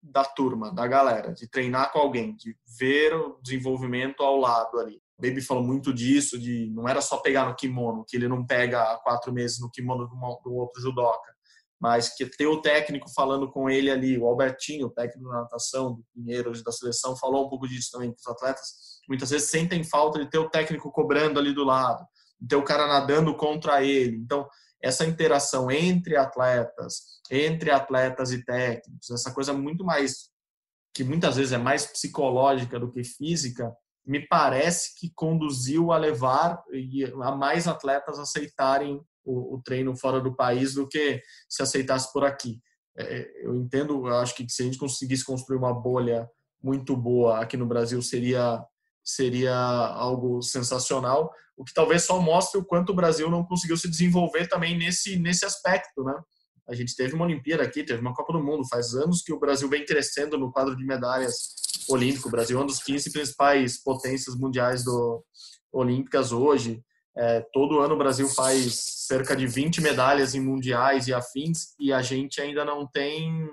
da 0.03 0.25
turma, 0.25 0.73
da 0.73 0.87
galera, 0.87 1.33
de 1.33 1.49
treinar 1.49 1.93
com 1.93 1.99
alguém, 1.99 2.35
de 2.35 2.57
ver 2.79 3.15
o 3.15 3.39
desenvolvimento 3.43 4.23
ao 4.23 4.37
lado 4.37 4.79
ali. 4.79 5.01
O 5.17 5.23
Baby 5.23 5.41
falou 5.41 5.63
muito 5.63 5.93
disso, 5.93 6.39
de 6.39 6.71
não 6.71 6.89
era 6.89 7.01
só 7.01 7.19
pegar 7.19 7.47
no 7.47 7.57
kimono, 7.57 8.05
que 8.07 8.17
ele 8.17 8.29
não 8.29 8.47
pega 8.47 8.81
há 8.81 8.99
quatro 8.99 9.33
meses 9.33 9.61
no 9.61 9.71
kimono 9.71 10.09
do 10.09 10.55
outro 10.55 10.81
judoca 10.81 11.38
mas 11.81 12.15
que 12.15 12.27
ter 12.27 12.47
o 12.47 12.61
técnico 12.61 13.09
falando 13.15 13.51
com 13.51 13.71
ele 13.71 13.91
ali, 13.91 14.19
o 14.19 14.27
Albertinho, 14.27 14.87
o 14.87 14.91
técnico 14.91 15.29
da 15.29 15.43
natação, 15.43 15.95
do 15.95 16.05
Pinheiros 16.13 16.63
da 16.63 16.73
seleção, 16.73 17.17
falou 17.17 17.47
um 17.47 17.49
pouco 17.49 17.69
disso 17.69 17.91
também, 17.93 18.13
que 18.13 18.21
os 18.21 18.27
atletas 18.27 18.99
muitas 19.09 19.31
vezes 19.31 19.49
sentem 19.49 19.85
falta 19.85 20.19
de 20.19 20.29
ter 20.29 20.39
o 20.39 20.51
técnico 20.51 20.91
cobrando 20.91 21.39
ali 21.39 21.55
do 21.55 21.65
lado, 21.65 22.05
de 22.41 22.49
ter 22.49 22.57
o 22.57 22.65
cara 22.65 22.87
nadando 22.87 23.35
contra 23.37 23.83
ele. 23.83 24.17
Então, 24.17 24.49
essa 24.83 25.05
interação 25.05 25.71
entre 25.71 26.17
atletas, 26.17 27.21
entre 27.31 27.71
atletas 27.71 28.33
e 28.33 28.45
técnicos, 28.45 29.11
essa 29.11 29.33
coisa 29.33 29.53
muito 29.53 29.85
mais, 29.85 30.31
que 30.93 31.05
muitas 31.05 31.37
vezes 31.37 31.53
é 31.53 31.59
mais 31.59 31.87
psicológica 31.87 32.79
do 32.79 32.91
que 32.91 33.05
física, 33.05 33.73
me 34.05 34.27
parece 34.27 34.99
que 34.99 35.13
conduziu 35.15 35.93
a 35.93 35.99
levar 35.99 36.63
a 37.23 37.37
mais 37.37 37.69
atletas 37.69 38.19
aceitarem 38.19 39.01
o, 39.29 39.57
o, 39.57 39.63
treino 39.63 39.95
fora 39.97 40.21
do 40.21 40.35
país 40.35 40.75
do 40.75 40.89
que 40.89 41.21
se 41.49 41.63
aceitasse 41.63 42.13
por 42.13 42.25
aqui. 42.25 42.59
É, 42.97 43.47
eu 43.47 43.55
entendo, 43.55 44.07
eu 44.07 44.17
acho 44.17 44.35
que 44.35 44.49
se 44.49 44.63
a 44.63 44.65
gente 44.65 44.79
conseguisse 44.79 45.25
construir 45.25 45.59
uma 45.59 45.73
bolha 45.73 46.29
muito 46.63 46.97
boa 46.97 47.39
aqui 47.41 47.57
no 47.57 47.67
Brasil 47.67 48.01
seria 48.03 48.63
seria 49.05 49.55
algo 49.55 50.43
sensacional, 50.43 51.31
o 51.57 51.65
que 51.65 51.73
talvez 51.73 52.05
só 52.05 52.21
mostre 52.21 52.61
o 52.61 52.65
quanto 52.65 52.91
o 52.91 52.95
Brasil 52.95 53.31
não 53.31 53.45
conseguiu 53.45 53.77
se 53.77 53.89
desenvolver 53.89 54.49
também 54.49 54.77
nesse 54.77 55.19
nesse 55.19 55.45
aspecto, 55.45 56.03
né? 56.05 56.15
A 56.69 56.75
gente 56.75 56.95
teve 56.95 57.15
uma 57.15 57.25
Olimpíada 57.25 57.63
aqui, 57.63 57.83
teve 57.83 58.01
uma 58.01 58.13
Copa 58.13 58.35
do 58.35 58.45
Mundo, 58.45 58.69
faz 58.69 58.93
anos 58.95 59.23
que 59.23 59.33
o 59.33 59.39
Brasil 59.39 59.69
vem 59.69 59.87
crescendo 59.87 60.37
no 60.37 60.53
quadro 60.53 60.77
de 60.77 60.85
medalhas 60.85 61.35
olímpico. 61.89 62.29
O 62.29 62.31
Brasil 62.31 62.59
é 62.59 62.63
um 62.63 62.67
dos 62.67 62.83
15 62.83 63.11
principais 63.11 63.83
potências 63.83 64.37
mundiais 64.37 64.85
do 64.85 65.25
olímpicas 65.73 66.31
hoje. 66.31 66.83
É, 67.19 67.41
todo 67.53 67.81
ano 67.81 67.95
o 67.95 67.99
Brasil 67.99 68.29
faz 68.29 69.07
cerca 69.09 69.35
de 69.35 69.47
20 69.47 69.81
medalhas 69.81 70.37
em 70.37 70.41
mundiais 70.41 71.09
e 71.09 71.13
afins 71.13 71.75
e 71.79 71.93
a 71.93 72.01
gente 72.01 72.41
ainda 72.41 72.65
não 72.65 72.87
tem 72.87 73.51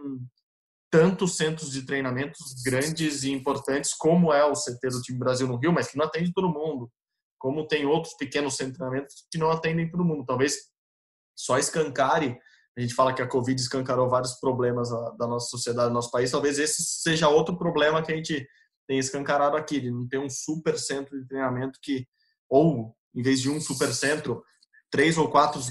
tantos 0.92 1.36
centros 1.36 1.72
de 1.72 1.84
treinamentos 1.84 2.62
grandes 2.64 3.24
e 3.24 3.32
importantes 3.32 3.94
como 3.94 4.32
é 4.32 4.46
o 4.46 4.54
CT 4.54 4.90
do 4.90 5.02
time 5.02 5.18
Brasil 5.18 5.48
no 5.48 5.58
Rio, 5.58 5.74
mas 5.74 5.88
que 5.88 5.98
não 5.98 6.06
atende 6.06 6.32
todo 6.32 6.48
mundo. 6.48 6.92
Como 7.40 7.68
tem 7.68 7.86
outros 7.86 8.14
pequenos 8.16 8.56
centros 8.56 8.74
de 8.74 8.78
treinamentos 8.78 9.26
que 9.32 9.38
não 9.38 9.50
atendem 9.50 9.90
todo 9.90 10.06
mundo. 10.06 10.26
Talvez 10.26 10.58
só 11.36 11.58
escancare 11.58 12.38
a 12.78 12.82
gente 12.82 12.94
fala 12.94 13.14
que 13.14 13.22
a 13.22 13.28
Covid 13.28 13.60
escancarou 13.60 14.10
vários 14.10 14.34
problemas 14.34 14.90
da 14.90 15.28
nossa 15.28 15.48
sociedade, 15.48 15.88
do 15.88 15.94
nosso 15.94 16.12
país. 16.12 16.30
Talvez 16.30 16.60
esse 16.60 16.84
seja 16.84 17.30
outro 17.30 17.58
problema 17.58 18.04
que 18.04 18.12
a 18.12 18.16
gente 18.16 18.46
tem 18.86 19.00
escancarado 19.00 19.56
aqui, 19.56 19.80
de 19.80 19.90
não 19.90 20.08
ter 20.08 20.18
um 20.18 20.30
super 20.30 20.78
centro 20.78 21.18
de 21.18 21.26
treinamento 21.26 21.80
que, 21.82 22.06
ou 22.50 22.94
em 23.16 23.22
vez 23.22 23.42
de 23.42 23.50
um 23.50 23.60
super 23.60 23.94
centro, 23.94 24.44
três 24.92 25.18
ou 25.18 25.30
quatro 25.30 25.62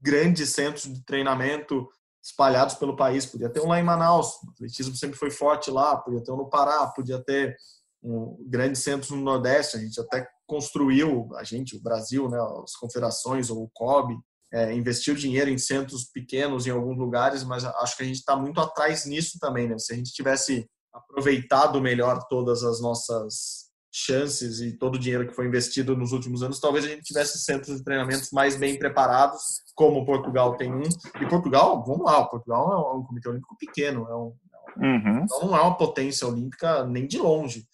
grandes 0.00 0.50
centros 0.50 0.84
de 0.84 1.04
treinamento 1.04 1.88
espalhados 2.22 2.74
pelo 2.74 2.96
país. 2.96 3.24
Podia 3.24 3.48
ter 3.48 3.60
um 3.60 3.68
lá 3.68 3.80
em 3.80 3.84
Manaus, 3.84 4.34
o 4.42 4.50
atletismo 4.50 4.96
sempre 4.96 5.16
foi 5.16 5.30
forte 5.30 5.70
lá, 5.70 5.96
podia 5.96 6.22
ter 6.22 6.32
um 6.32 6.36
no 6.36 6.50
Pará, 6.50 6.86
podia 6.88 7.22
ter 7.22 7.56
um 8.02 8.36
grandes 8.48 8.82
centros 8.82 9.10
no 9.10 9.22
Nordeste. 9.22 9.76
A 9.76 9.80
gente 9.80 10.00
até 10.00 10.26
construiu, 10.46 11.28
a 11.36 11.44
gente, 11.44 11.76
o 11.76 11.82
Brasil, 11.82 12.28
né, 12.28 12.38
as 12.62 12.74
confederações 12.76 13.50
ou 13.50 13.64
o 13.64 13.70
COB, 13.72 14.16
é, 14.52 14.72
investiu 14.72 15.14
dinheiro 15.14 15.50
em 15.50 15.58
centros 15.58 16.04
pequenos 16.04 16.66
em 16.66 16.70
alguns 16.70 16.96
lugares, 16.96 17.42
mas 17.42 17.64
acho 17.64 17.96
que 17.96 18.02
a 18.02 18.06
gente 18.06 18.18
está 18.18 18.36
muito 18.36 18.60
atrás 18.60 19.04
nisso 19.04 19.38
também. 19.40 19.68
Né? 19.68 19.78
Se 19.78 19.92
a 19.92 19.96
gente 19.96 20.12
tivesse 20.12 20.68
aproveitado 20.92 21.80
melhor 21.80 22.26
todas 22.28 22.62
as 22.62 22.80
nossas 22.80 23.65
chances 23.98 24.60
e 24.60 24.72
todo 24.72 24.96
o 24.96 24.98
dinheiro 24.98 25.26
que 25.26 25.34
foi 25.34 25.46
investido 25.46 25.96
nos 25.96 26.12
últimos 26.12 26.42
anos, 26.42 26.60
talvez 26.60 26.84
a 26.84 26.88
gente 26.88 27.02
tivesse 27.02 27.38
centros 27.38 27.78
de 27.78 27.84
treinamentos 27.84 28.30
mais 28.30 28.54
bem 28.54 28.78
preparados, 28.78 29.62
como 29.74 30.04
Portugal 30.04 30.54
tem 30.56 30.70
um. 30.70 30.82
E 30.82 31.26
Portugal, 31.26 31.82
vamos 31.82 32.04
lá, 32.04 32.22
Portugal 32.26 32.92
é 32.92 32.98
um 32.98 33.02
comitê 33.02 33.28
olímpico 33.28 33.56
pequeno, 33.58 34.06
é 34.06 34.14
um, 34.14 34.34
uhum. 34.76 35.24
então 35.24 35.46
não 35.46 35.56
é 35.56 35.62
uma 35.62 35.78
potência 35.78 36.26
olímpica 36.26 36.84
nem 36.84 37.06
de 37.06 37.16
longe. 37.16 37.66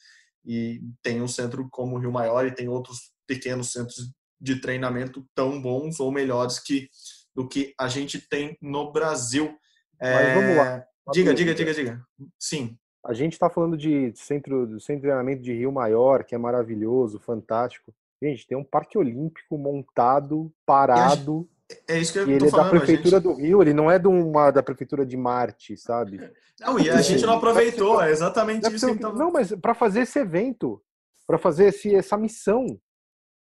E 0.44 0.80
tem 1.02 1.20
um 1.20 1.28
centro 1.28 1.68
como 1.70 1.96
o 1.96 1.98
Rio 1.98 2.12
Maior 2.12 2.46
e 2.46 2.54
tem 2.54 2.68
outros 2.68 3.12
pequenos 3.26 3.72
centros 3.72 4.12
de 4.40 4.60
treinamento 4.60 5.26
tão 5.34 5.60
bons 5.60 5.98
ou 5.98 6.12
melhores 6.12 6.60
que 6.60 6.88
do 7.34 7.48
que 7.48 7.74
a 7.80 7.88
gente 7.88 8.20
tem 8.28 8.56
no 8.60 8.92
Brasil. 8.92 9.56
É... 10.00 10.12
Mas 10.12 10.34
vamos 10.34 10.56
lá. 10.56 10.84
Diga, 11.12 11.34
diga, 11.34 11.54
diga, 11.54 11.74
diga. 11.74 12.02
Sim. 12.38 12.78
A 13.04 13.12
gente 13.12 13.32
está 13.32 13.50
falando 13.50 13.76
de 13.76 14.12
centro, 14.14 14.66
do 14.66 14.80
centro 14.80 15.02
de 15.02 15.08
treinamento 15.08 15.42
de 15.42 15.52
Rio 15.52 15.72
Maior, 15.72 16.24
que 16.24 16.34
é 16.34 16.38
maravilhoso, 16.38 17.18
fantástico. 17.18 17.92
Gente, 18.22 18.46
tem 18.46 18.56
um 18.56 18.64
parque 18.64 18.96
olímpico 18.96 19.58
montado, 19.58 20.52
parado. 20.64 21.48
É 21.88 21.98
isso 21.98 22.12
que 22.12 22.18
eu 22.20 22.28
e 22.28 22.34
ele 22.34 22.46
é 22.46 22.50
da 22.50 22.68
prefeitura 22.68 23.16
gente... 23.16 23.22
do 23.22 23.34
Rio, 23.34 23.62
ele 23.62 23.74
não 23.74 23.90
é 23.90 23.98
de 23.98 24.06
uma 24.06 24.50
da 24.50 24.62
prefeitura 24.62 25.04
de 25.04 25.16
Marte, 25.16 25.76
sabe? 25.76 26.18
Não, 26.60 26.78
e 26.78 26.88
a 26.88 27.00
gente 27.00 27.26
não 27.26 27.38
aproveitou, 27.38 28.00
é 28.00 28.12
exatamente 28.12 28.72
isso. 28.72 28.86
Que 28.86 28.92
então... 28.92 29.12
Não, 29.12 29.32
mas 29.32 29.52
para 29.52 29.74
fazer 29.74 30.02
esse 30.02 30.20
evento, 30.20 30.80
para 31.26 31.36
fazer 31.36 31.64
esse, 31.68 31.92
essa 31.92 32.16
missão, 32.16 32.78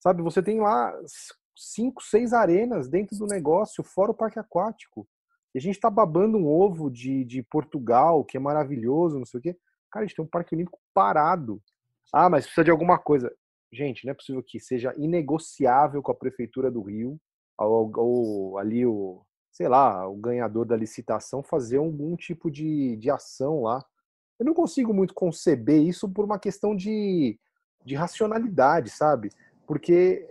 Sabe, 0.02 0.20
você 0.20 0.42
tem 0.42 0.60
lá 0.60 0.92
cinco, 1.56 2.02
seis 2.02 2.32
arenas 2.32 2.88
dentro 2.88 3.16
do 3.16 3.26
negócio, 3.26 3.84
fora 3.84 4.10
o 4.10 4.14
parque 4.14 4.36
aquático. 4.36 5.08
E 5.54 5.58
a 5.58 5.60
gente 5.60 5.78
tá 5.78 5.90
babando 5.90 6.38
um 6.38 6.46
ovo 6.46 6.90
de, 6.90 7.24
de 7.24 7.42
Portugal, 7.42 8.24
que 8.24 8.36
é 8.36 8.40
maravilhoso, 8.40 9.18
não 9.18 9.26
sei 9.26 9.38
o 9.38 9.42
quê. 9.42 9.56
Cara, 9.90 10.04
a 10.04 10.06
gente 10.06 10.16
tem 10.16 10.24
um 10.24 10.28
parque 10.28 10.54
olímpico 10.54 10.78
parado. 10.94 11.62
Ah, 12.12 12.30
mas 12.30 12.44
precisa 12.44 12.64
de 12.64 12.70
alguma 12.70 12.98
coisa. 12.98 13.32
Gente, 13.72 14.04
não 14.04 14.12
é 14.12 14.14
possível 14.14 14.42
que 14.42 14.58
seja 14.58 14.94
inegociável 14.96 16.02
com 16.02 16.12
a 16.12 16.14
prefeitura 16.14 16.70
do 16.70 16.82
Rio, 16.82 17.18
ou, 17.58 17.92
ou 17.96 18.58
ali 18.58 18.84
o, 18.86 19.22
sei 19.50 19.68
lá, 19.68 20.08
o 20.08 20.16
ganhador 20.16 20.64
da 20.64 20.76
licitação 20.76 21.42
fazer 21.42 21.78
algum 21.78 22.16
tipo 22.16 22.50
de, 22.50 22.96
de 22.96 23.10
ação 23.10 23.62
lá. 23.62 23.84
Eu 24.38 24.46
não 24.46 24.54
consigo 24.54 24.92
muito 24.92 25.14
conceber 25.14 25.80
isso 25.80 26.08
por 26.08 26.24
uma 26.24 26.38
questão 26.38 26.74
de, 26.74 27.38
de 27.84 27.94
racionalidade, 27.94 28.90
sabe? 28.90 29.30
porque 29.72 30.26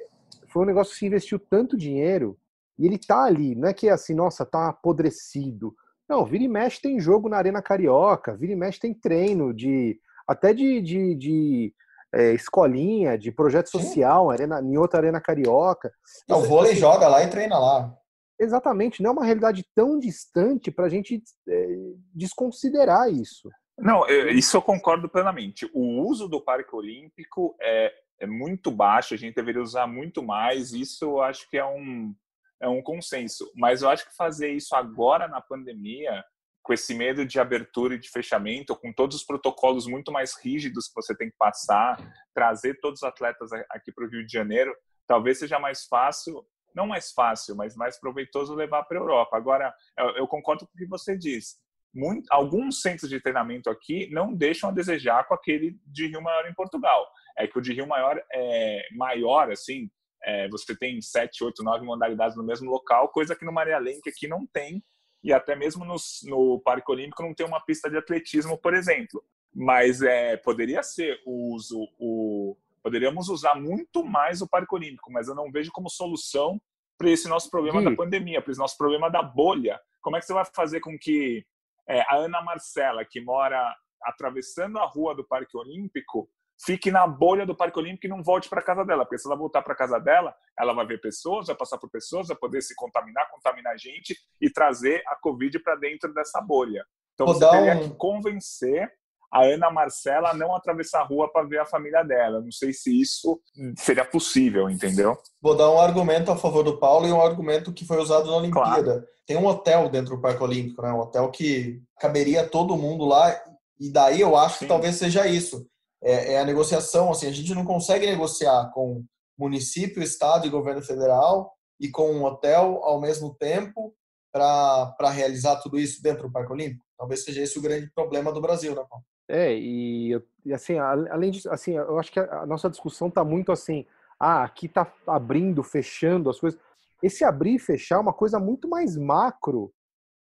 foi 0.50 0.64
um 0.64 0.66
negócio 0.68 0.94
que 0.94 1.00
se 1.00 1.06
investiu 1.06 1.40
tanto 1.40 1.78
dinheiro 1.78 2.38
e 2.78 2.86
ele 2.86 2.98
tá 2.98 3.24
ali, 3.24 3.56
não 3.56 3.70
é 3.70 3.74
que 3.74 3.88
é 3.88 3.92
assim, 3.92 4.14
nossa, 4.14 4.46
tá 4.46 4.70
apodrecido. 4.70 5.74
Não, 6.10 6.26
vira 6.26 6.44
e 6.44 6.48
mexe 6.48 6.82
tem 6.82 7.00
jogo 7.00 7.30
na 7.30 7.38
Arena 7.38 7.62
Carioca, 7.62 8.36
vira 8.36 8.54
e 8.54 8.56
mexe 8.56 8.80
tem 8.80 8.94
treino 8.94 9.54
de 9.54 10.00
até 10.28 10.54
de, 10.54 10.82
de, 10.82 11.16
de 11.16 11.74
é, 12.14 12.34
escolinha, 12.34 13.18
de 13.18 13.32
projeto 13.32 13.70
social, 13.70 14.30
arena, 14.30 14.62
em 14.62 14.78
outra 14.78 15.00
Arena 15.00 15.22
Carioca. 15.22 15.92
Não, 16.28 16.40
o 16.40 16.44
vôlei 16.44 16.76
joga 16.76 17.08
lá 17.08 17.24
e 17.24 17.30
treina 17.30 17.58
lá. 17.58 17.94
Exatamente, 18.40 19.04
não 19.04 19.12
é 19.12 19.14
uma 19.14 19.26
realidade 19.26 19.66
tão 19.76 20.00
distante 20.00 20.72
para 20.72 20.86
a 20.86 20.90
gente 20.90 21.22
é, 21.48 21.68
desconsiderar 22.14 23.12
isso. 23.12 23.50
Não, 23.78 24.08
isso 24.08 24.58
eu 24.58 24.62
concordo 24.62 25.10
plenamente. 25.10 25.70
O 25.74 26.02
uso 26.02 26.28
do 26.28 26.42
Parque 26.42 26.76
Olímpico 26.76 27.56
é, 27.62 27.92
é 28.20 28.28
muito 28.28 28.70
baixo, 28.70 29.14
a 29.14 29.18
gente 29.18 29.36
deveria 29.36 29.62
usar 29.62 29.88
muito 29.88 30.22
mais. 30.22 30.72
Isso 30.72 31.06
eu 31.06 31.22
acho 31.22 31.50
que 31.50 31.58
é 31.58 31.66
um, 31.66 32.14
é 32.62 32.68
um 32.68 32.82
consenso. 32.82 33.52
Mas 33.56 33.82
eu 33.82 33.90
acho 33.90 34.08
que 34.08 34.16
fazer 34.16 34.52
isso 34.52 34.76
agora 34.76 35.28
na 35.28 35.42
pandemia, 35.42 36.24
com 36.62 36.74
esse 36.74 36.94
medo 36.94 37.26
de 37.26 37.40
abertura 37.40 37.96
e 37.96 38.00
de 38.00 38.10
fechamento, 38.10 38.76
com 38.76 38.94
todos 38.94 39.18
os 39.18 39.24
protocolos 39.24 39.88
muito 39.88 40.12
mais 40.12 40.36
rígidos 40.42 40.88
que 40.88 40.96
você 40.96 41.16
tem 41.16 41.30
que 41.30 41.38
passar, 41.38 41.98
trazer 42.34 42.80
todos 42.80 43.02
os 43.02 43.08
atletas 43.08 43.52
aqui 43.72 43.92
para 43.92 44.06
o 44.06 44.10
Rio 44.10 44.26
de 44.26 44.32
Janeiro, 44.32 44.76
talvez 45.08 45.40
seja 45.40 45.60
mais 45.60 45.86
fácil, 45.86 46.46
não 46.76 46.86
mais 46.86 47.12
fácil, 47.12 47.56
mas 47.56 47.76
mais 47.76 48.00
proveitoso 48.00 48.54
levar 48.54 48.84
para 48.84 48.98
a 48.98 49.02
Europa. 49.02 49.36
Agora, 49.36 49.74
eu, 50.16 50.28
concordo 50.28 50.66
com 50.66 50.72
o 50.74 50.78
que 50.78 50.86
você 50.86 51.18
diz. 51.18 51.60
Muito, 51.94 52.26
alguns 52.32 52.82
centros 52.82 53.10
de 53.10 53.20
treinamento 53.20 53.70
aqui 53.70 54.10
não 54.12 54.34
deixam 54.34 54.70
a 54.70 54.74
desejar 54.74 55.28
com 55.28 55.34
aquele 55.34 55.78
de 55.86 56.08
Rio 56.08 56.22
Maior 56.22 56.48
em 56.48 56.54
Portugal 56.54 57.06
é 57.38 57.48
que 57.48 57.58
o 57.58 57.62
de 57.62 57.74
Rio 57.74 57.88
Maior 57.88 58.22
é 58.32 58.88
maior, 58.94 59.52
assim, 59.52 59.90
é, 60.24 60.48
você 60.50 60.76
tem 60.76 61.02
sete, 61.02 61.44
oito, 61.44 61.64
nove 61.64 61.86
modalidades 61.86 62.38
no 62.38 62.44
mesmo 62.44 62.70
local, 62.70 63.10
coisa 63.10 63.36
que 63.36 63.46
no 63.46 63.52
Maria 63.52 63.80
Lenk 63.80 64.08
aqui 64.10 64.28
não 64.28 64.46
tem, 64.46 64.84
e 65.24 65.32
até 65.32 65.56
mesmo 65.56 65.86
no, 65.86 65.96
no 66.26 66.60
Parque 66.62 66.92
Olímpico 66.92 67.24
não 67.24 67.34
tem 67.34 67.46
uma 67.46 67.64
pista 67.64 67.90
de 67.90 67.98
atletismo, 67.98 68.58
por 68.58 68.74
exemplo. 68.74 69.24
Mas 69.54 70.02
é, 70.02 70.38
poderia 70.38 70.82
ser 70.82 71.22
o 71.26 71.54
uso, 71.54 71.88
o, 72.00 72.58
poderíamos 72.82 73.30
usar 73.30 73.56
muito 73.56 74.04
mais 74.04 74.42
o 74.42 74.48
Parque 74.48 74.74
Olímpico, 74.74 75.12
mas 75.12 75.28
eu 75.28 75.36
não 75.36 75.52
vejo 75.52 75.72
como 75.72 75.90
solução 75.90 76.60
para 76.98 77.10
esse 77.10 77.28
nosso 77.28 77.50
problema 77.50 77.82
da 77.82 77.96
pandemia, 77.96 78.42
para 78.42 78.52
esse 78.52 78.60
nosso 78.60 78.78
problema 78.78 79.10
da 79.10 79.22
bolha. 79.22 79.80
Como 80.02 80.16
é 80.16 80.20
que 80.20 80.26
você 80.26 80.34
vai 80.34 80.46
fazer 80.46 80.80
com 80.80 80.98
que 80.98 81.46
é, 81.88 82.02
a 82.02 82.16
Ana 82.16 82.42
Marcela, 82.42 83.04
que 83.04 83.20
mora 83.20 83.76
atravessando 84.04 84.80
a 84.80 84.86
rua 84.86 85.16
do 85.16 85.24
Parque 85.24 85.58
Olímpico, 85.58 86.30
fique 86.66 86.92
na 86.92 87.08
bolha 87.08 87.46
do 87.46 87.56
Parque 87.56 87.80
Olímpico 87.80 88.06
e 88.06 88.10
não 88.10 88.24
volte 88.24 88.50
para 88.50 88.62
casa 88.62 88.84
dela, 88.86 89.06
porque 89.06 89.18
se 89.18 89.28
ela 89.28 89.38
voltar 89.38 89.62
para 89.62 89.76
casa 89.76 90.00
dela, 90.00 90.34
ela 90.58 90.74
vai 90.74 90.86
ver 90.86 91.02
pessoas, 91.02 91.48
vai 91.48 91.56
passar 91.56 91.78
por 91.78 91.90
pessoas, 91.90 92.28
vai 92.28 92.38
poder 92.38 92.62
se 92.62 92.76
contaminar, 92.76 93.30
contaminar 93.32 93.78
gente 93.78 94.16
e 94.40 94.50
trazer 94.50 95.02
a 95.08 95.16
Covid 95.16 95.60
para 95.60 95.76
dentro 95.76 96.14
dessa 96.14 96.40
bolha. 96.42 96.86
Então 97.14 97.26
Vou 97.26 97.36
você 97.36 97.50
teria 97.50 97.76
um... 97.76 97.90
que 97.90 97.96
convencer 97.96 98.92
a 99.34 99.46
Ana 99.46 99.72
Marcela 99.72 100.32
a 100.32 100.34
não 100.34 100.54
atravessar 100.54 101.00
a 101.00 101.06
rua 101.06 101.32
para 101.32 101.48
ver 101.48 101.60
a 101.60 101.66
família 101.66 102.04
dela. 102.04 102.42
Não 102.42 102.52
sei 102.52 102.74
se 102.74 103.00
isso 103.00 103.42
seria 103.78 104.04
possível, 104.04 104.70
entendeu? 104.70 105.18
Vou 105.42 105.56
dar 105.56 105.72
um 105.72 105.80
argumento 105.80 106.32
a 106.32 106.36
favor 106.36 106.64
do 106.64 106.78
Paulo 106.78 107.08
e 107.08 107.14
um 107.14 107.22
argumento 107.22 107.74
que 107.74 107.86
foi 107.86 107.98
usado 107.98 108.30
na 108.30 108.36
Olimpíada. 108.36 108.84
Claro. 108.84 109.08
Tem 109.26 109.38
um 109.38 109.46
hotel 109.46 109.88
dentro 109.88 110.18
do 110.18 110.22
Parque 110.22 110.44
Olímpico, 110.44 110.82
né? 110.82 110.92
Um 110.92 111.00
hotel 111.00 111.32
que 111.32 111.82
caberia 111.98 112.46
todo 112.46 112.76
mundo 112.76 113.06
lá 113.06 113.34
e 113.80 113.90
daí 113.90 114.20
eu 114.20 114.36
acho 114.36 114.60
Sim. 114.60 114.66
que 114.66 114.70
talvez 114.70 114.98
seja 114.98 115.26
isso 115.26 115.66
é, 116.04 116.34
é 116.34 116.40
a 116.40 116.46
negociação. 116.46 117.12
Assim, 117.12 117.28
a 117.28 117.32
gente 117.32 117.54
não 117.54 117.66
consegue 117.66 118.06
negociar 118.06 118.72
com 118.74 119.04
município, 119.38 120.04
estado 120.04 120.46
e 120.46 120.50
governo 120.50 120.82
federal 120.82 121.54
e 121.80 121.90
com 121.90 122.12
um 122.12 122.24
hotel 122.24 122.80
ao 122.84 123.02
mesmo 123.02 123.34
tempo 123.36 123.94
para 124.32 125.10
realizar 125.10 125.58
tudo 125.58 125.80
isso 125.80 126.02
dentro 126.02 126.24
do 126.24 126.32
Parque 126.32 126.52
Olímpico. 126.52 126.86
Talvez 126.98 127.24
seja 127.24 127.42
esse 127.42 127.58
o 127.58 127.62
grande 127.62 127.90
problema 127.94 128.32
do 128.32 128.40
Brasil, 128.40 128.76
né, 128.76 128.86
Paulo? 128.88 129.04
É, 129.28 129.54
e, 129.58 130.22
assim, 130.54 130.78
além 130.78 131.32
disso, 131.32 131.50
assim, 131.50 131.76
eu 131.76 131.98
acho 131.98 132.12
que 132.12 132.20
a 132.20 132.46
nossa 132.46 132.70
discussão 132.70 133.08
está 133.08 133.24
muito 133.24 133.52
assim, 133.52 133.86
ah, 134.20 134.44
aqui 134.44 134.68
está 134.68 134.92
abrindo, 135.08 135.64
fechando 135.64 136.30
as 136.30 136.40
coisas. 136.40 136.60
Esse 137.02 137.24
abrir 137.24 137.56
e 137.56 137.60
fechar 137.60 137.96
é 137.96 138.00
uma 138.00 138.14
coisa 138.14 138.40
muito 138.40 138.70
mais 138.70 138.96
macro 138.96 139.74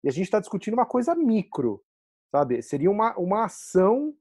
e 0.03 0.09
a 0.09 0.11
gente 0.11 0.25
está 0.25 0.39
discutindo 0.39 0.75
uma 0.75 0.85
coisa 0.85 1.15
micro, 1.15 1.83
sabe? 2.31 2.61
Seria 2.61 2.91
uma, 2.91 3.17
uma 3.17 3.45
ação 3.45 4.13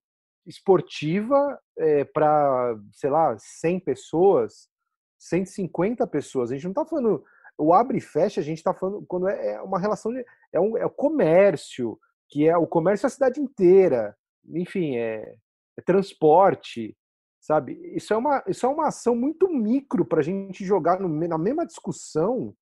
esportiva 0.46 1.58
é, 1.78 2.04
para, 2.04 2.78
sei 2.92 3.10
lá, 3.10 3.36
100 3.38 3.80
pessoas, 3.80 4.68
150 5.18 6.06
pessoas. 6.06 6.50
A 6.50 6.54
gente 6.54 6.64
não 6.64 6.70
está 6.70 6.84
falando. 6.84 7.24
O 7.58 7.72
abre 7.72 7.98
e 7.98 8.02
fecha, 8.02 8.40
a 8.40 8.44
gente 8.44 8.58
está 8.58 8.74
falando 8.74 9.04
quando 9.06 9.28
é, 9.28 9.54
é 9.54 9.62
uma 9.62 9.78
relação 9.78 10.12
de. 10.12 10.24
É, 10.52 10.60
um, 10.60 10.76
é 10.76 10.84
o 10.84 10.90
comércio, 10.90 11.98
que 12.28 12.46
é 12.46 12.56
o 12.56 12.66
comércio 12.66 13.04
da 13.04 13.10
cidade 13.10 13.40
inteira. 13.40 14.16
Enfim, 14.54 14.96
é, 14.96 15.34
é 15.76 15.82
transporte, 15.82 16.96
sabe? 17.40 17.72
Isso 17.94 18.12
é 18.12 18.16
uma, 18.16 18.44
isso 18.46 18.66
é 18.66 18.68
uma 18.68 18.88
ação 18.88 19.16
muito 19.16 19.48
micro 19.48 20.04
para 20.04 20.20
a 20.20 20.22
gente 20.22 20.64
jogar 20.64 21.00
no, 21.00 21.08
na 21.08 21.38
mesma 21.38 21.66
discussão 21.66 22.54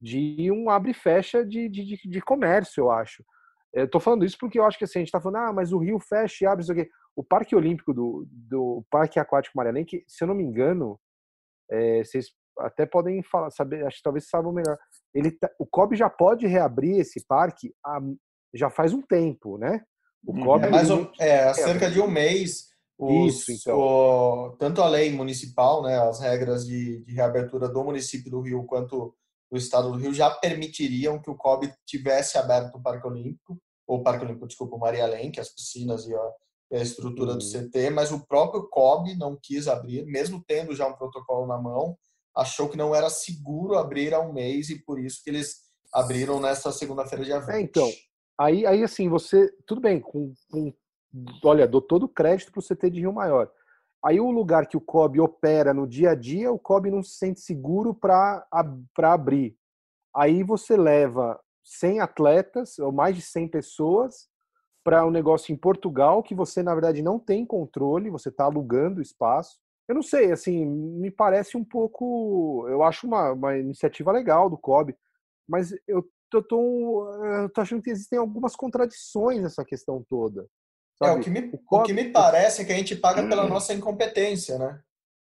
de 0.00 0.50
um 0.50 0.68
abre 0.68 0.90
e 0.90 0.94
fecha 0.94 1.44
de, 1.44 1.68
de, 1.68 1.96
de 1.96 2.20
comércio, 2.20 2.82
eu 2.82 2.90
acho. 2.90 3.24
Eu 3.72 3.88
tô 3.88 3.98
falando 3.98 4.24
isso 4.24 4.36
porque 4.38 4.58
eu 4.58 4.64
acho 4.64 4.76
que 4.76 4.84
assim, 4.84 4.98
a 4.98 5.02
gente 5.02 5.10
tá 5.10 5.20
falando, 5.20 5.36
ah, 5.36 5.52
mas 5.52 5.72
o 5.72 5.78
Rio 5.78 5.98
fecha 5.98 6.44
e 6.44 6.46
abre 6.46 6.62
isso 6.62 6.72
aqui. 6.72 6.88
O 7.16 7.24
Parque 7.24 7.56
Olímpico 7.56 7.94
do, 7.94 8.26
do 8.30 8.84
Parque 8.90 9.18
Aquático 9.18 9.56
Marianense, 9.56 10.04
se 10.06 10.22
eu 10.22 10.28
não 10.28 10.34
me 10.34 10.44
engano, 10.44 10.98
é, 11.70 12.04
vocês 12.04 12.26
até 12.58 12.84
podem 12.84 13.22
falar, 13.22 13.50
saber, 13.50 13.86
acho 13.86 13.98
que 13.98 14.02
talvez 14.02 14.28
saibam 14.28 14.52
melhor. 14.52 14.76
Ele, 15.14 15.30
tá, 15.30 15.50
o 15.58 15.66
COB 15.66 15.96
já 15.96 16.10
pode 16.10 16.46
reabrir 16.46 17.00
esse 17.00 17.24
parque 17.26 17.74
há, 17.84 17.98
já 18.54 18.68
faz 18.68 18.92
um 18.92 19.00
tempo, 19.00 19.56
né? 19.56 19.80
O 20.24 20.32
uhum. 20.32 20.44
COB 20.44 20.66
é, 20.66 20.70
mais 20.70 20.90
um, 20.90 21.10
é 21.18 21.44
há 21.44 21.54
cerca 21.54 21.90
de 21.90 22.00
um 22.00 22.08
mês. 22.08 22.70
Os, 22.98 23.48
Isso, 23.48 23.52
então. 23.52 23.78
O, 23.78 24.56
tanto 24.58 24.82
a 24.82 24.88
lei 24.88 25.10
municipal, 25.10 25.82
né, 25.82 25.98
as 25.98 26.20
regras 26.20 26.66
de, 26.66 27.02
de 27.04 27.12
reabertura 27.14 27.68
do 27.68 27.82
município 27.82 28.30
do 28.30 28.40
Rio 28.40 28.64
quanto 28.64 29.14
do 29.52 29.58
estado 29.58 29.92
do 29.92 29.98
Rio 29.98 30.14
já 30.14 30.30
permitiriam 30.30 31.20
que 31.20 31.28
o 31.28 31.36
COB 31.36 31.70
tivesse 31.84 32.38
aberto 32.38 32.76
o 32.76 32.82
Parque 32.82 33.06
Olímpico, 33.06 33.60
ou 33.86 34.02
Parque 34.02 34.24
Olímpico, 34.24 34.46
desculpa, 34.46 34.76
o 34.76 34.78
Maria 34.78 35.06
Lenk, 35.06 35.38
as 35.38 35.50
piscinas 35.50 36.06
e 36.08 36.14
a, 36.14 36.32
a 36.72 36.78
estrutura 36.78 37.34
do 37.34 37.44
uhum. 37.44 37.68
CT, 37.68 37.90
mas 37.90 38.10
o 38.10 38.26
próprio 38.26 38.66
COB 38.70 39.14
não 39.14 39.38
quis 39.40 39.68
abrir, 39.68 40.06
mesmo 40.06 40.42
tendo 40.48 40.74
já 40.74 40.86
um 40.86 40.94
protocolo 40.94 41.46
na 41.46 41.58
mão, 41.58 41.98
achou 42.34 42.66
que 42.66 42.78
não 42.78 42.94
era 42.94 43.10
seguro 43.10 43.76
abrir 43.76 44.14
há 44.14 44.20
um 44.20 44.32
mês 44.32 44.70
e 44.70 44.82
por 44.82 44.98
isso 44.98 45.20
que 45.22 45.28
eles 45.28 45.56
abriram 45.92 46.40
nesta 46.40 46.72
segunda-feira 46.72 47.22
de 47.22 47.30
20. 47.32 47.50
É, 47.50 47.60
então, 47.60 47.92
aí, 48.38 48.64
aí 48.64 48.82
assim, 48.82 49.10
você, 49.10 49.52
tudo 49.66 49.82
bem, 49.82 50.00
com, 50.00 50.32
com 50.50 50.72
olha, 51.44 51.68
dou 51.68 51.82
todo 51.82 52.04
o 52.04 52.08
crédito 52.08 52.50
para 52.50 52.60
o 52.60 52.62
CT 52.62 52.88
de 52.88 53.00
Rio 53.00 53.12
Maior. 53.12 53.52
Aí 54.04 54.18
o 54.18 54.30
lugar 54.30 54.66
que 54.66 54.76
o 54.76 54.80
COB 54.80 55.20
opera 55.20 55.72
no 55.72 55.86
dia 55.86 56.10
a 56.10 56.14
dia, 56.14 56.50
o 56.50 56.58
COB 56.58 56.90
não 56.90 57.02
se 57.02 57.16
sente 57.16 57.40
seguro 57.40 57.94
para 57.94 58.46
abrir. 59.00 59.56
Aí 60.14 60.42
você 60.42 60.76
leva 60.76 61.40
100 61.64 62.00
atletas, 62.00 62.78
ou 62.78 62.90
mais 62.90 63.14
de 63.14 63.22
100 63.22 63.48
pessoas, 63.48 64.28
para 64.84 65.06
um 65.06 65.10
negócio 65.10 65.52
em 65.52 65.56
Portugal 65.56 66.22
que 66.22 66.34
você, 66.34 66.62
na 66.62 66.74
verdade, 66.74 67.02
não 67.02 67.18
tem 67.18 67.46
controle, 67.46 68.10
você 68.10 68.28
está 68.28 68.44
alugando 68.44 68.98
o 68.98 69.02
espaço. 69.02 69.60
Eu 69.88 69.94
não 69.94 70.02
sei, 70.02 70.32
assim, 70.32 70.64
me 70.64 71.10
parece 71.10 71.56
um 71.56 71.64
pouco. 71.64 72.66
Eu 72.68 72.82
acho 72.82 73.06
uma, 73.06 73.32
uma 73.32 73.56
iniciativa 73.56 74.10
legal 74.10 74.50
do 74.50 74.58
COB, 74.58 74.96
mas 75.48 75.72
eu 75.86 76.04
tô, 76.28 76.42
tô, 76.42 77.24
eu 77.24 77.48
tô 77.50 77.60
achando 77.60 77.82
que 77.82 77.90
existem 77.90 78.18
algumas 78.18 78.56
contradições 78.56 79.42
nessa 79.42 79.64
questão 79.64 80.04
toda. 80.08 80.46
Sabe? 81.04 81.16
É, 81.16 81.20
o 81.20 81.22
que, 81.22 81.30
me, 81.30 81.40
o, 81.52 81.58
COB, 81.58 81.82
o 81.82 81.86
que 81.86 81.92
me 81.92 82.10
parece 82.10 82.62
é 82.62 82.64
que 82.64 82.72
a 82.72 82.76
gente 82.76 82.96
paga 82.96 83.26
pela 83.26 83.46
nossa 83.46 83.74
incompetência, 83.74 84.58
né? 84.58 84.80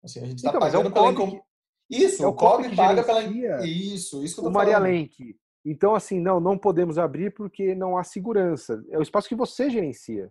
Assim, 0.03 0.20
a 0.20 0.27
gente 0.27 0.39
está 0.39 0.51
então, 0.51 0.61
pagando 0.61 0.89
é 0.89 0.93
pela 0.93 1.11
incompetência. 1.11 1.45
Isso, 1.91 2.22
é 2.22 2.27
o, 2.27 2.31
o 2.31 2.35
COB, 2.35 2.75
paga 2.75 3.03
pela. 3.03 3.22
Isso, 3.64 4.22
isso 4.22 4.35
que 4.35 4.41
eu 4.41 4.45
tô 4.45 4.51
o 4.51 4.53
Maria 4.53 4.79
Lenk 4.79 5.37
então, 5.64 5.95
assim, 5.95 6.20
não, 6.20 6.39
não 6.39 6.59
podemos 6.59 6.99
abrir 6.99 7.33
porque 7.33 7.75
não 7.75 7.97
há 7.97 8.05
segurança. 8.05 8.85
É 8.91 8.99
o 8.99 9.03
espaço 9.03 9.29
que 9.29 9.35
você 9.35 9.70
gerencia. 9.70 10.31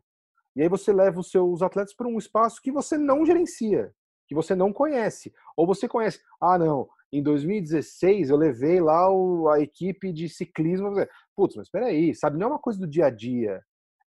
E 0.56 0.62
aí 0.62 0.70
você 0.70 0.94
leva 0.94 1.20
os 1.20 1.32
seus 1.32 1.64
atletas 1.64 1.96
para 1.96 2.08
um 2.08 2.20
espaço 2.20 2.62
que 2.62 2.72
você 2.72 2.96
não 2.96 3.26
gerencia, 3.26 3.92
que 4.28 4.36
você 4.36 4.54
não 4.54 4.72
conhece. 4.72 5.34
Ou 5.58 5.66
você 5.66 5.88
conhece, 5.88 6.20
ah, 6.40 6.60
não, 6.60 6.88
em 7.12 7.24
2016 7.24 8.30
eu 8.30 8.38
levei 8.38 8.80
lá 8.80 9.10
o, 9.10 9.50
a 9.50 9.60
equipe 9.60 10.14
de 10.14 10.30
ciclismo. 10.30 10.92
Putz, 11.36 11.56
mas 11.56 11.66
espera 11.66 11.88
aí, 11.88 12.14
sabe? 12.14 12.38
Não 12.38 12.48
é 12.48 12.50
uma 12.52 12.60
coisa 12.60 12.80
do 12.80 12.88
dia 12.88 13.08
a 13.08 13.10
dia. 13.10 13.64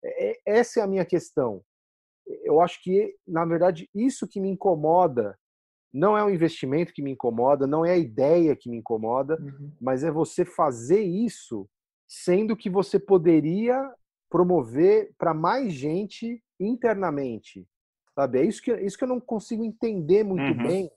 É, 0.05 0.31
é, 0.31 0.41
essa 0.45 0.79
é 0.79 0.83
a 0.83 0.87
minha 0.87 1.05
questão. 1.05 1.61
Eu 2.43 2.61
acho 2.61 2.81
que, 2.81 3.15
na 3.27 3.45
verdade, 3.45 3.89
isso 3.93 4.27
que 4.27 4.39
me 4.39 4.49
incomoda 4.49 5.37
não 5.93 6.17
é 6.17 6.23
o 6.23 6.29
investimento 6.29 6.93
que 6.93 7.01
me 7.01 7.11
incomoda, 7.11 7.65
não 7.65 7.85
é 7.85 7.93
a 7.93 7.97
ideia 7.97 8.55
que 8.55 8.69
me 8.69 8.77
incomoda, 8.77 9.39
uhum. 9.39 9.71
mas 9.79 10.03
é 10.03 10.11
você 10.11 10.43
fazer 10.43 10.99
isso 10.99 11.69
sendo 12.07 12.55
que 12.55 12.69
você 12.69 12.99
poderia 12.99 13.93
promover 14.29 15.13
para 15.17 15.33
mais 15.33 15.73
gente 15.73 16.43
internamente. 16.59 17.65
Sabe? 18.13 18.39
É 18.39 18.45
isso 18.45 18.61
que, 18.61 18.73
isso 18.73 18.97
que 18.97 19.05
eu 19.05 19.07
não 19.07 19.21
consigo 19.21 19.63
entender 19.63 20.23
muito 20.23 20.57
uhum. 20.57 20.67
bem 20.67 20.91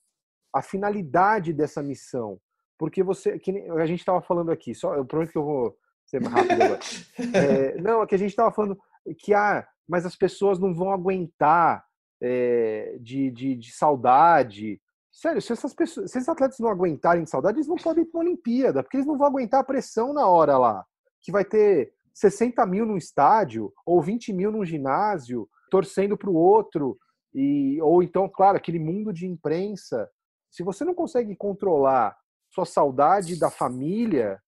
a 0.52 0.62
finalidade 0.62 1.52
dessa 1.52 1.82
missão. 1.82 2.40
Porque 2.76 3.02
você, 3.02 3.38
que 3.38 3.50
a 3.50 3.86
gente 3.86 4.00
estava 4.00 4.20
falando 4.20 4.50
aqui, 4.50 4.74
só 4.74 4.94
eu 4.94 5.04
prometo 5.04 5.32
que 5.32 5.38
eu 5.38 5.44
vou 5.44 5.76
ser 6.06 6.20
mais 6.20 6.34
rápido 6.34 6.62
agora. 6.62 6.80
é, 7.34 7.80
não, 7.80 8.02
é 8.02 8.06
que 8.06 8.14
a 8.14 8.18
gente 8.18 8.30
estava 8.30 8.52
falando 8.52 8.80
que 9.14 9.34
ah, 9.34 9.66
mas 9.88 10.04
as 10.04 10.16
pessoas 10.16 10.58
não 10.58 10.74
vão 10.74 10.92
aguentar 10.92 11.84
é, 12.20 12.96
de, 13.00 13.30
de, 13.30 13.54
de, 13.56 13.72
saudade, 13.72 14.80
Sério, 15.18 15.42
se, 15.42 15.52
essas 15.52 15.74
pessoas, 15.74 16.12
se 16.12 16.18
esses 16.18 16.28
atletas 16.28 16.60
não 16.60 16.68
aguentarem 16.68 17.24
de 17.24 17.30
saudade, 17.30 17.56
eles 17.56 17.66
não 17.66 17.74
podem 17.74 18.04
ir 18.04 18.06
para 18.06 18.20
uma 18.20 18.24
Olimpíada, 18.24 18.84
porque 18.84 18.98
eles 18.98 19.06
não 19.06 19.18
vão 19.18 19.26
aguentar 19.26 19.60
a 19.60 19.64
pressão 19.64 20.12
na 20.12 20.28
hora 20.28 20.56
lá. 20.56 20.84
Que 21.20 21.32
vai 21.32 21.44
ter 21.44 21.92
60 22.14 22.64
mil 22.66 22.86
no 22.86 22.96
estádio, 22.96 23.72
ou 23.84 24.00
20 24.00 24.32
mil 24.32 24.52
no 24.52 24.64
ginásio, 24.64 25.48
torcendo 25.72 26.16
para 26.16 26.30
o 26.30 26.36
outro. 26.36 26.96
E, 27.34 27.80
ou 27.82 28.00
então, 28.00 28.28
claro, 28.28 28.56
aquele 28.56 28.78
mundo 28.78 29.12
de 29.12 29.26
imprensa. 29.26 30.08
Se 30.52 30.62
você 30.62 30.84
não 30.84 30.94
consegue 30.94 31.34
controlar 31.34 32.16
sua 32.48 32.64
saudade 32.64 33.38
da 33.38 33.50
família, 33.50 34.40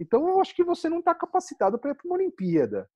então 0.00 0.26
eu 0.26 0.40
acho 0.40 0.54
que 0.54 0.64
você 0.64 0.88
não 0.88 1.00
está 1.00 1.14
capacitado 1.14 1.78
para 1.78 1.90
ir 1.90 1.94
para 1.94 2.06
uma 2.06 2.16
Olimpíada. 2.16 2.88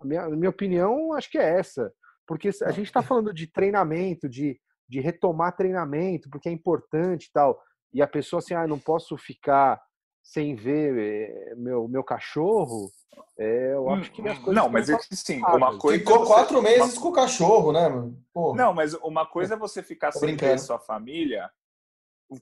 A 0.00 0.04
minha, 0.04 0.28
minha 0.30 0.50
opinião, 0.50 1.12
acho 1.12 1.30
que 1.30 1.38
é 1.38 1.58
essa. 1.58 1.92
Porque 2.26 2.50
a 2.62 2.70
gente 2.72 2.86
está 2.86 3.02
falando 3.02 3.32
de 3.32 3.46
treinamento, 3.46 4.28
de 4.28 4.60
de 4.88 5.00
retomar 5.00 5.56
treinamento, 5.56 6.30
porque 6.30 6.48
é 6.48 6.52
importante 6.52 7.26
e 7.26 7.32
tal. 7.32 7.60
E 7.92 8.02
a 8.02 8.06
pessoa 8.06 8.38
assim, 8.38 8.54
ah, 8.54 8.66
não 8.66 8.78
posso 8.78 9.16
ficar 9.16 9.80
sem 10.22 10.54
ver 10.54 10.98
eh, 10.98 11.54
meu, 11.56 11.86
meu 11.88 12.02
cachorro, 12.02 12.90
é, 13.38 13.72
eu 13.72 13.88
acho 13.90 14.10
que 14.12 14.26
as 14.28 14.38
hum, 14.38 14.42
coisas. 14.42 14.62
Não, 14.62 14.68
mas 14.68 14.90
é 14.90 14.98
sim, 15.12 15.40
uma 15.42 15.78
coisa. 15.78 15.98
Ficou 15.98 16.18
você... 16.20 16.32
quatro 16.32 16.62
meses 16.62 16.94
uma... 16.94 17.02
com 17.02 17.08
o 17.08 17.12
cachorro, 17.12 17.72
né, 17.72 17.88
mano? 17.88 18.24
Não, 18.54 18.74
mas 18.74 18.94
uma 18.94 19.24
coisa 19.26 19.54
é 19.54 19.58
você 19.58 19.82
ficar 19.82 20.12
Tô 20.12 20.18
sem 20.18 20.28
brincando. 20.28 20.52
ver 20.52 20.58
sua 20.58 20.78
família, 20.78 21.50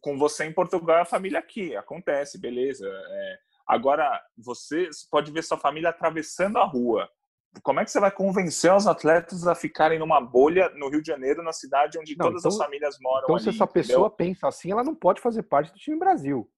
com 0.00 0.16
você 0.18 0.44
em 0.44 0.52
Portugal, 0.52 1.02
a 1.02 1.04
família 1.04 1.38
aqui. 1.38 1.76
Acontece, 1.76 2.38
beleza. 2.38 2.86
É... 2.88 3.38
Agora, 3.66 4.20
você 4.36 4.88
pode 5.10 5.30
ver 5.30 5.42
sua 5.42 5.58
família 5.58 5.90
atravessando 5.90 6.58
a 6.58 6.64
rua 6.64 7.08
como 7.62 7.80
é 7.80 7.84
que 7.84 7.90
você 7.90 8.00
vai 8.00 8.10
convencer 8.10 8.72
os 8.72 8.86
atletas 8.86 9.46
a 9.46 9.54
ficarem 9.54 9.98
numa 9.98 10.20
bolha 10.20 10.70
no 10.70 10.88
Rio 10.88 11.00
de 11.00 11.08
Janeiro, 11.08 11.42
na 11.42 11.52
cidade 11.52 11.98
onde 11.98 12.16
não, 12.16 12.26
todas 12.26 12.40
então, 12.40 12.50
as 12.50 12.58
famílias 12.58 12.96
moram? 13.00 13.24
Então, 13.24 13.36
ali, 13.36 13.44
se 13.44 13.50
essa 13.50 13.66
pessoa 13.66 14.10
pensa 14.10 14.48
assim, 14.48 14.72
ela 14.72 14.84
não 14.84 14.94
pode 14.94 15.20
fazer 15.20 15.42
parte 15.44 15.72
do 15.72 15.78
time 15.78 15.98
Brasil. 15.98 16.48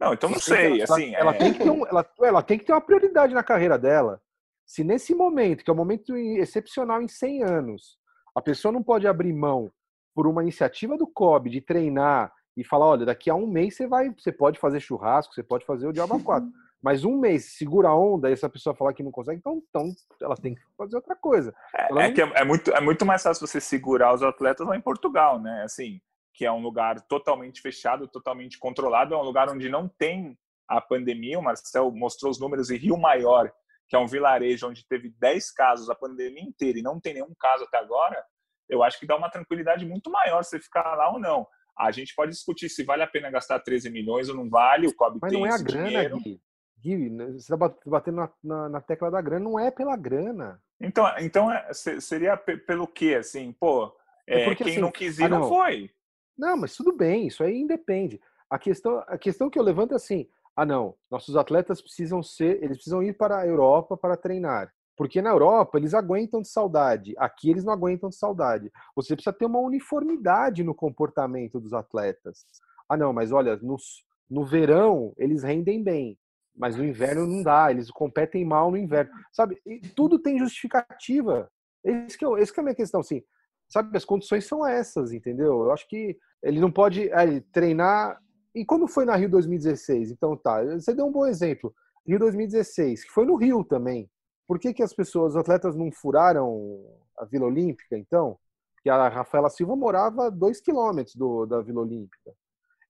Não, 0.00 0.12
então 0.12 0.30
não 0.30 0.38
sei. 0.38 0.80
Ela, 0.80 0.84
assim, 0.84 1.14
ela, 1.14 1.34
é... 1.34 1.38
tem 1.38 1.52
que 1.52 1.58
ter 1.58 1.70
um, 1.70 1.86
ela, 1.86 2.10
ela 2.22 2.42
tem 2.42 2.58
que 2.58 2.64
ter 2.64 2.72
uma 2.72 2.80
prioridade 2.80 3.34
na 3.34 3.42
carreira 3.42 3.78
dela. 3.78 4.20
Se 4.66 4.84
nesse 4.84 5.14
momento, 5.14 5.64
que 5.64 5.70
é 5.70 5.72
um 5.72 5.76
momento 5.76 6.16
excepcional 6.16 7.02
em 7.02 7.08
100 7.08 7.42
anos, 7.42 7.98
a 8.34 8.40
pessoa 8.40 8.70
não 8.70 8.82
pode 8.82 9.06
abrir 9.06 9.32
mão 9.32 9.70
por 10.14 10.26
uma 10.26 10.42
iniciativa 10.42 10.96
do 10.96 11.06
COB 11.06 11.50
de 11.50 11.60
treinar 11.60 12.32
e 12.56 12.64
falar, 12.64 12.86
olha, 12.86 13.06
daqui 13.06 13.30
a 13.30 13.34
um 13.34 13.46
mês 13.46 13.76
você 13.76 13.86
vai, 13.86 14.10
você 14.10 14.32
pode 14.32 14.58
fazer 14.58 14.80
churrasco, 14.80 15.32
você 15.32 15.42
pode 15.42 15.64
fazer 15.64 15.86
o 15.86 15.92
diabo 15.92 16.22
4. 16.22 16.48
Mas 16.82 17.04
um 17.04 17.18
mês 17.18 17.56
segura 17.56 17.88
a 17.88 17.96
onda 17.96 18.30
e 18.30 18.32
essa 18.32 18.48
pessoa 18.48 18.74
falar 18.74 18.92
que 18.92 19.02
não 19.02 19.10
consegue, 19.10 19.38
então, 19.38 19.60
então 19.68 19.90
ela 20.22 20.36
tem 20.36 20.54
que 20.54 20.60
fazer 20.76 20.96
outra 20.96 21.16
coisa. 21.16 21.52
É, 21.74 22.04
é 22.04 22.12
que 22.12 22.22
é, 22.22 22.32
é, 22.36 22.44
muito, 22.44 22.70
é 22.70 22.80
muito 22.80 23.04
mais 23.04 23.22
fácil 23.22 23.46
você 23.46 23.60
segurar 23.60 24.14
os 24.14 24.22
atletas 24.22 24.66
lá 24.66 24.76
em 24.76 24.80
Portugal, 24.80 25.40
né? 25.40 25.62
Assim, 25.64 26.00
que 26.32 26.46
é 26.46 26.52
um 26.52 26.60
lugar 26.60 27.00
totalmente 27.08 27.60
fechado, 27.60 28.06
totalmente 28.06 28.58
controlado, 28.58 29.12
é 29.12 29.16
um 29.16 29.22
lugar 29.22 29.50
onde 29.50 29.68
não 29.68 29.88
tem 29.88 30.38
a 30.68 30.80
pandemia. 30.80 31.38
O 31.38 31.42
Marcel 31.42 31.90
mostrou 31.90 32.30
os 32.30 32.38
números 32.38 32.70
em 32.70 32.76
Rio 32.76 32.96
Maior, 32.96 33.52
que 33.88 33.96
é 33.96 33.98
um 33.98 34.06
vilarejo 34.06 34.68
onde 34.68 34.86
teve 34.86 35.12
10 35.18 35.50
casos 35.50 35.90
a 35.90 35.96
pandemia 35.96 36.42
inteira 36.42 36.78
e 36.78 36.82
não 36.82 37.00
tem 37.00 37.14
nenhum 37.14 37.34
caso 37.40 37.64
até 37.64 37.78
agora. 37.78 38.22
Eu 38.68 38.84
acho 38.84 39.00
que 39.00 39.06
dá 39.06 39.16
uma 39.16 39.30
tranquilidade 39.30 39.84
muito 39.84 40.10
maior 40.10 40.44
você 40.44 40.60
ficar 40.60 40.94
lá 40.94 41.10
ou 41.10 41.18
não. 41.18 41.44
A 41.76 41.90
gente 41.90 42.14
pode 42.14 42.32
discutir 42.32 42.68
se 42.68 42.84
vale 42.84 43.02
a 43.02 43.06
pena 43.06 43.30
gastar 43.30 43.58
13 43.60 43.90
milhões 43.90 44.28
ou 44.28 44.36
não 44.36 44.48
vale, 44.48 44.86
o 44.86 44.94
COB 44.94 45.18
Mas 45.22 45.32
tem 45.32 45.40
não 45.40 45.46
é 45.46 45.52
a 45.52 45.58
grana, 45.58 45.88
dinheiro. 45.88 46.18
Gui. 46.18 46.40
Gui, 46.80 47.10
né, 47.10 47.26
você 47.26 47.36
está 47.38 47.56
batendo 47.56 48.16
na, 48.16 48.30
na, 48.42 48.68
na, 48.68 48.80
tecla 48.80 49.10
da 49.10 49.20
grana, 49.20 49.44
não 49.44 49.58
é 49.58 49.70
pela 49.70 49.96
grana. 49.96 50.60
Então, 50.80 51.06
então 51.18 51.50
é, 51.50 51.72
seria 51.72 52.36
pelo 52.36 52.86
quê? 52.86 53.16
Assim, 53.18 53.52
pô, 53.52 53.92
é, 54.26 54.42
é 54.42 54.44
porque, 54.44 54.64
quem 54.64 54.74
assim, 54.74 54.80
não 54.80 54.92
quis 54.92 55.18
ir 55.18 55.24
ah, 55.24 55.28
não. 55.28 55.40
não 55.40 55.48
foi. 55.48 55.90
Não, 56.36 56.56
mas 56.56 56.76
tudo 56.76 56.92
bem, 56.92 57.26
isso 57.26 57.42
aí 57.42 57.58
independe. 57.58 58.20
A 58.48 58.58
questão, 58.58 59.02
a 59.08 59.18
questão 59.18 59.50
que 59.50 59.58
eu 59.58 59.62
levanto 59.62 59.92
é 59.92 59.96
assim: 59.96 60.28
ah, 60.54 60.64
não, 60.64 60.94
nossos 61.10 61.36
atletas 61.36 61.82
precisam 61.82 62.22
ser, 62.22 62.62
eles 62.62 62.76
precisam 62.76 63.02
ir 63.02 63.16
para 63.16 63.38
a 63.38 63.46
Europa 63.46 63.96
para 63.96 64.16
treinar. 64.16 64.72
Porque 64.96 65.22
na 65.22 65.30
Europa 65.30 65.78
eles 65.78 65.94
aguentam 65.94 66.42
de 66.42 66.48
saudade, 66.48 67.14
aqui 67.18 67.50
eles 67.50 67.64
não 67.64 67.72
aguentam 67.72 68.08
de 68.08 68.16
saudade. 68.16 68.72
Você 68.96 69.14
precisa 69.14 69.32
ter 69.32 69.46
uma 69.46 69.60
uniformidade 69.60 70.64
no 70.64 70.74
comportamento 70.74 71.60
dos 71.60 71.72
atletas. 71.72 72.44
Ah, 72.88 72.96
não, 72.96 73.12
mas 73.12 73.30
olha, 73.30 73.56
nos, 73.56 74.04
no 74.28 74.44
verão 74.44 75.12
eles 75.16 75.42
rendem 75.42 75.82
bem 75.82 76.18
mas 76.58 76.76
no 76.76 76.84
inverno 76.84 77.26
não 77.26 77.42
dá, 77.42 77.70
eles 77.70 77.90
competem 77.90 78.44
mal 78.44 78.70
no 78.70 78.76
inverno, 78.76 79.12
sabe? 79.32 79.60
E 79.64 79.80
tudo 79.80 80.18
tem 80.18 80.38
justificativa. 80.38 81.50
Esse 81.84 82.18
que, 82.18 82.24
é, 82.24 82.28
esse 82.40 82.52
que 82.52 82.60
é 82.60 82.62
a 82.62 82.64
minha 82.64 82.74
questão, 82.74 83.00
assim, 83.00 83.22
sabe? 83.68 83.96
As 83.96 84.04
condições 84.04 84.46
são 84.46 84.66
essas, 84.66 85.12
entendeu? 85.12 85.64
Eu 85.64 85.72
acho 85.72 85.88
que 85.88 86.18
ele 86.42 86.60
não 86.60 86.70
pode 86.70 87.08
é, 87.10 87.40
treinar. 87.52 88.20
E 88.54 88.64
quando 88.64 88.88
foi 88.88 89.04
na 89.04 89.14
Rio 89.14 89.30
2016? 89.30 90.10
Então 90.10 90.36
tá, 90.36 90.64
você 90.64 90.92
deu 90.92 91.06
um 91.06 91.12
bom 91.12 91.26
exemplo. 91.26 91.72
Rio 92.06 92.18
2016, 92.18 93.04
que 93.04 93.12
foi 93.12 93.24
no 93.24 93.36
Rio 93.36 93.62
também. 93.62 94.10
Por 94.46 94.58
que, 94.58 94.72
que 94.72 94.82
as 94.82 94.94
pessoas, 94.94 95.34
os 95.34 95.36
atletas 95.36 95.76
não 95.76 95.92
furaram 95.92 96.82
a 97.18 97.24
Vila 97.26 97.46
Olímpica, 97.46 97.98
então? 97.98 98.38
Que 98.82 98.88
a 98.88 99.08
Rafaela 99.08 99.50
Silva 99.50 99.76
morava 99.76 100.26
a 100.26 100.30
dois 100.30 100.60
quilômetros 100.60 101.14
do, 101.14 101.44
da 101.44 101.60
Vila 101.60 101.82
Olímpica. 101.82 102.32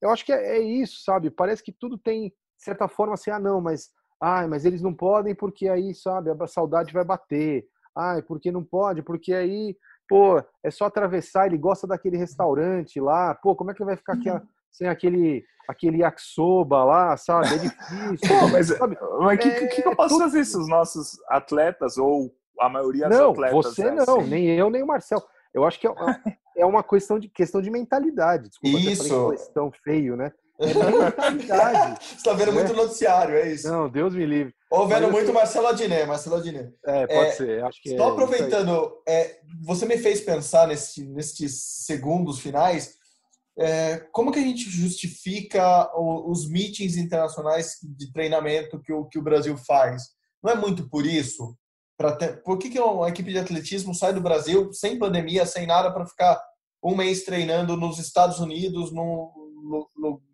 eu 0.01 0.11
acho 0.11 0.25
que 0.25 0.33
é, 0.33 0.59
é, 0.59 0.61
isso, 0.61 1.03
sabe? 1.03 1.31
Parece 1.31 1.63
que 1.63 1.73
tudo 1.73 1.99
tem, 1.99 2.33
de 2.59 2.65
certa 2.65 2.89
forma, 2.89 3.15
assim, 3.15 3.31
ah, 3.31 3.39
não, 3.39 3.61
mas, 3.61 3.91
ai, 4.21 4.49
mas 4.49 4.65
eles 4.65 4.83
não 4.83 4.93
podem 4.93 5.35
porque 5.35 5.69
aí, 5.69 5.95
sabe, 5.95 6.31
a 6.31 6.47
saudade 6.47 6.93
vai 6.93 7.05
bater. 7.05 7.67
Ai, 7.97 8.21
porque 8.21 8.51
não 8.51 8.65
pode? 8.65 9.03
Porque 9.03 9.33
aí, 9.33 9.77
pô, 10.09 10.43
é 10.63 10.71
só 10.71 10.87
atravessar, 10.87 11.47
ele 11.47 11.57
gosta 11.57 11.87
daquele 11.87 12.17
restaurante 12.17 13.01
lá, 13.01 13.35
pô, 13.35 13.55
como 13.55 13.71
é 13.71 13.75
que 13.75 13.81
ele 13.81 13.89
vai 13.89 13.97
ficar 13.97 14.15
aqui 14.15 14.29
uhum. 14.29 14.41
sem 14.71 14.89
aquele 14.89 15.45
aquele 15.69 15.99
yakisoba 15.99 16.83
lá, 16.83 17.17
sabe? 17.17 17.49
É 17.49 17.59
difícil. 17.59 18.39
Pô, 18.41 18.49
mas 18.49 18.71
o 18.71 19.21
mas 19.21 19.39
que, 19.39 19.49
é, 19.49 19.67
que, 19.67 19.83
que 19.83 19.89
eu 19.89 19.95
posso 19.95 20.19
tudo... 20.19 20.31
se 20.31 20.57
os 20.57 20.69
nossos 20.69 21.19
atletas 21.29 21.99
ou 21.99 22.35
a 22.59 22.69
maioria 22.69 23.09
dos 23.09 23.19
não, 23.19 23.31
atletas 23.33 23.55
você 23.55 23.83
é 23.83 23.91
não, 23.93 24.21
assim? 24.21 24.31
nem 24.31 24.49
eu 24.49 24.71
nem 24.71 24.83
o 24.83 24.87
Marcel. 24.87 25.23
Eu 25.53 25.65
acho 25.65 25.79
que 25.79 25.87
é, 25.87 25.91
é 26.57 26.67
uma 26.67 26.83
questão 26.83 27.19
de 27.19 27.29
questão 27.29 27.61
de 27.61 27.71
mentalidade. 27.71 28.49
Desculpa, 28.49 28.79
Isso. 28.79 29.31
questão 29.31 29.71
feio, 29.71 30.17
né? 30.17 30.33
É. 30.61 30.67
Você 32.03 32.15
está 32.17 32.33
vendo 32.33 32.53
né? 32.53 32.63
muito 32.63 32.75
noticiário, 32.75 33.37
é 33.37 33.53
isso. 33.53 33.69
Não, 33.69 33.89
Deus 33.89 34.15
me 34.15 34.27
livre. 34.27 34.55
Ou 34.71 34.87
vendo 34.87 35.05
Mas, 35.05 35.13
muito 35.13 35.33
Marcelo 35.33 35.69
Adnet, 35.69 36.07
Marcelo 36.07 36.37
Adnet. 36.37 36.75
É, 36.85 37.07
pode 37.07 37.29
é, 37.29 37.33
ser. 37.33 37.65
Acho 37.65 37.83
que 37.83 37.97
só 37.97 38.09
é 38.09 38.13
aproveitando, 38.13 39.03
é, 39.09 39.39
você 39.63 39.87
me 39.87 39.97
fez 39.97 40.21
pensar 40.21 40.67
nesse, 40.67 41.07
nesses 41.07 41.63
segundos 41.63 42.41
finais, 42.41 42.99
é, 43.59 43.99
como 44.13 44.31
que 44.31 44.39
a 44.39 44.43
gente 44.43 44.71
justifica 44.71 45.91
os 45.97 46.49
meetings 46.49 46.97
internacionais 46.97 47.79
de 47.83 48.13
treinamento 48.13 48.81
que 48.81 48.93
o, 48.93 49.05
que 49.07 49.19
o 49.19 49.23
Brasil 49.23 49.57
faz? 49.57 50.11
Não 50.43 50.53
é 50.53 50.55
muito 50.55 50.89
por 50.89 51.05
isso? 51.05 51.57
Ter, 52.19 52.41
por 52.45 52.59
que, 52.59 52.71
que 52.71 52.79
uma 52.79 53.09
equipe 53.09 53.33
de 53.33 53.39
atletismo 53.39 53.93
sai 53.93 54.13
do 54.13 54.21
Brasil 54.21 54.73
sem 54.73 54.99
pandemia, 54.99 55.45
sem 55.45 55.67
nada, 55.67 55.93
para 55.93 56.07
ficar 56.07 56.41
um 56.81 56.95
mês 56.95 57.25
treinando 57.25 57.77
nos 57.77 57.99
Estados 57.99 58.39
Unidos, 58.39 58.93
num 58.93 59.33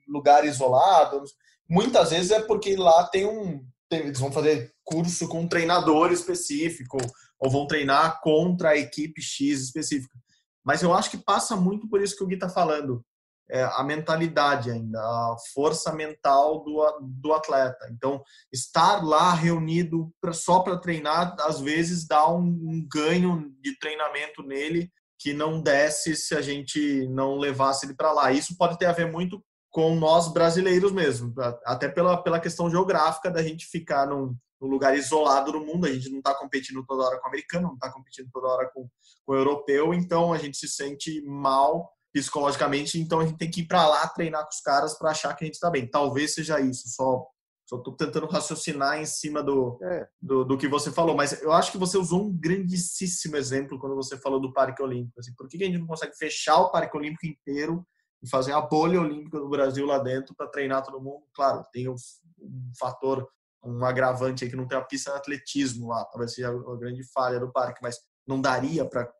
lugar 0.09 0.45
isolado? 0.45 1.23
Muitas 1.69 2.11
vezes 2.11 2.31
é 2.31 2.41
porque 2.41 2.77
lá 2.77 3.07
tem 3.09 3.27
um. 3.27 3.65
Tem, 3.89 4.01
eles 4.01 4.19
vão 4.19 4.33
fazer 4.33 4.73
curso 4.83 5.29
com 5.29 5.43
um 5.43 5.49
treinador 5.49 6.13
específico, 6.13 6.99
ou 7.39 7.51
vão 7.51 7.67
treinar 7.67 8.21
contra 8.21 8.71
a 8.71 8.77
equipe 8.77 9.21
X 9.21 9.61
específica. 9.61 10.19
Mas 10.65 10.83
eu 10.83 10.95
acho 10.95 11.11
que 11.11 11.19
passa 11.19 11.57
muito 11.57 11.89
por 11.89 12.01
isso 12.01 12.17
que 12.17 12.25
o 12.25 12.27
Gui 12.27 12.35
está 12.35 12.49
falando 12.49 13.05
é, 13.51 13.63
a 13.63 13.83
mentalidade 13.83 14.71
ainda, 14.71 14.99
a 14.99 15.37
força 15.53 15.93
mental 15.93 16.65
do, 16.65 16.83
do 17.01 17.33
atleta. 17.33 17.89
Então, 17.91 18.23
estar 18.53 19.05
lá 19.05 19.35
reunido 19.35 20.11
pra, 20.21 20.33
só 20.33 20.61
para 20.61 20.79
treinar, 20.79 21.37
às 21.41 21.61
vezes 21.61 22.07
dá 22.07 22.29
um, 22.29 22.41
um, 22.41 22.87
ganho 22.91 23.53
de 23.61 23.79
treinamento 23.79 24.43
nele 24.43 24.91
que 25.25 25.33
não 25.33 25.59
desse 25.59 26.15
se 26.15 26.35
a 26.35 26.43
gente 26.43 27.09
não 27.09 27.39
levasse 27.39 27.87
ele 27.87 27.95
para 27.95 28.13
lá. 28.13 28.31
Isso 28.31 28.59
pode 28.59 28.79
ter 28.79 28.85
a 28.85 28.93
ver 28.93 29.11
muito 29.11 29.43
com 29.71 29.95
nós 29.97 30.31
brasileiros 30.31 30.93
mesmo, 30.93 31.33
até 31.65 31.89
pela, 31.89 32.23
pela 32.23 32.39
questão 32.39 32.71
geográfica 32.71 33.31
da 33.31 33.43
gente 33.43 33.65
ficar 33.65 34.07
num, 34.07 34.37
num 34.61 34.69
lugar 34.69 34.95
isolado 34.95 35.51
do 35.51 35.65
mundo, 35.65 35.87
a 35.87 35.93
gente 35.93 36.11
não 36.11 36.19
está 36.19 36.35
competindo 36.35 36.85
toda 36.87 37.05
hora 37.05 37.19
com 37.19 37.25
o 37.25 37.29
americano, 37.29 37.69
não 37.69 37.75
está 37.75 37.91
competindo 37.91 38.29
toda 38.31 38.49
hora 38.49 38.71
com, 38.73 38.87
com 39.25 39.33
o 39.33 39.35
europeu, 39.35 39.95
então 39.95 40.31
a 40.31 40.37
gente 40.37 40.59
se 40.59 40.69
sente 40.69 41.23
mal 41.25 41.91
psicologicamente, 42.13 43.01
então 43.01 43.21
a 43.21 43.27
gente 43.27 43.39
tem 43.39 43.51
que 43.51 43.63
ir 43.63 43.67
para 43.67 43.89
lá 43.89 44.07
treinar 44.09 44.43
com 44.43 44.51
os 44.51 44.61
caras 44.61 44.97
para 44.99 45.11
achar 45.11 45.35
que 45.35 45.43
a 45.43 45.47
gente 45.47 45.55
está 45.55 45.71
bem. 45.71 45.89
Talvez 45.89 46.35
seja 46.35 46.61
isso, 46.61 46.87
só 46.89 47.27
só 47.67 47.77
estou 47.77 47.95
tentando 47.95 48.27
raciocinar 48.27 49.01
em 49.01 49.07
cima 49.07 49.43
do, 49.43 49.79
é. 49.83 50.07
do, 50.21 50.45
do, 50.45 50.59
que 50.59 50.69
você 50.69 50.93
falou, 50.93 51.17
mas 51.17 51.41
eu 51.43 51.51
acho 51.51 51.73
que 51.73 51.79
você 51.79 51.97
usou 51.97 52.23
um 52.23 52.33
grandíssimo 52.33 53.37
exemplo 53.37 53.79
quando 53.79 53.97
você 53.97 54.19
falou 54.19 54.41
do 54.41 54.53
Parque 54.53 54.83
Olímpico. 54.83 55.19
Assim, 55.19 55.35
por 55.35 55.49
que 55.49 55.63
a 55.63 55.67
gente 55.67 55.79
não 55.79 55.87
consegue 55.87 56.15
fechar 56.17 56.59
o 56.59 56.71
Parque 56.71 56.97
Olímpico 56.97 57.27
inteiro 57.27 57.87
e 58.23 58.29
fazer 58.29 58.53
a 58.53 58.61
bolha 58.61 59.01
olímpica 59.01 59.39
do 59.39 59.49
Brasil 59.49 59.87
lá 59.87 59.99
dentro 59.99 60.35
para 60.35 60.49
treinar 60.49 60.83
todo 60.83 61.03
mundo? 61.03 61.25
Claro, 61.35 61.65
tem 61.73 61.89
um, 61.89 61.95
um, 62.41 62.73
fator, 62.79 63.27
um 63.65 63.83
agravante 63.85 64.45
aí 64.45 64.51
que 64.51 64.57
não 64.57 64.69
tem 64.69 64.77
a 64.77 64.85
pista 64.85 65.11
de 65.13 65.17
atletismo 65.17 65.89
lá, 65.89 66.05
talvez 66.07 66.35
seja 66.35 66.51
a 66.51 66.77
grande 66.77 67.03
falha 67.13 67.41
do 67.41 67.51
parque, 67.51 67.81
mas 67.83 67.99
não 68.27 68.41
daria 68.41 68.85
para 68.85 69.11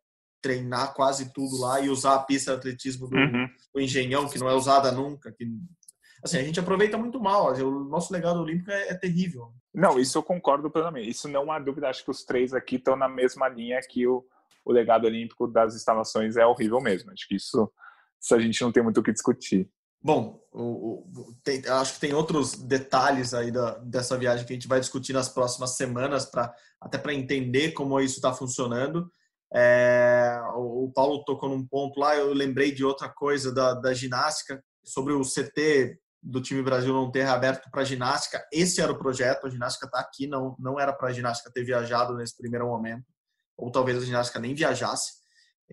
treinar 0.41 0.93
quase 0.93 1.33
tudo 1.33 1.59
lá 1.59 1.81
e 1.81 1.89
usar 1.89 2.13
a 2.13 2.23
pista 2.23 2.51
de 2.51 2.57
atletismo 2.57 3.07
do, 3.07 3.15
uhum. 3.15 3.47
do 3.73 3.81
Engenhão, 3.81 4.29
que 4.29 4.37
não 4.37 4.47
é 4.47 4.53
usada 4.53 4.91
nunca. 4.91 5.31
Que, 5.31 5.45
assim, 6.25 6.39
a 6.39 6.43
gente 6.43 6.59
aproveita 6.59 6.97
muito 6.97 7.19
mal. 7.19 7.53
O 7.53 7.83
nosso 7.85 8.11
legado 8.11 8.41
olímpico 8.41 8.71
é, 8.71 8.89
é 8.89 8.93
terrível. 8.95 9.53
Não, 9.73 9.99
isso 9.99 10.17
eu 10.17 10.23
concordo 10.23 10.69
plenamente. 10.69 11.09
Isso 11.09 11.27
não 11.27 11.51
há 11.51 11.59
dúvida. 11.59 11.87
Acho 11.87 12.03
que 12.03 12.11
os 12.11 12.23
três 12.23 12.53
aqui 12.53 12.75
estão 12.77 12.95
na 12.95 13.07
mesma 13.07 13.47
linha 13.47 13.79
que 13.87 14.07
o, 14.07 14.25
o 14.65 14.71
legado 14.71 15.05
olímpico 15.05 15.47
das 15.47 15.75
instalações 15.75 16.35
é 16.35 16.45
horrível 16.45 16.81
mesmo. 16.81 17.11
Acho 17.11 17.27
que 17.27 17.35
isso, 17.35 17.71
isso 18.19 18.33
a 18.33 18.39
gente 18.39 18.59
não 18.61 18.71
tem 18.71 18.81
muito 18.81 18.99
o 18.99 19.03
que 19.03 19.13
discutir. 19.13 19.69
Bom, 20.01 20.39
o, 20.51 20.63
o, 20.63 21.35
tem, 21.43 21.63
acho 21.67 21.95
que 21.95 21.99
tem 21.99 22.13
outros 22.13 22.55
detalhes 22.55 23.33
aí 23.33 23.51
da, 23.51 23.77
dessa 23.79 24.17
viagem 24.17 24.45
que 24.45 24.53
a 24.53 24.55
gente 24.55 24.67
vai 24.67 24.79
discutir 24.79 25.13
nas 25.13 25.29
próximas 25.29 25.77
semanas, 25.77 26.25
para 26.25 26.53
até 26.81 26.97
para 26.97 27.13
entender 27.13 27.71
como 27.71 27.99
isso 27.99 28.15
está 28.15 28.33
funcionando. 28.33 29.09
É, 29.53 30.39
o 30.55 30.91
Paulo 30.93 31.23
tocou 31.23 31.49
num 31.49 31.65
ponto 31.65 31.99
lá, 31.99 32.15
eu 32.15 32.33
lembrei 32.33 32.71
de 32.71 32.83
outra 32.83 33.09
coisa 33.09 33.53
da, 33.53 33.73
da 33.73 33.93
ginástica, 33.93 34.63
sobre 34.83 35.13
o 35.13 35.21
CT 35.21 35.99
do 36.25 36.41
time 36.41 36.63
Brasil 36.63 36.91
não 36.91 37.11
ter 37.11 37.27
aberto 37.27 37.69
para 37.69 37.83
ginástica. 37.83 38.43
Esse 38.51 38.81
era 38.81 38.91
o 38.91 38.97
projeto, 38.97 39.45
a 39.45 39.49
ginástica 39.49 39.85
está 39.85 39.99
aqui, 39.99 40.25
não, 40.25 40.55
não 40.57 40.79
era 40.79 40.91
para 40.91 41.09
a 41.09 41.13
ginástica 41.13 41.51
ter 41.51 41.63
viajado 41.63 42.15
nesse 42.15 42.35
primeiro 42.35 42.65
momento, 42.65 43.05
ou 43.55 43.71
talvez 43.71 44.01
a 44.01 44.05
ginástica 44.05 44.39
nem 44.39 44.55
viajasse. 44.55 45.13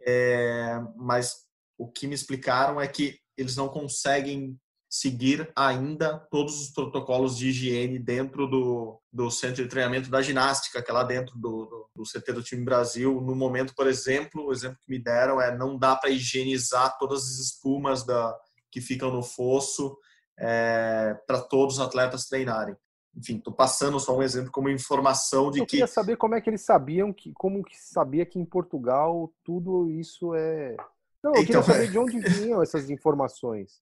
É, 0.07 0.78
mas 0.96 1.36
o 1.78 1.90
que 1.90 2.07
me 2.07 2.14
explicaram 2.14 2.80
é 2.80 2.86
que 2.86 3.18
eles 3.36 3.57
não 3.57 3.68
conseguem 3.68 4.59
seguir 4.90 5.50
ainda 5.57 6.18
todos 6.30 6.61
os 6.61 6.70
protocolos 6.70 7.38
de 7.38 7.48
higiene 7.48 7.98
dentro 7.98 8.46
do, 8.46 9.00
do 9.11 9.30
centro 9.30 9.62
de 9.62 9.70
treinamento 9.70 10.11
da 10.11 10.20
ginástica, 10.20 10.82
que 10.82 10.90
é 10.90 10.92
lá 10.92 11.03
dentro 11.03 11.34
do, 11.38 11.64
do, 11.64 11.90
do 11.96 12.03
CT 12.03 12.30
do 12.34 12.42
time 12.42 12.62
Brasil. 12.62 13.22
No 13.22 13.34
momento, 13.34 13.74
por 13.74 13.86
exemplo, 13.86 14.44
o 14.44 14.53
exemplo 14.53 14.76
que 14.82 14.90
me 14.90 15.03
deram 15.03 15.40
é 15.40 15.57
não 15.57 15.78
dá 15.78 15.96
para 15.96 16.11
higienizar 16.11 16.98
todas 16.98 17.22
as 17.22 17.38
espumas 17.38 18.05
da, 18.05 18.38
que 18.70 18.82
ficam 18.82 19.11
no 19.11 19.22
fosso 19.22 19.96
é, 20.39 21.16
para 21.26 21.41
todos 21.41 21.78
os 21.78 21.80
atletas 21.80 22.26
treinarem. 22.26 22.76
Enfim, 23.14 23.37
estou 23.37 23.53
passando 23.53 24.01
só 24.01 24.16
um 24.16 24.22
exemplo 24.22 24.51
como 24.51 24.70
informação 24.70 25.51
de 25.51 25.59
Eu 25.61 25.66
que. 25.66 25.76
Eu 25.76 25.80
queria 25.80 25.87
saber 25.87 26.16
como 26.16 26.35
é 26.35 26.41
que 26.41 26.49
eles 26.49 26.64
sabiam 26.64 27.12
que, 27.12 27.33
como 27.35 27.62
que 27.62 27.76
sabia 27.78 28.24
que 28.24 28.39
em 28.39 28.45
Portugal 28.45 29.30
tudo 29.45 29.91
isso 29.91 30.35
é. 30.35 30.76
Não, 31.22 31.33
eu 31.35 31.43
então, 31.43 31.45
queria 31.45 31.62
saber 31.62 31.91
de 31.91 31.99
onde 31.99 32.18
vinham 32.18 32.62
essas 32.62 32.89
informações. 32.89 33.80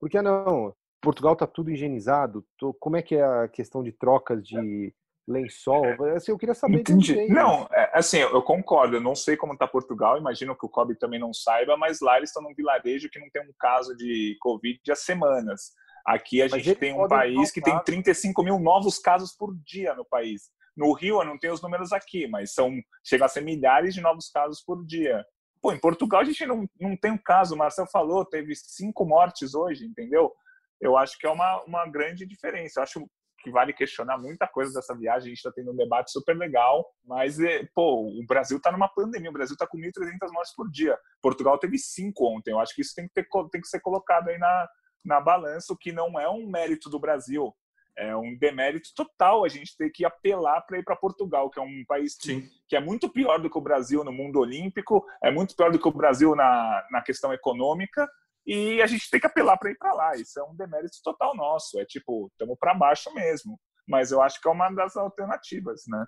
Porque 0.00 0.20
não, 0.22 0.74
Portugal 1.00 1.34
está 1.34 1.46
tudo 1.46 1.70
higienizado. 1.70 2.44
Tô, 2.58 2.72
como 2.74 2.96
é 2.96 3.02
que 3.02 3.16
é 3.16 3.22
a 3.22 3.48
questão 3.48 3.82
de 3.82 3.92
trocas 3.92 4.42
de 4.42 4.94
lençol? 5.28 5.84
Assim, 6.16 6.32
eu 6.32 6.38
queria 6.38 6.54
saber. 6.54 6.80
Entendi. 6.80 7.28
Não, 7.28 7.68
é, 7.70 7.90
assim, 7.92 8.18
eu 8.18 8.42
concordo. 8.42 8.96
Eu 8.96 9.00
não 9.00 9.14
sei 9.14 9.36
como 9.36 9.52
está 9.52 9.68
Portugal. 9.68 10.16
Imagino 10.16 10.56
que 10.56 10.64
o 10.64 10.68
Kobe 10.70 10.94
também 10.94 11.20
não 11.20 11.34
saiba, 11.34 11.76
mas 11.76 12.00
lá 12.00 12.16
eles 12.16 12.30
estão 12.30 12.42
num 12.42 12.54
vilarejo 12.54 13.10
que 13.10 13.18
não 13.18 13.28
tem 13.30 13.42
um 13.42 13.52
caso 13.58 13.94
de 13.94 14.36
Covid 14.40 14.80
há 14.90 14.96
semanas. 14.96 15.72
Aqui 16.06 16.42
a 16.42 16.48
mas 16.48 16.62
gente 16.62 16.78
tem 16.78 16.92
um 16.92 17.06
país 17.06 17.50
que 17.50 17.60
tem 17.60 17.78
35 17.82 18.42
mil 18.42 18.58
novos 18.58 18.98
casos 18.98 19.34
por 19.34 19.54
dia 19.64 19.94
no 19.94 20.04
país. 20.04 20.50
No 20.76 20.92
Rio, 20.92 21.20
eu 21.20 21.24
não 21.24 21.38
tenho 21.38 21.52
os 21.52 21.62
números 21.62 21.92
aqui, 21.92 22.26
mas 22.26 22.54
são 22.54 22.72
chega 23.04 23.24
a 23.24 23.28
ser 23.28 23.42
milhares 23.42 23.94
de 23.94 24.00
novos 24.00 24.30
casos 24.30 24.62
por 24.62 24.84
dia. 24.84 25.24
Pô, 25.60 25.72
em 25.72 25.80
Portugal 25.80 26.20
a 26.20 26.24
gente 26.24 26.46
não, 26.46 26.68
não 26.80 26.96
tem 26.96 27.12
um 27.12 27.18
caso, 27.18 27.54
o 27.54 27.58
Marcel 27.58 27.86
falou, 27.86 28.24
teve 28.24 28.54
cinco 28.54 29.04
mortes 29.04 29.54
hoje, 29.54 29.84
entendeu? 29.84 30.32
Eu 30.80 30.96
acho 30.96 31.18
que 31.18 31.26
é 31.26 31.30
uma, 31.30 31.62
uma 31.64 31.86
grande 31.86 32.24
diferença. 32.26 32.80
Eu 32.80 32.84
acho 32.84 33.06
que 33.42 33.50
vale 33.50 33.72
questionar 33.72 34.18
muita 34.18 34.46
coisa 34.46 34.72
dessa 34.72 34.96
viagem. 34.96 35.26
A 35.26 35.28
gente 35.28 35.38
está 35.38 35.52
tendo 35.52 35.72
um 35.72 35.76
debate 35.76 36.10
super 36.10 36.36
legal, 36.36 36.86
mas, 37.04 37.38
é, 37.40 37.66
pô, 37.74 38.06
o 38.06 38.24
Brasil 38.26 38.56
está 38.56 38.70
numa 38.72 38.88
pandemia. 38.88 39.30
O 39.30 39.34
Brasil 39.34 39.54
está 39.54 39.66
com 39.66 39.78
1.300 39.78 40.32
mortes 40.32 40.54
por 40.54 40.70
dia. 40.70 40.98
Portugal 41.20 41.58
teve 41.58 41.78
cinco 41.78 42.26
ontem. 42.26 42.52
Eu 42.52 42.60
acho 42.60 42.74
que 42.74 42.80
isso 42.80 42.94
tem 42.94 43.06
que, 43.06 43.14
ter, 43.14 43.26
tem 43.50 43.60
que 43.60 43.68
ser 43.68 43.80
colocado 43.80 44.28
aí 44.28 44.38
na, 44.38 44.68
na 45.04 45.20
balança, 45.20 45.72
o 45.72 45.76
que 45.76 45.92
não 45.92 46.18
é 46.18 46.28
um 46.28 46.46
mérito 46.46 46.88
do 46.90 46.98
Brasil 46.98 47.54
é 47.96 48.16
um 48.16 48.34
demérito 48.36 48.90
total 48.94 49.44
a 49.44 49.48
gente 49.48 49.76
ter 49.76 49.90
que 49.90 50.04
apelar 50.04 50.62
para 50.62 50.78
ir 50.78 50.84
para 50.84 50.96
Portugal, 50.96 51.50
que 51.50 51.58
é 51.58 51.62
um 51.62 51.84
país 51.86 52.16
que, 52.16 52.48
que, 52.66 52.74
é 52.74 52.80
muito 52.80 53.10
pior 53.10 53.38
do 53.38 53.50
que 53.50 53.58
o 53.58 53.60
Brasil 53.60 54.02
no 54.02 54.12
mundo 54.12 54.38
olímpico, 54.38 55.04
é 55.22 55.30
muito 55.30 55.54
pior 55.54 55.70
do 55.70 55.78
que 55.78 55.86
o 55.86 55.92
Brasil 55.92 56.34
na, 56.34 56.86
na 56.90 57.02
questão 57.02 57.32
econômica, 57.32 58.08
e 58.46 58.80
a 58.80 58.86
gente 58.86 59.08
tem 59.10 59.20
que 59.20 59.26
apelar 59.26 59.58
para 59.58 59.70
ir 59.70 59.76
para 59.76 59.92
lá. 59.92 60.16
Isso 60.16 60.40
é 60.40 60.42
um 60.42 60.56
demérito 60.56 60.96
total 61.04 61.36
nosso. 61.36 61.78
É 61.78 61.84
tipo, 61.84 62.28
estamos 62.32 62.56
para 62.58 62.74
baixo 62.74 63.12
mesmo. 63.14 63.60
Mas 63.86 64.12
eu 64.12 64.22
acho 64.22 64.40
que 64.40 64.48
é 64.48 64.50
uma 64.50 64.70
das 64.70 64.96
alternativas, 64.96 65.82
né? 65.86 66.04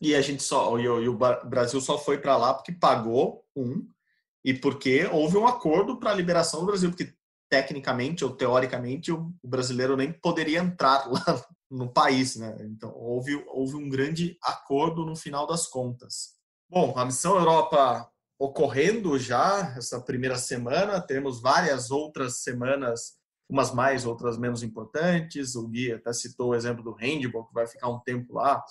E 0.00 0.14
a 0.14 0.20
gente 0.20 0.42
só, 0.42 0.78
e 0.78 0.88
o, 0.88 1.18
Brasil 1.44 1.80
só 1.80 1.98
foi 1.98 2.18
para 2.18 2.36
lá 2.36 2.54
porque 2.54 2.72
pagou 2.72 3.44
um 3.56 3.86
e 4.44 4.54
porque 4.54 5.06
houve 5.12 5.36
um 5.36 5.46
acordo 5.46 5.98
para 5.98 6.10
a 6.10 6.14
liberação 6.14 6.60
do 6.60 6.66
Brasil, 6.66 6.90
porque 6.90 7.14
tecnicamente 7.54 8.24
ou 8.24 8.34
teoricamente 8.34 9.12
o 9.12 9.32
brasileiro 9.44 9.96
nem 9.96 10.12
poderia 10.12 10.58
entrar 10.58 11.06
lá 11.06 11.46
no 11.70 11.88
país, 11.88 12.34
né? 12.34 12.56
Então 12.62 12.92
houve, 12.96 13.40
houve 13.46 13.76
um 13.76 13.88
grande 13.88 14.36
acordo 14.42 15.06
no 15.06 15.14
final 15.14 15.46
das 15.46 15.68
contas. 15.68 16.34
Bom, 16.68 16.94
a 16.96 17.04
missão 17.04 17.36
Europa 17.36 18.10
ocorrendo 18.36 19.16
já 19.20 19.72
essa 19.76 20.00
primeira 20.00 20.36
semana, 20.36 21.00
temos 21.00 21.40
várias 21.40 21.92
outras 21.92 22.42
semanas 22.42 23.12
umas 23.48 23.72
mais, 23.72 24.04
outras 24.04 24.36
menos 24.36 24.64
importantes. 24.64 25.54
O 25.54 25.68
Gui 25.68 25.92
até 25.92 26.12
citou 26.12 26.48
o 26.48 26.54
exemplo 26.56 26.82
do 26.82 26.94
handball, 26.94 27.46
que 27.46 27.54
vai 27.54 27.68
ficar 27.68 27.88
um 27.88 28.00
tempo 28.00 28.34
lá. 28.34 28.64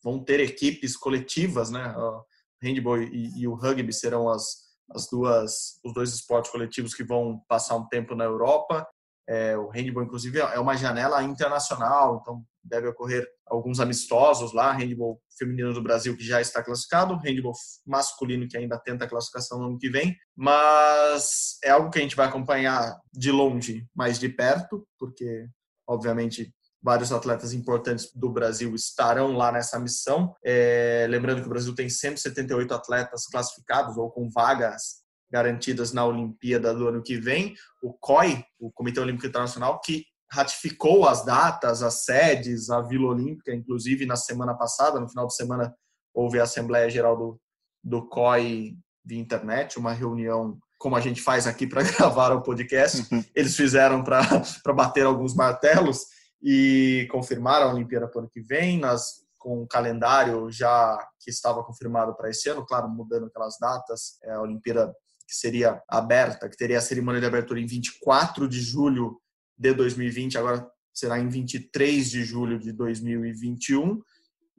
Vão 0.00 0.22
ter 0.22 0.38
equipes 0.38 0.96
coletivas, 0.96 1.70
né? 1.70 1.92
O 1.96 2.24
handball 2.62 3.02
e, 3.02 3.40
e 3.40 3.48
o 3.48 3.54
rugby 3.54 3.92
serão 3.92 4.28
as, 4.28 4.58
as 4.94 5.08
duas, 5.08 5.78
os 5.84 5.92
dois 5.92 6.12
esportes 6.12 6.50
coletivos 6.50 6.94
que 6.94 7.04
vão 7.04 7.40
passar 7.48 7.76
um 7.76 7.86
tempo 7.88 8.14
na 8.14 8.24
Europa. 8.24 8.86
É, 9.28 9.56
o 9.56 9.68
handball, 9.68 10.02
inclusive, 10.02 10.40
é 10.40 10.58
uma 10.58 10.76
janela 10.76 11.22
internacional, 11.22 12.18
então 12.20 12.42
deve 12.62 12.88
ocorrer 12.88 13.26
alguns 13.46 13.80
amistosos 13.80 14.52
lá. 14.52 14.72
Handball 14.72 15.20
feminino 15.38 15.72
do 15.72 15.82
Brasil 15.82 16.16
que 16.16 16.24
já 16.24 16.40
está 16.40 16.62
classificado, 16.62 17.16
handball 17.16 17.54
masculino 17.86 18.48
que 18.48 18.56
ainda 18.56 18.78
tenta 18.78 19.04
a 19.04 19.08
classificação 19.08 19.58
no 19.58 19.66
ano 19.66 19.78
que 19.78 19.90
vem, 19.90 20.16
mas 20.36 21.58
é 21.64 21.70
algo 21.70 21.90
que 21.90 21.98
a 21.98 22.02
gente 22.02 22.16
vai 22.16 22.26
acompanhar 22.26 22.96
de 23.12 23.30
longe, 23.30 23.86
mas 23.94 24.18
de 24.18 24.28
perto, 24.28 24.86
porque 24.98 25.46
obviamente 25.88 26.52
vários 26.82 27.12
atletas 27.12 27.52
importantes 27.52 28.10
do 28.14 28.28
Brasil 28.28 28.74
estarão 28.74 29.36
lá 29.36 29.52
nessa 29.52 29.78
missão. 29.78 30.34
É, 30.44 31.06
lembrando 31.08 31.40
que 31.40 31.46
o 31.46 31.50
Brasil 31.50 31.74
tem 31.74 31.88
178 31.88 32.74
atletas 32.74 33.26
classificados 33.26 33.96
ou 33.96 34.10
com 34.10 34.28
vagas 34.28 35.02
garantidas 35.30 35.92
na 35.92 36.04
Olimpíada 36.04 36.74
do 36.74 36.88
ano 36.88 37.02
que 37.02 37.16
vem. 37.16 37.54
O 37.82 37.92
COI, 37.92 38.44
o 38.58 38.70
Comitê 38.70 39.00
Olímpico 39.00 39.26
Internacional, 39.26 39.80
que 39.80 40.04
ratificou 40.30 41.06
as 41.06 41.24
datas, 41.24 41.82
as 41.82 42.04
sedes, 42.04 42.68
a 42.68 42.80
Vila 42.80 43.08
Olímpica, 43.08 43.54
inclusive 43.54 44.04
na 44.04 44.16
semana 44.16 44.54
passada, 44.54 44.98
no 44.98 45.08
final 45.08 45.26
de 45.26 45.36
semana, 45.36 45.74
houve 46.12 46.40
a 46.40 46.42
Assembleia 46.42 46.90
Geral 46.90 47.16
do, 47.16 47.40
do 47.82 48.08
COI 48.08 48.76
via 49.04 49.20
internet, 49.20 49.78
uma 49.78 49.92
reunião 49.92 50.58
como 50.78 50.96
a 50.96 51.00
gente 51.00 51.22
faz 51.22 51.46
aqui 51.46 51.64
para 51.66 51.82
gravar 51.96 52.32
o 52.32 52.42
podcast. 52.42 53.06
Uhum. 53.14 53.24
Eles 53.34 53.56
fizeram 53.56 54.02
para 54.02 54.42
bater 54.74 55.06
alguns 55.06 55.34
martelos 55.34 56.06
e 56.42 57.06
confirmaram 57.10 57.68
a 57.68 57.72
Olimpíada 57.72 58.08
para 58.08 58.18
o 58.18 58.20
ano 58.22 58.30
que 58.30 58.40
vem, 58.40 58.78
nas, 58.78 59.22
com 59.38 59.62
o 59.62 59.66
calendário 59.66 60.50
já 60.50 60.98
que 61.20 61.30
estava 61.30 61.62
confirmado 61.62 62.14
para 62.16 62.30
esse 62.30 62.48
ano, 62.48 62.66
claro, 62.66 62.88
mudando 62.88 63.26
aquelas 63.26 63.56
datas. 63.60 64.18
É 64.24 64.32
a 64.32 64.40
Olimpíada 64.40 64.92
que 65.26 65.34
seria 65.34 65.80
aberta, 65.88 66.48
que 66.48 66.56
teria 66.56 66.78
a 66.78 66.82
cerimônia 66.82 67.20
de 67.20 67.26
abertura 67.26 67.60
em 67.60 67.66
24 67.66 68.48
de 68.48 68.60
julho 68.60 69.20
de 69.56 69.72
2020, 69.72 70.36
agora 70.36 70.68
será 70.92 71.18
em 71.18 71.28
23 71.28 72.10
de 72.10 72.24
julho 72.24 72.58
de 72.58 72.72
2021 72.72 74.00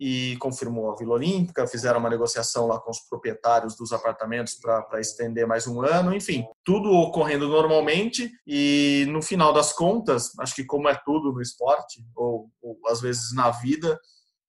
e 0.05 0.35
confirmou 0.35 0.91
a 0.91 0.97
Vila 0.97 1.13
Olímpica, 1.13 1.65
fizeram 1.65 1.97
uma 1.97 2.09
negociação 2.09 2.67
lá 2.67 2.77
com 2.77 2.91
os 2.91 2.99
proprietários 2.99 3.77
dos 3.77 3.93
apartamentos 3.93 4.55
para 4.55 4.99
estender 4.99 5.47
mais 5.47 5.65
um 5.65 5.81
ano, 5.81 6.13
enfim, 6.13 6.45
tudo 6.61 6.91
ocorrendo 6.91 7.47
normalmente 7.47 8.29
e 8.45 9.05
no 9.07 9.21
final 9.21 9.53
das 9.53 9.71
contas, 9.71 10.37
acho 10.39 10.55
que 10.55 10.65
como 10.65 10.89
é 10.89 11.01
tudo 11.05 11.31
no 11.31 11.41
esporte 11.41 12.03
ou, 12.13 12.51
ou 12.61 12.77
às 12.87 12.99
vezes 12.99 13.33
na 13.33 13.49
vida, 13.49 13.97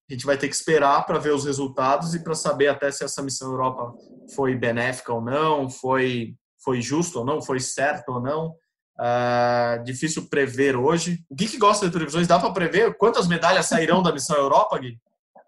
a 0.09 0.13
gente 0.13 0.25
vai 0.25 0.37
ter 0.37 0.49
que 0.49 0.55
esperar 0.55 1.05
para 1.05 1.19
ver 1.19 1.33
os 1.33 1.45
resultados 1.45 2.13
e 2.13 2.21
para 2.21 2.35
saber 2.35 2.67
até 2.67 2.91
se 2.91 3.05
essa 3.05 3.23
missão 3.23 3.49
Europa 3.49 3.93
foi 4.35 4.55
benéfica 4.55 5.13
ou 5.13 5.21
não, 5.21 5.69
foi 5.69 6.35
foi 6.61 6.81
justo 6.81 7.19
ou 7.19 7.25
não, 7.25 7.41
foi 7.41 7.61
certo 7.61 8.09
ou 8.09 8.19
não. 8.19 8.53
Uh, 8.99 9.83
difícil 9.85 10.27
prever 10.27 10.75
hoje. 10.75 11.23
O 11.29 11.35
Gui 11.35 11.47
que 11.47 11.57
gosta 11.57 11.85
de 11.85 11.93
televisões, 11.93 12.27
dá 12.27 12.39
para 12.39 12.51
prever 12.51 12.97
quantas 12.97 13.27
medalhas 13.27 13.67
sairão 13.67 14.03
da 14.03 14.11
missão 14.11 14.35
Europa, 14.35 14.77
Gui? 14.79 14.99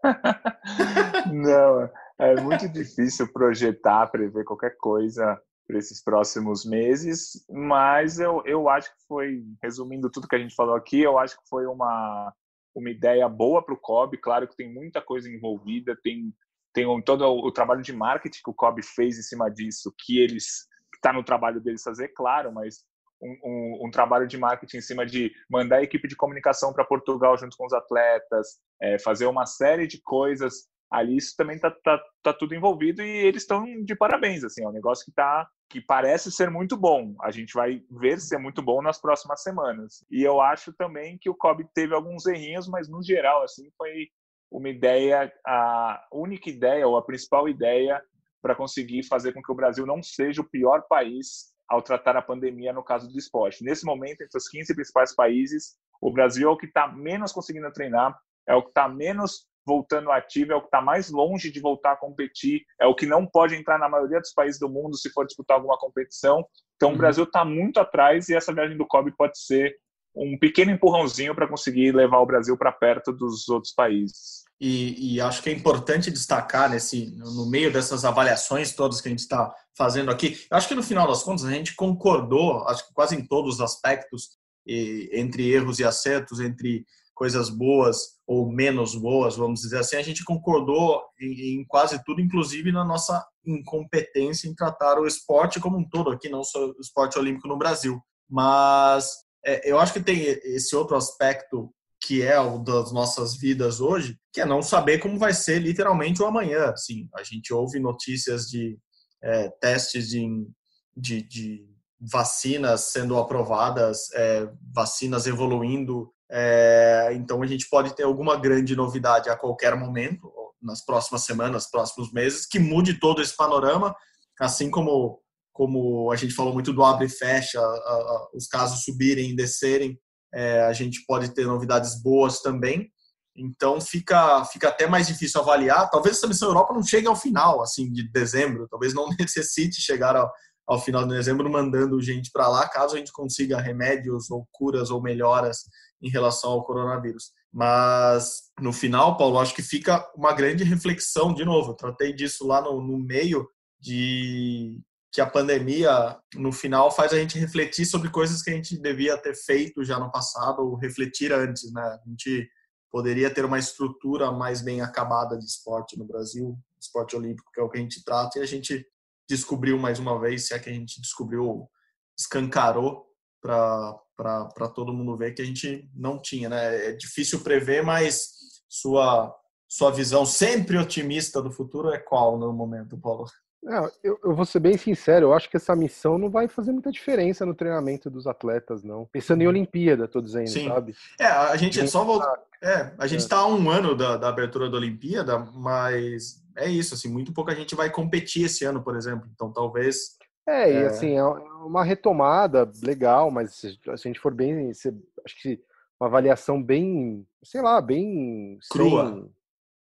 Não, 1.34 1.90
é 2.20 2.40
muito 2.42 2.68
difícil 2.70 3.32
projetar, 3.32 4.08
prever 4.08 4.44
qualquer 4.44 4.76
coisa 4.78 5.40
para 5.68 5.78
esses 5.78 6.02
próximos 6.02 6.66
meses, 6.66 7.46
mas 7.50 8.20
eu, 8.20 8.42
eu 8.46 8.70
acho 8.70 8.90
que 8.90 9.06
foi, 9.08 9.44
resumindo 9.62 10.10
tudo 10.10 10.28
que 10.28 10.36
a 10.36 10.40
gente 10.40 10.56
falou 10.56 10.76
aqui, 10.76 11.02
eu 11.02 11.20
acho 11.20 11.36
que 11.36 11.48
foi 11.50 11.66
uma, 11.66 12.34
uma 12.74 12.90
ideia 12.90 13.28
boa 13.28 13.62
para 13.62 13.74
o 13.74 13.80
COB. 13.80 14.18
Claro 14.18 14.48
que 14.48 14.56
tem 14.56 14.74
muita 14.74 15.02
coisa 15.02 15.30
envolvida, 15.30 15.98
tem, 16.02 16.34
tem 16.74 16.88
um, 16.88 17.02
todo 17.02 17.26
o, 17.26 17.52
trabalho 17.52 17.82
de 17.82 17.92
marketing 17.92 18.40
que 18.42 18.50
o 18.50 18.54
COB 18.54 18.82
fez 18.82 19.20
em 19.20 19.24
cima 19.24 19.50
disso, 19.50 19.94
que 20.00 20.20
eles 20.20 20.68
está 20.96 21.12
no 21.12 21.24
trabalho 21.24 21.60
deles 21.60 21.84
fazer, 21.84 22.08
claro, 22.10 22.52
mas 22.52 22.84
um, 23.22 23.38
um, 23.44 23.88
um, 23.88 23.92
trabalho 23.92 24.28
de 24.28 24.38
marketing 24.38 24.78
em 24.78 24.82
cima 24.82 25.06
de 25.06 25.32
mandar 25.50 25.78
a 25.78 25.84
equipe 25.84 26.08
de 26.08 26.16
comunicação 26.16 26.74
para 26.74 26.86
Portugal 26.86 27.38
junto 27.38 27.58
com 27.58 27.66
os 27.66 27.74
atletas, 27.74 28.60
é, 28.82 29.00
fazer 29.00 29.26
uma 29.26 29.46
série 29.46 29.88
de 29.88 30.02
coisas 30.02 30.68
ali, 30.90 31.18
isso 31.18 31.36
também 31.36 31.60
tá, 31.60 31.70
tá, 31.84 32.02
tá 32.24 32.34
tudo 32.34 32.56
envolvido 32.56 33.02
e 33.02 33.10
eles 33.10 33.44
estão 33.44 33.66
de 33.84 33.96
parabéns, 33.96 34.44
assim, 34.44 34.64
é 34.64 34.68
um 34.68 34.72
negócio 34.72 35.06
que 35.06 35.12
tá 35.12 35.48
que 35.70 35.82
parece 35.82 36.32
ser 36.32 36.50
muito 36.50 36.78
bom. 36.78 37.14
A 37.22 37.30
gente 37.30 37.54
vai 37.54 37.82
ver 37.92 38.20
se 38.20 38.34
é 38.34 38.40
muito 38.40 38.62
bom 38.62 38.82
nas 38.82 39.02
próximas 39.02 39.44
semanas. 39.44 40.06
E 40.10 40.24
eu 40.24 40.40
acho 40.40 40.72
também 40.74 41.18
que 41.18 41.30
o 41.30 41.36
Kobe 41.36 41.68
teve 41.74 41.94
alguns 41.94 42.26
errinhos, 42.26 42.70
mas 42.70 42.88
no 42.88 43.04
geral, 43.04 43.44
assim, 43.44 43.70
foi 43.78 44.08
uma 44.50 44.70
ideia, 44.70 45.32
a 45.46 46.08
única 46.14 46.50
ideia 46.50 46.88
ou 46.88 46.96
a 46.96 47.06
principal 47.06 47.50
ideia 47.50 48.02
para 48.42 48.56
conseguir 48.56 49.04
fazer 49.04 49.34
com 49.34 49.42
que 49.42 49.52
o 49.52 49.56
Brasil 49.56 49.86
não 49.86 50.02
seja 50.02 50.42
o 50.42 50.50
pior 50.50 50.84
país 50.88 51.54
ao 51.68 51.82
tratar 51.82 52.16
a 52.16 52.22
pandemia 52.22 52.72
no 52.72 52.84
caso 52.84 53.12
do 53.12 53.18
esporte. 53.18 53.64
Nesse 53.64 53.86
momento, 53.86 54.22
entre 54.22 54.38
os 54.38 54.48
15 54.48 54.74
principais 54.74 55.14
países, 55.14 55.76
o 56.02 56.12
Brasil 56.12 56.48
é 56.48 56.52
o 56.52 56.58
que 56.58 56.66
está 56.66 56.88
menos 56.88 57.32
conseguindo 57.32 57.72
treinar, 57.72 58.18
é 58.48 58.56
o 58.56 58.62
que 58.62 58.70
está 58.70 58.88
menos 58.88 59.46
voltando 59.66 60.12
ativo, 60.12 60.54
é 60.54 60.56
o 60.56 60.62
que 60.62 60.68
está 60.68 60.82
mais 60.82 61.12
longe 61.12 61.52
de 61.52 61.60
voltar 61.60 61.92
a 61.92 61.98
competir, 61.98 62.64
é 62.80 62.88
o 62.88 62.96
que 62.96 63.06
não 63.06 63.26
pode 63.26 63.54
entrar 63.54 63.78
na 63.78 63.90
maioria 63.90 64.22
dos 64.22 64.32
países 64.32 64.58
do 64.58 64.70
mundo 64.70 64.98
se 64.98 65.10
for 65.10 65.26
disputar 65.26 65.58
alguma 65.58 65.78
competição. 65.78 66.48
Então, 66.78 66.90
uhum. 66.90 66.96
o 66.96 66.98
Brasil 66.98 67.26
está 67.26 67.44
muito 67.44 67.80
atrás 67.80 68.30
e 68.30 68.36
essa 68.36 68.54
viagem 68.54 68.78
do 68.78 68.88
COB 68.88 69.12
pode 69.18 69.38
ser 69.38 69.76
um 70.16 70.38
pequeno 70.40 70.72
empurrãozinho 70.72 71.36
para 71.36 71.48
conseguir 71.48 71.94
levar 71.94 72.20
o 72.20 72.26
Brasil 72.26 72.58
para 72.58 72.72
perto 72.72 73.12
dos 73.12 73.50
outros 73.50 73.74
países. 73.74 74.47
E, 74.60 75.16
e, 75.16 75.22
acho 75.22 75.44
que 75.44 75.52
é 75.52 75.54
importante 75.54 76.10
destacar 76.10 76.70
nesse 76.70 77.16
no 77.16 77.48
meio 77.48 77.72
dessas 77.72 78.04
avaliações 78.04 78.74
todas 78.74 79.00
que 79.00 79.08
a 79.08 79.12
gente 79.12 79.20
está 79.20 79.54
fazendo 79.78 80.10
aqui. 80.10 80.36
Acho 80.50 80.68
que 80.68 80.74
no 80.74 80.82
final 80.82 81.08
das 81.08 81.22
contas 81.22 81.46
a 81.46 81.52
gente 81.52 81.76
concordou, 81.76 82.68
acho 82.68 82.88
que 82.88 82.94
quase 82.94 83.16
em 83.16 83.26
todos 83.26 83.56
os 83.56 83.62
aspectos, 83.62 84.30
e, 84.66 85.12
entre 85.14 85.48
erros 85.48 85.80
e 85.80 85.84
acertos, 85.84 86.40
entre 86.40 86.86
coisas 87.14 87.50
boas 87.50 88.18
ou 88.28 88.52
menos 88.52 88.96
boas, 88.96 89.36
vamos 89.36 89.62
dizer 89.62 89.80
assim, 89.80 89.96
a 89.96 90.02
gente 90.04 90.24
concordou 90.24 91.02
em, 91.20 91.62
em 91.62 91.66
quase 91.66 92.04
tudo, 92.04 92.22
inclusive 92.22 92.72
na 92.72 92.84
nossa 92.84 93.26
incompetência 93.46 94.48
em 94.48 94.56
tratar 94.56 95.00
o 95.00 95.08
esporte 95.08 95.60
como 95.60 95.78
um 95.78 95.88
todo 95.88 96.12
aqui, 96.12 96.30
não 96.30 96.44
só 96.44 96.68
o 96.68 96.76
esporte 96.80 97.18
olímpico 97.18 97.48
no 97.48 97.58
Brasil. 97.58 98.00
Mas 98.30 99.10
é, 99.46 99.70
eu 99.70 99.80
acho 99.80 99.94
que 99.94 100.00
tem 100.02 100.20
esse 100.22 100.76
outro 100.76 100.96
aspecto 100.96 101.74
que 102.08 102.24
é 102.24 102.40
o 102.40 102.58
das 102.58 102.94
nossas 102.94 103.36
vidas 103.36 103.82
hoje, 103.82 104.18
que 104.32 104.40
é 104.40 104.46
não 104.46 104.62
saber 104.62 104.98
como 105.00 105.20
vai 105.20 105.34
ser 105.34 105.60
literalmente 105.60 106.22
o 106.22 106.26
amanhã. 106.26 106.70
Assim, 106.70 107.10
a 107.14 107.22
gente 107.22 107.54
ouve 107.54 107.82
notícias 107.82 108.46
de 108.46 108.80
é, 109.22 109.50
testes 109.60 110.08
de, 110.08 110.48
de, 110.96 111.22
de, 111.22 111.68
vacinas 112.00 112.92
sendo 112.94 113.18
aprovadas, 113.18 114.10
é, 114.14 114.50
vacinas 114.74 115.28
evoluindo. 115.28 116.10
É, 116.32 117.10
então 117.12 117.44
a 117.44 117.46
gente 117.46 117.68
pode 117.70 117.94
ter 117.94 118.04
alguma 118.04 118.38
grande 118.38 118.74
novidade 118.74 119.30
a 119.30 119.36
qualquer 119.36 119.76
momento, 119.76 120.32
nas 120.62 120.86
próximas 120.86 121.26
semanas, 121.26 121.70
próximos 121.70 122.14
meses, 122.14 122.46
que 122.46 122.58
mude 122.58 123.02
todo 123.02 123.22
esse 123.22 123.36
panorama, 123.36 123.94
assim 124.40 124.72
como 124.72 125.22
como 125.52 126.12
a 126.12 126.16
gente 126.16 126.36
falou 126.36 126.54
muito 126.54 126.72
do 126.72 126.84
abre 126.84 127.08
e 127.08 127.10
fecha, 127.10 127.60
a, 127.60 127.64
a, 127.64 128.30
os 128.36 128.46
casos 128.46 128.84
subirem 128.84 129.32
e 129.32 129.36
descerem 129.36 130.00
é, 130.34 130.62
a 130.64 130.74
gente 130.74 131.04
pode 131.06 131.34
ter 131.34 131.46
novidades 131.46 132.02
boas 132.02 132.42
também. 132.42 132.92
Então 133.36 133.80
fica, 133.80 134.44
fica 134.46 134.70
até 134.70 134.88
mais 134.88 135.08
difícil 135.08 135.40
avaliar. 135.40 135.90
Talvez 135.90 136.18
essa 136.18 136.28
missão 136.28 136.50
Europa 136.50 136.74
não 136.74 136.84
chegue 136.84 137.08
ao 137.08 137.16
final, 137.16 137.62
assim, 137.62 137.92
de 137.92 138.10
dezembro. 138.12 138.68
Talvez 138.70 138.94
não 138.94 139.08
necessite 139.20 139.80
chegar 139.80 140.16
ao, 140.16 140.32
ao 140.68 140.82
final 140.82 141.04
de 141.04 141.16
dezembro 141.16 141.50
mandando 141.50 142.02
gente 142.02 142.30
para 142.32 142.48
lá, 142.48 142.68
caso 142.68 142.96
a 142.96 142.98
gente 142.98 143.12
consiga 143.12 143.62
remédios 143.62 144.30
ou 144.30 144.48
curas 144.52 144.90
ou 144.90 145.02
melhoras 145.02 145.60
em 146.02 146.10
relação 146.10 146.52
ao 146.52 146.64
coronavírus. 146.66 147.32
Mas 147.54 148.52
no 148.60 148.74
final, 148.74 149.18
Paulo, 149.18 149.40
acho 149.40 149.56
que 149.56 149.62
fica 149.62 150.06
uma 150.16 150.34
grande 150.34 150.64
reflexão 150.64 151.34
de 151.34 151.46
novo. 151.46 151.72
Eu 151.72 151.76
tratei 151.76 152.14
disso 152.14 152.46
lá 152.46 152.62
no, 152.62 152.82
no 152.82 152.98
meio 152.98 153.48
de 153.80 154.80
que 155.12 155.22
a 155.22 155.30
pandemia, 155.30 156.18
no 156.36 156.52
final, 156.52 156.92
faz 156.92 157.14
a 157.14 157.18
gente 157.18 157.40
refletir 157.40 157.86
sobre 157.86 158.10
coisas 158.10 158.42
que 158.42 158.50
a 158.50 158.54
gente 158.54 158.78
devia 158.78 159.18
ter 159.18 159.36
feito 159.36 159.84
já 159.84 160.00
no 160.00 160.12
passado 160.12 160.62
ou 160.62 160.76
refletir 160.76 161.32
antes, 161.32 161.72
né? 161.72 161.82
A 161.82 162.10
gente 162.10 162.50
poderia 162.92 163.30
ter 163.34 163.46
uma 163.46 163.60
estrutura 163.60 164.32
mais 164.32 164.62
bem 164.62 164.82
acabada 164.82 165.38
de 165.38 165.46
esporte 165.46 165.98
no 165.98 166.06
Brasil, 166.06 166.58
esporte 166.80 167.16
olímpico, 167.16 167.52
que 167.54 167.60
é 167.60 167.64
o 167.64 167.70
que 167.70 167.78
a 167.78 167.82
gente 167.82 168.04
trata, 168.04 168.40
e 168.40 168.42
a 168.42 168.46
gente 168.46 168.86
descobriu 169.30 169.78
mais 169.78 170.00
uma 170.00 170.20
vez, 170.20 170.48
se 170.48 170.54
é 170.54 170.60
que 170.60 170.70
a 170.70 170.74
gente 170.74 171.02
descobriu, 171.02 171.70
escancarou 172.18 173.06
para 173.42 174.70
todo 174.74 174.94
mundo 174.94 175.18
ver 175.18 175.34
que 175.34 175.42
a 175.42 175.46
gente 175.46 175.90
não 175.94 176.22
tinha, 176.22 176.50
né? 176.50 176.90
É 176.90 176.92
difícil 176.94 177.42
prever, 177.42 177.84
mas 177.84 178.30
sua, 178.70 179.34
sua 179.68 179.92
visão 179.92 180.26
sempre 180.26 180.78
otimista 180.78 181.42
do 181.42 181.52
futuro 181.52 181.92
é 181.92 181.98
qual 181.98 182.38
no 182.38 182.52
momento, 182.52 182.98
Paulo? 182.98 183.26
É, 183.68 183.92
eu, 184.02 184.18
eu, 184.24 184.34
vou 184.34 184.46
ser 184.46 184.60
bem 184.60 184.78
sincero, 184.78 185.28
eu 185.28 185.34
acho 185.34 185.50
que 185.50 185.58
essa 185.58 185.76
missão 185.76 186.18
não 186.18 186.30
vai 186.30 186.48
fazer 186.48 186.72
muita 186.72 186.90
diferença 186.90 187.46
no 187.46 187.54
treinamento 187.54 188.10
dos 188.10 188.26
atletas, 188.26 188.82
não. 188.82 189.06
Pensando 189.12 189.42
em 189.42 189.48
Olimpíada, 189.48 190.08
tô 190.08 190.22
dizendo, 190.22 190.48
Sim. 190.48 190.70
sabe? 190.70 190.96
É, 191.20 191.26
a 191.26 191.56
gente 191.58 191.86
só 191.88 192.06
voltar. 192.06 192.34
É, 192.64 192.94
a 192.98 193.06
gente 193.06 193.20
está 193.20 193.40
há 193.40 193.48
um 193.48 193.70
ano 193.70 193.94
da, 193.94 194.16
da, 194.16 194.30
abertura 194.30 194.70
da 194.70 194.78
Olimpíada, 194.78 195.38
mas 195.38 196.42
é 196.56 196.70
isso, 196.70 196.94
assim, 196.94 197.10
muito 197.10 197.34
pouca 197.34 197.54
gente 197.54 197.76
vai 197.76 197.90
competir 197.90 198.46
esse 198.46 198.64
ano, 198.64 198.82
por 198.82 198.96
exemplo. 198.96 199.30
Então, 199.34 199.52
talvez. 199.52 200.18
É, 200.48 200.72
é... 200.72 200.74
e 200.74 200.86
assim, 200.86 201.18
é 201.18 201.24
uma 201.24 201.84
retomada 201.84 202.72
legal, 202.82 203.30
mas 203.30 203.56
se 203.56 203.78
a 203.88 203.96
gente 203.98 204.20
for 204.20 204.34
bem. 204.34 204.72
Acho 204.72 205.42
que 205.42 205.60
uma 206.00 206.08
avaliação 206.08 206.64
bem, 206.64 207.28
sei 207.44 207.62
lá, 207.62 207.82
bem. 207.82 208.58
Crua. 208.72 209.12
Sem 209.12 209.37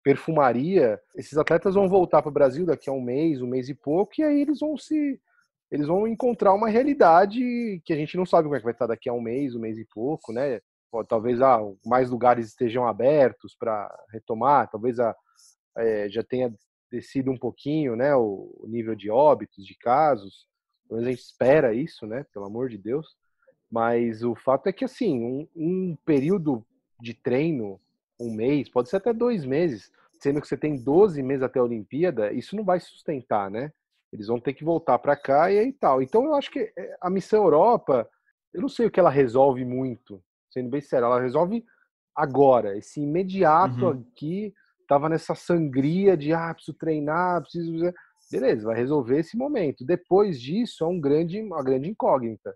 perfumaria, 0.03 0.99
esses 1.15 1.37
atletas 1.37 1.75
vão 1.75 1.87
voltar 1.87 2.21
para 2.21 2.29
o 2.29 2.33
Brasil 2.33 2.65
daqui 2.65 2.89
a 2.89 2.93
um 2.93 3.01
mês, 3.01 3.41
um 3.41 3.47
mês 3.47 3.69
e 3.69 3.75
pouco, 3.75 4.13
e 4.17 4.23
aí 4.23 4.41
eles 4.41 4.59
vão 4.59 4.77
se 4.77 5.19
eles 5.71 5.87
vão 5.87 6.05
encontrar 6.05 6.53
uma 6.53 6.67
realidade 6.67 7.81
que 7.85 7.93
a 7.93 7.95
gente 7.95 8.17
não 8.17 8.25
sabe 8.25 8.43
como 8.43 8.55
é 8.55 8.59
que 8.59 8.65
vai 8.65 8.73
estar 8.73 8.87
daqui 8.87 9.07
a 9.07 9.13
um 9.13 9.21
mês, 9.21 9.55
um 9.55 9.59
mês 9.59 9.77
e 9.77 9.85
pouco, 9.85 10.33
né? 10.33 10.59
Talvez 11.07 11.41
ah, 11.41 11.59
mais 11.85 12.09
lugares 12.09 12.47
estejam 12.47 12.85
abertos 12.85 13.55
para 13.55 13.89
retomar, 14.11 14.69
talvez 14.69 14.99
a, 14.99 15.15
é, 15.77 16.09
já 16.09 16.21
tenha 16.21 16.53
descido 16.91 17.31
um 17.31 17.37
pouquinho, 17.37 17.95
né? 17.95 18.13
O, 18.13 18.65
nível 18.67 18.93
de 18.93 19.09
óbitos, 19.09 19.65
de 19.65 19.73
casos. 19.75 20.45
Talvez 20.89 21.07
a 21.07 21.11
gente 21.11 21.23
espera 21.23 21.73
isso, 21.73 22.05
né? 22.05 22.25
Pelo 22.33 22.45
amor 22.45 22.67
de 22.67 22.77
Deus. 22.77 23.15
Mas 23.71 24.21
o 24.21 24.35
fato 24.35 24.67
é 24.67 24.73
que 24.73 24.83
assim, 24.83 25.23
um, 25.23 25.47
um 25.55 25.97
período 26.05 26.65
de 26.99 27.13
treino 27.13 27.79
um 28.21 28.33
mês, 28.33 28.69
pode 28.69 28.89
ser 28.89 28.97
até 28.97 29.13
dois 29.13 29.45
meses, 29.45 29.91
sendo 30.19 30.39
que 30.39 30.47
você 30.47 30.57
tem 30.57 30.77
12 30.77 31.21
meses 31.23 31.43
até 31.43 31.59
a 31.59 31.63
Olimpíada, 31.63 32.31
isso 32.31 32.55
não 32.55 32.63
vai 32.63 32.79
sustentar, 32.79 33.49
né? 33.49 33.71
Eles 34.13 34.27
vão 34.27 34.39
ter 34.39 34.53
que 34.53 34.63
voltar 34.63 34.99
para 34.99 35.15
cá 35.15 35.51
e 35.51 35.57
aí 35.57 35.73
tal. 35.73 36.01
Então 36.01 36.25
eu 36.25 36.35
acho 36.35 36.51
que 36.51 36.71
eh, 36.77 36.97
a 37.01 37.09
missão 37.09 37.43
Europa, 37.43 38.07
eu 38.53 38.61
não 38.61 38.69
sei 38.69 38.85
o 38.85 38.91
que 38.91 38.99
ela 38.99 39.09
resolve 39.09 39.65
muito, 39.65 40.21
sendo 40.51 40.69
bem 40.69 40.81
sério, 40.81 41.05
ela 41.05 41.19
resolve 41.19 41.63
agora, 42.15 42.77
esse 42.77 43.01
imediato 43.01 43.85
uhum. 43.85 44.05
aqui, 44.11 44.53
tava 44.87 45.07
nessa 45.07 45.33
sangria 45.33 46.17
de 46.17 46.33
ah, 46.33 46.53
preciso 46.53 46.77
treinar, 46.77 47.41
preciso. 47.41 47.93
Beleza, 48.29 48.65
vai 48.65 48.75
resolver 48.75 49.19
esse 49.19 49.35
momento. 49.35 49.85
Depois 49.85 50.39
disso, 50.39 50.83
é 50.83 50.87
um 50.87 50.99
grande, 50.99 51.41
uma 51.41 51.63
grande 51.63 51.89
incógnita. 51.89 52.55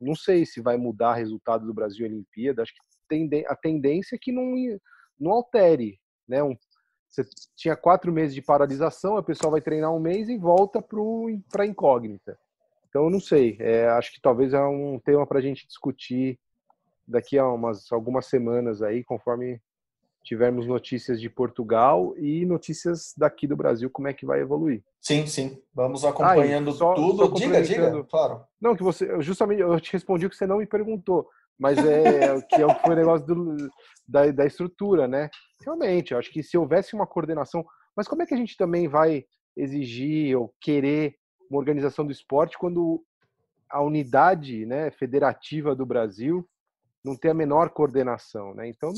Não 0.00 0.14
sei 0.14 0.46
se 0.46 0.60
vai 0.60 0.76
mudar 0.76 1.10
o 1.10 1.14
resultado 1.14 1.66
do 1.66 1.74
Brasil 1.74 2.06
Olimpíada, 2.06 2.62
acho 2.62 2.74
que 2.74 2.80
a 3.46 3.56
tendência 3.56 4.16
é 4.16 4.18
que 4.20 4.32
não, 4.32 4.54
não 5.18 5.32
altere. 5.32 5.98
Né? 6.28 6.42
Um, 6.42 6.56
você 7.08 7.24
tinha 7.56 7.76
quatro 7.76 8.12
meses 8.12 8.34
de 8.34 8.42
paralisação, 8.42 9.16
a 9.16 9.22
pessoa 9.22 9.52
vai 9.52 9.60
treinar 9.60 9.94
um 9.94 10.00
mês 10.00 10.28
e 10.28 10.36
volta 10.36 10.82
para 10.82 11.62
a 11.62 11.66
incógnita. 11.66 12.36
Então, 12.88 13.04
eu 13.04 13.10
não 13.10 13.20
sei. 13.20 13.56
É, 13.60 13.88
acho 13.88 14.12
que 14.12 14.20
talvez 14.20 14.52
é 14.52 14.60
um 14.60 15.00
tema 15.04 15.26
para 15.26 15.38
a 15.38 15.42
gente 15.42 15.66
discutir 15.66 16.38
daqui 17.06 17.38
a 17.38 17.46
umas, 17.46 17.90
algumas 17.92 18.26
semanas 18.26 18.82
aí, 18.82 19.04
conforme 19.04 19.60
tivermos 20.24 20.66
notícias 20.66 21.20
de 21.20 21.28
Portugal 21.28 22.14
e 22.16 22.46
notícias 22.46 23.12
daqui 23.16 23.46
do 23.46 23.56
Brasil, 23.56 23.90
como 23.90 24.08
é 24.08 24.14
que 24.14 24.24
vai 24.24 24.40
evoluir. 24.40 24.82
Sim, 25.00 25.26
sim. 25.26 25.62
Vamos 25.74 26.04
acompanhando 26.04 26.70
ah, 26.70 26.72
só, 26.72 26.94
tudo. 26.94 27.26
Só 27.26 27.34
diga, 27.34 27.62
diga, 27.62 28.04
claro. 28.04 28.42
Não, 28.60 28.74
que 28.74 28.82
você, 28.82 29.20
justamente, 29.20 29.60
eu 29.60 29.78
te 29.78 29.92
respondi 29.92 30.24
o 30.24 30.30
que 30.30 30.36
você 30.36 30.46
não 30.46 30.58
me 30.58 30.66
perguntou 30.66 31.28
mas 31.58 31.78
é 31.78 32.40
que 32.42 32.56
é 32.56 32.66
o 32.66 32.74
que 32.74 32.82
foi 32.82 32.94
o 32.94 32.96
negócio 32.96 33.26
do, 33.26 33.56
da, 34.06 34.30
da 34.30 34.46
estrutura, 34.46 35.06
né? 35.06 35.28
Realmente, 35.64 36.12
eu 36.12 36.18
acho 36.18 36.30
que 36.30 36.42
se 36.42 36.56
houvesse 36.58 36.94
uma 36.94 37.06
coordenação, 37.06 37.64
mas 37.96 38.08
como 38.08 38.22
é 38.22 38.26
que 38.26 38.34
a 38.34 38.36
gente 38.36 38.56
também 38.56 38.88
vai 38.88 39.24
exigir 39.56 40.36
ou 40.36 40.52
querer 40.60 41.16
uma 41.48 41.58
organização 41.58 42.04
do 42.04 42.12
esporte 42.12 42.58
quando 42.58 43.02
a 43.70 43.82
unidade 43.82 44.66
né, 44.66 44.90
federativa 44.90 45.74
do 45.74 45.86
Brasil 45.86 46.48
não 47.04 47.16
tem 47.16 47.30
a 47.30 47.34
menor 47.34 47.70
coordenação, 47.70 48.54
né? 48.54 48.68
Então, 48.68 48.90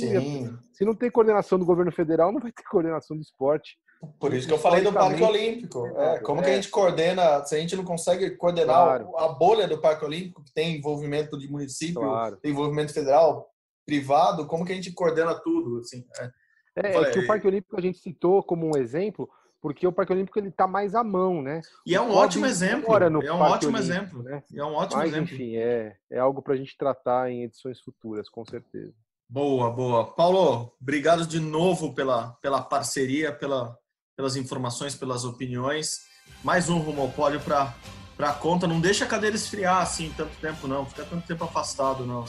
se 0.72 0.84
não 0.84 0.94
tem 0.94 1.10
coordenação 1.10 1.58
do 1.58 1.66
governo 1.66 1.90
federal, 1.90 2.30
não 2.30 2.40
vai 2.40 2.52
ter 2.52 2.62
coordenação 2.62 3.16
do 3.16 3.22
esporte. 3.22 3.76
Por 4.18 4.34
isso 4.34 4.46
que 4.46 4.52
eu 4.52 4.58
falei 4.58 4.82
do 4.82 4.92
Parque 4.92 5.22
Olímpico. 5.22 5.86
É, 5.86 6.18
como 6.20 6.40
é. 6.40 6.44
que 6.44 6.50
a 6.50 6.54
gente 6.54 6.68
coordena, 6.68 7.44
se 7.44 7.54
a 7.54 7.58
gente 7.58 7.76
não 7.76 7.84
consegue 7.84 8.30
coordenar 8.36 8.98
claro. 8.98 9.16
a 9.18 9.28
bolha 9.28 9.66
do 9.66 9.80
Parque 9.80 10.04
Olímpico, 10.04 10.44
que 10.44 10.52
tem 10.52 10.76
envolvimento 10.76 11.38
de 11.38 11.50
município, 11.50 12.00
claro. 12.00 12.36
tem 12.36 12.50
envolvimento 12.50 12.92
federal, 12.92 13.50
privado, 13.86 14.46
como 14.46 14.64
que 14.64 14.72
a 14.72 14.74
gente 14.74 14.92
coordena 14.92 15.34
tudo? 15.34 15.80
Assim, 15.80 16.04
é, 16.18 16.88
é, 16.88 16.96
é 16.96 17.10
que 17.10 17.20
o 17.20 17.26
Parque 17.26 17.46
Olímpico 17.46 17.76
a 17.76 17.80
gente 17.80 17.98
citou 17.98 18.42
como 18.42 18.66
um 18.66 18.78
exemplo, 18.78 19.28
porque 19.62 19.86
o 19.86 19.92
Parque 19.92 20.12
Olímpico 20.12 20.38
ele 20.38 20.48
está 20.48 20.66
mais 20.66 20.94
à 20.94 21.02
mão, 21.02 21.40
né? 21.40 21.60
E 21.86 21.94
é 21.94 22.00
um 22.00 22.12
ótimo 22.12 22.46
exemplo. 22.46 22.94
É 22.96 23.32
um 23.32 23.40
ótimo 23.40 23.76
exemplo, 23.78 24.22
né? 24.22 24.42
É 24.54 24.64
um 24.64 24.74
ótimo 24.74 25.00
Mas, 25.00 25.10
exemplo. 25.10 25.34
Enfim, 25.34 25.56
é, 25.56 25.96
é 26.10 26.18
algo 26.18 26.42
para 26.42 26.54
a 26.54 26.56
gente 26.56 26.76
tratar 26.76 27.30
em 27.30 27.44
edições 27.44 27.80
futuras, 27.80 28.28
com 28.28 28.44
certeza. 28.44 28.92
Boa, 29.28 29.70
boa. 29.70 30.14
Paulo, 30.14 30.72
obrigado 30.80 31.26
de 31.26 31.40
novo 31.40 31.94
pela, 31.94 32.32
pela 32.40 32.62
parceria, 32.62 33.32
pela, 33.32 33.76
pelas 34.16 34.34
informações, 34.34 34.94
pelas 34.94 35.24
opiniões. 35.24 36.06
Mais 36.42 36.68
um 36.68 36.78
rumo 36.78 37.02
ao 37.02 37.08
pódio 37.10 37.38
para 37.40 37.74
para 38.16 38.32
conta. 38.32 38.66
Não 38.66 38.80
deixa 38.80 39.04
a 39.04 39.06
cadeira 39.06 39.36
esfriar 39.36 39.82
assim 39.82 40.12
tanto 40.16 40.34
tempo, 40.40 40.66
não. 40.66 40.86
Fica 40.86 41.04
tanto 41.04 41.26
tempo 41.26 41.44
afastado, 41.44 42.06
não. 42.06 42.24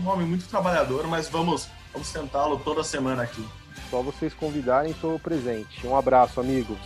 Um 0.00 0.08
homem 0.08 0.24
muito 0.24 0.46
trabalhador, 0.46 1.06
mas 1.08 1.28
vamos, 1.28 1.68
vamos 1.92 2.10
tentá-lo 2.12 2.60
toda 2.60 2.84
semana 2.84 3.24
aqui. 3.24 3.44
Só 3.90 4.00
vocês 4.00 4.32
convidarem, 4.32 4.92
estou 4.92 5.18
presente. 5.18 5.84
Um 5.84 5.96
abraço, 5.96 6.40
amigos. 6.40 6.78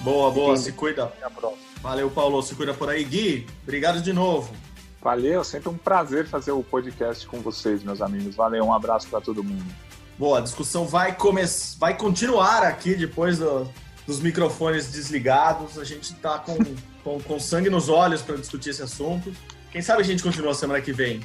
Boa, 0.00 0.30
boa, 0.30 0.56
se 0.56 0.72
cuida. 0.72 1.04
Até 1.04 1.26
a 1.26 1.30
próxima. 1.30 1.62
Valeu, 1.82 2.10
Paulo, 2.10 2.42
se 2.42 2.54
cuida 2.54 2.72
por 2.72 2.88
aí. 2.88 3.04
Gui, 3.04 3.46
obrigado 3.62 4.00
de 4.00 4.12
novo. 4.12 4.52
Valeu, 5.02 5.44
sempre 5.44 5.68
um 5.68 5.76
prazer 5.76 6.26
fazer 6.26 6.50
o 6.52 6.62
podcast 6.62 7.26
com 7.26 7.40
vocês, 7.40 7.84
meus 7.84 8.00
amigos. 8.00 8.34
Valeu, 8.34 8.64
um 8.64 8.72
abraço 8.72 9.06
para 9.08 9.20
todo 9.20 9.44
mundo. 9.44 9.66
Boa, 10.18 10.38
a 10.38 10.40
discussão 10.40 10.86
vai 10.86 11.14
começar, 11.14 11.78
vai 11.78 11.96
continuar 11.96 12.64
aqui 12.64 12.96
depois 12.96 13.38
do, 13.38 13.70
dos 14.08 14.18
microfones 14.20 14.90
desligados. 14.90 15.78
A 15.78 15.84
gente 15.84 16.14
está 16.14 16.38
com, 16.38 16.56
com, 17.04 17.20
com 17.20 17.38
sangue 17.38 17.68
nos 17.68 17.90
olhos 17.90 18.22
para 18.22 18.36
discutir 18.36 18.70
esse 18.70 18.82
assunto. 18.82 19.30
Quem 19.70 19.82
sabe 19.82 20.00
a 20.00 20.04
gente 20.04 20.22
continua 20.22 20.54
semana 20.54 20.80
que 20.80 20.94
vem. 20.94 21.20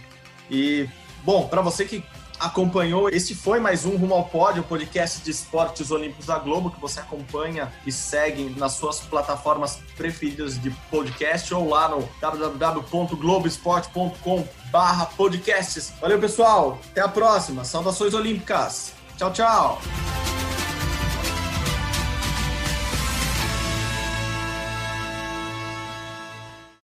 E, 0.52 0.90
bom, 1.24 1.48
para 1.48 1.62
você 1.62 1.86
que 1.86 2.04
acompanhou. 2.40 3.10
Esse 3.10 3.34
foi 3.34 3.60
mais 3.60 3.86
um 3.86 3.96
Rumo 3.96 4.14
ao 4.16 4.26
Pódio, 4.26 4.64
o 4.64 4.66
podcast 4.66 5.24
de 5.24 5.32
esportes 5.32 5.92
olímpicos 5.92 6.26
da 6.26 6.38
Globo, 6.38 6.72
que 6.72 6.82
você 6.82 7.00
acompanha 7.00 7.72
e 7.86 7.92
segue 7.92 8.54
nas 8.58 8.74
suas 8.74 9.00
plataformas 9.00 9.80
preferidas 9.96 10.62
de 10.62 10.70
podcast 10.92 11.54
ou 11.54 11.70
lá 11.70 11.88
no 11.88 12.02
www.globesport.com 12.20 14.46
barra 14.72 15.06
podcasts. 15.06 15.94
Valeu, 16.02 16.20
pessoal. 16.20 16.82
Até 16.92 17.00
a 17.00 17.08
próxima. 17.08 17.64
Saudações 17.64 18.14
olímpicas. 18.14 18.92
Tchau, 19.18 19.32
tchau. 19.32 19.82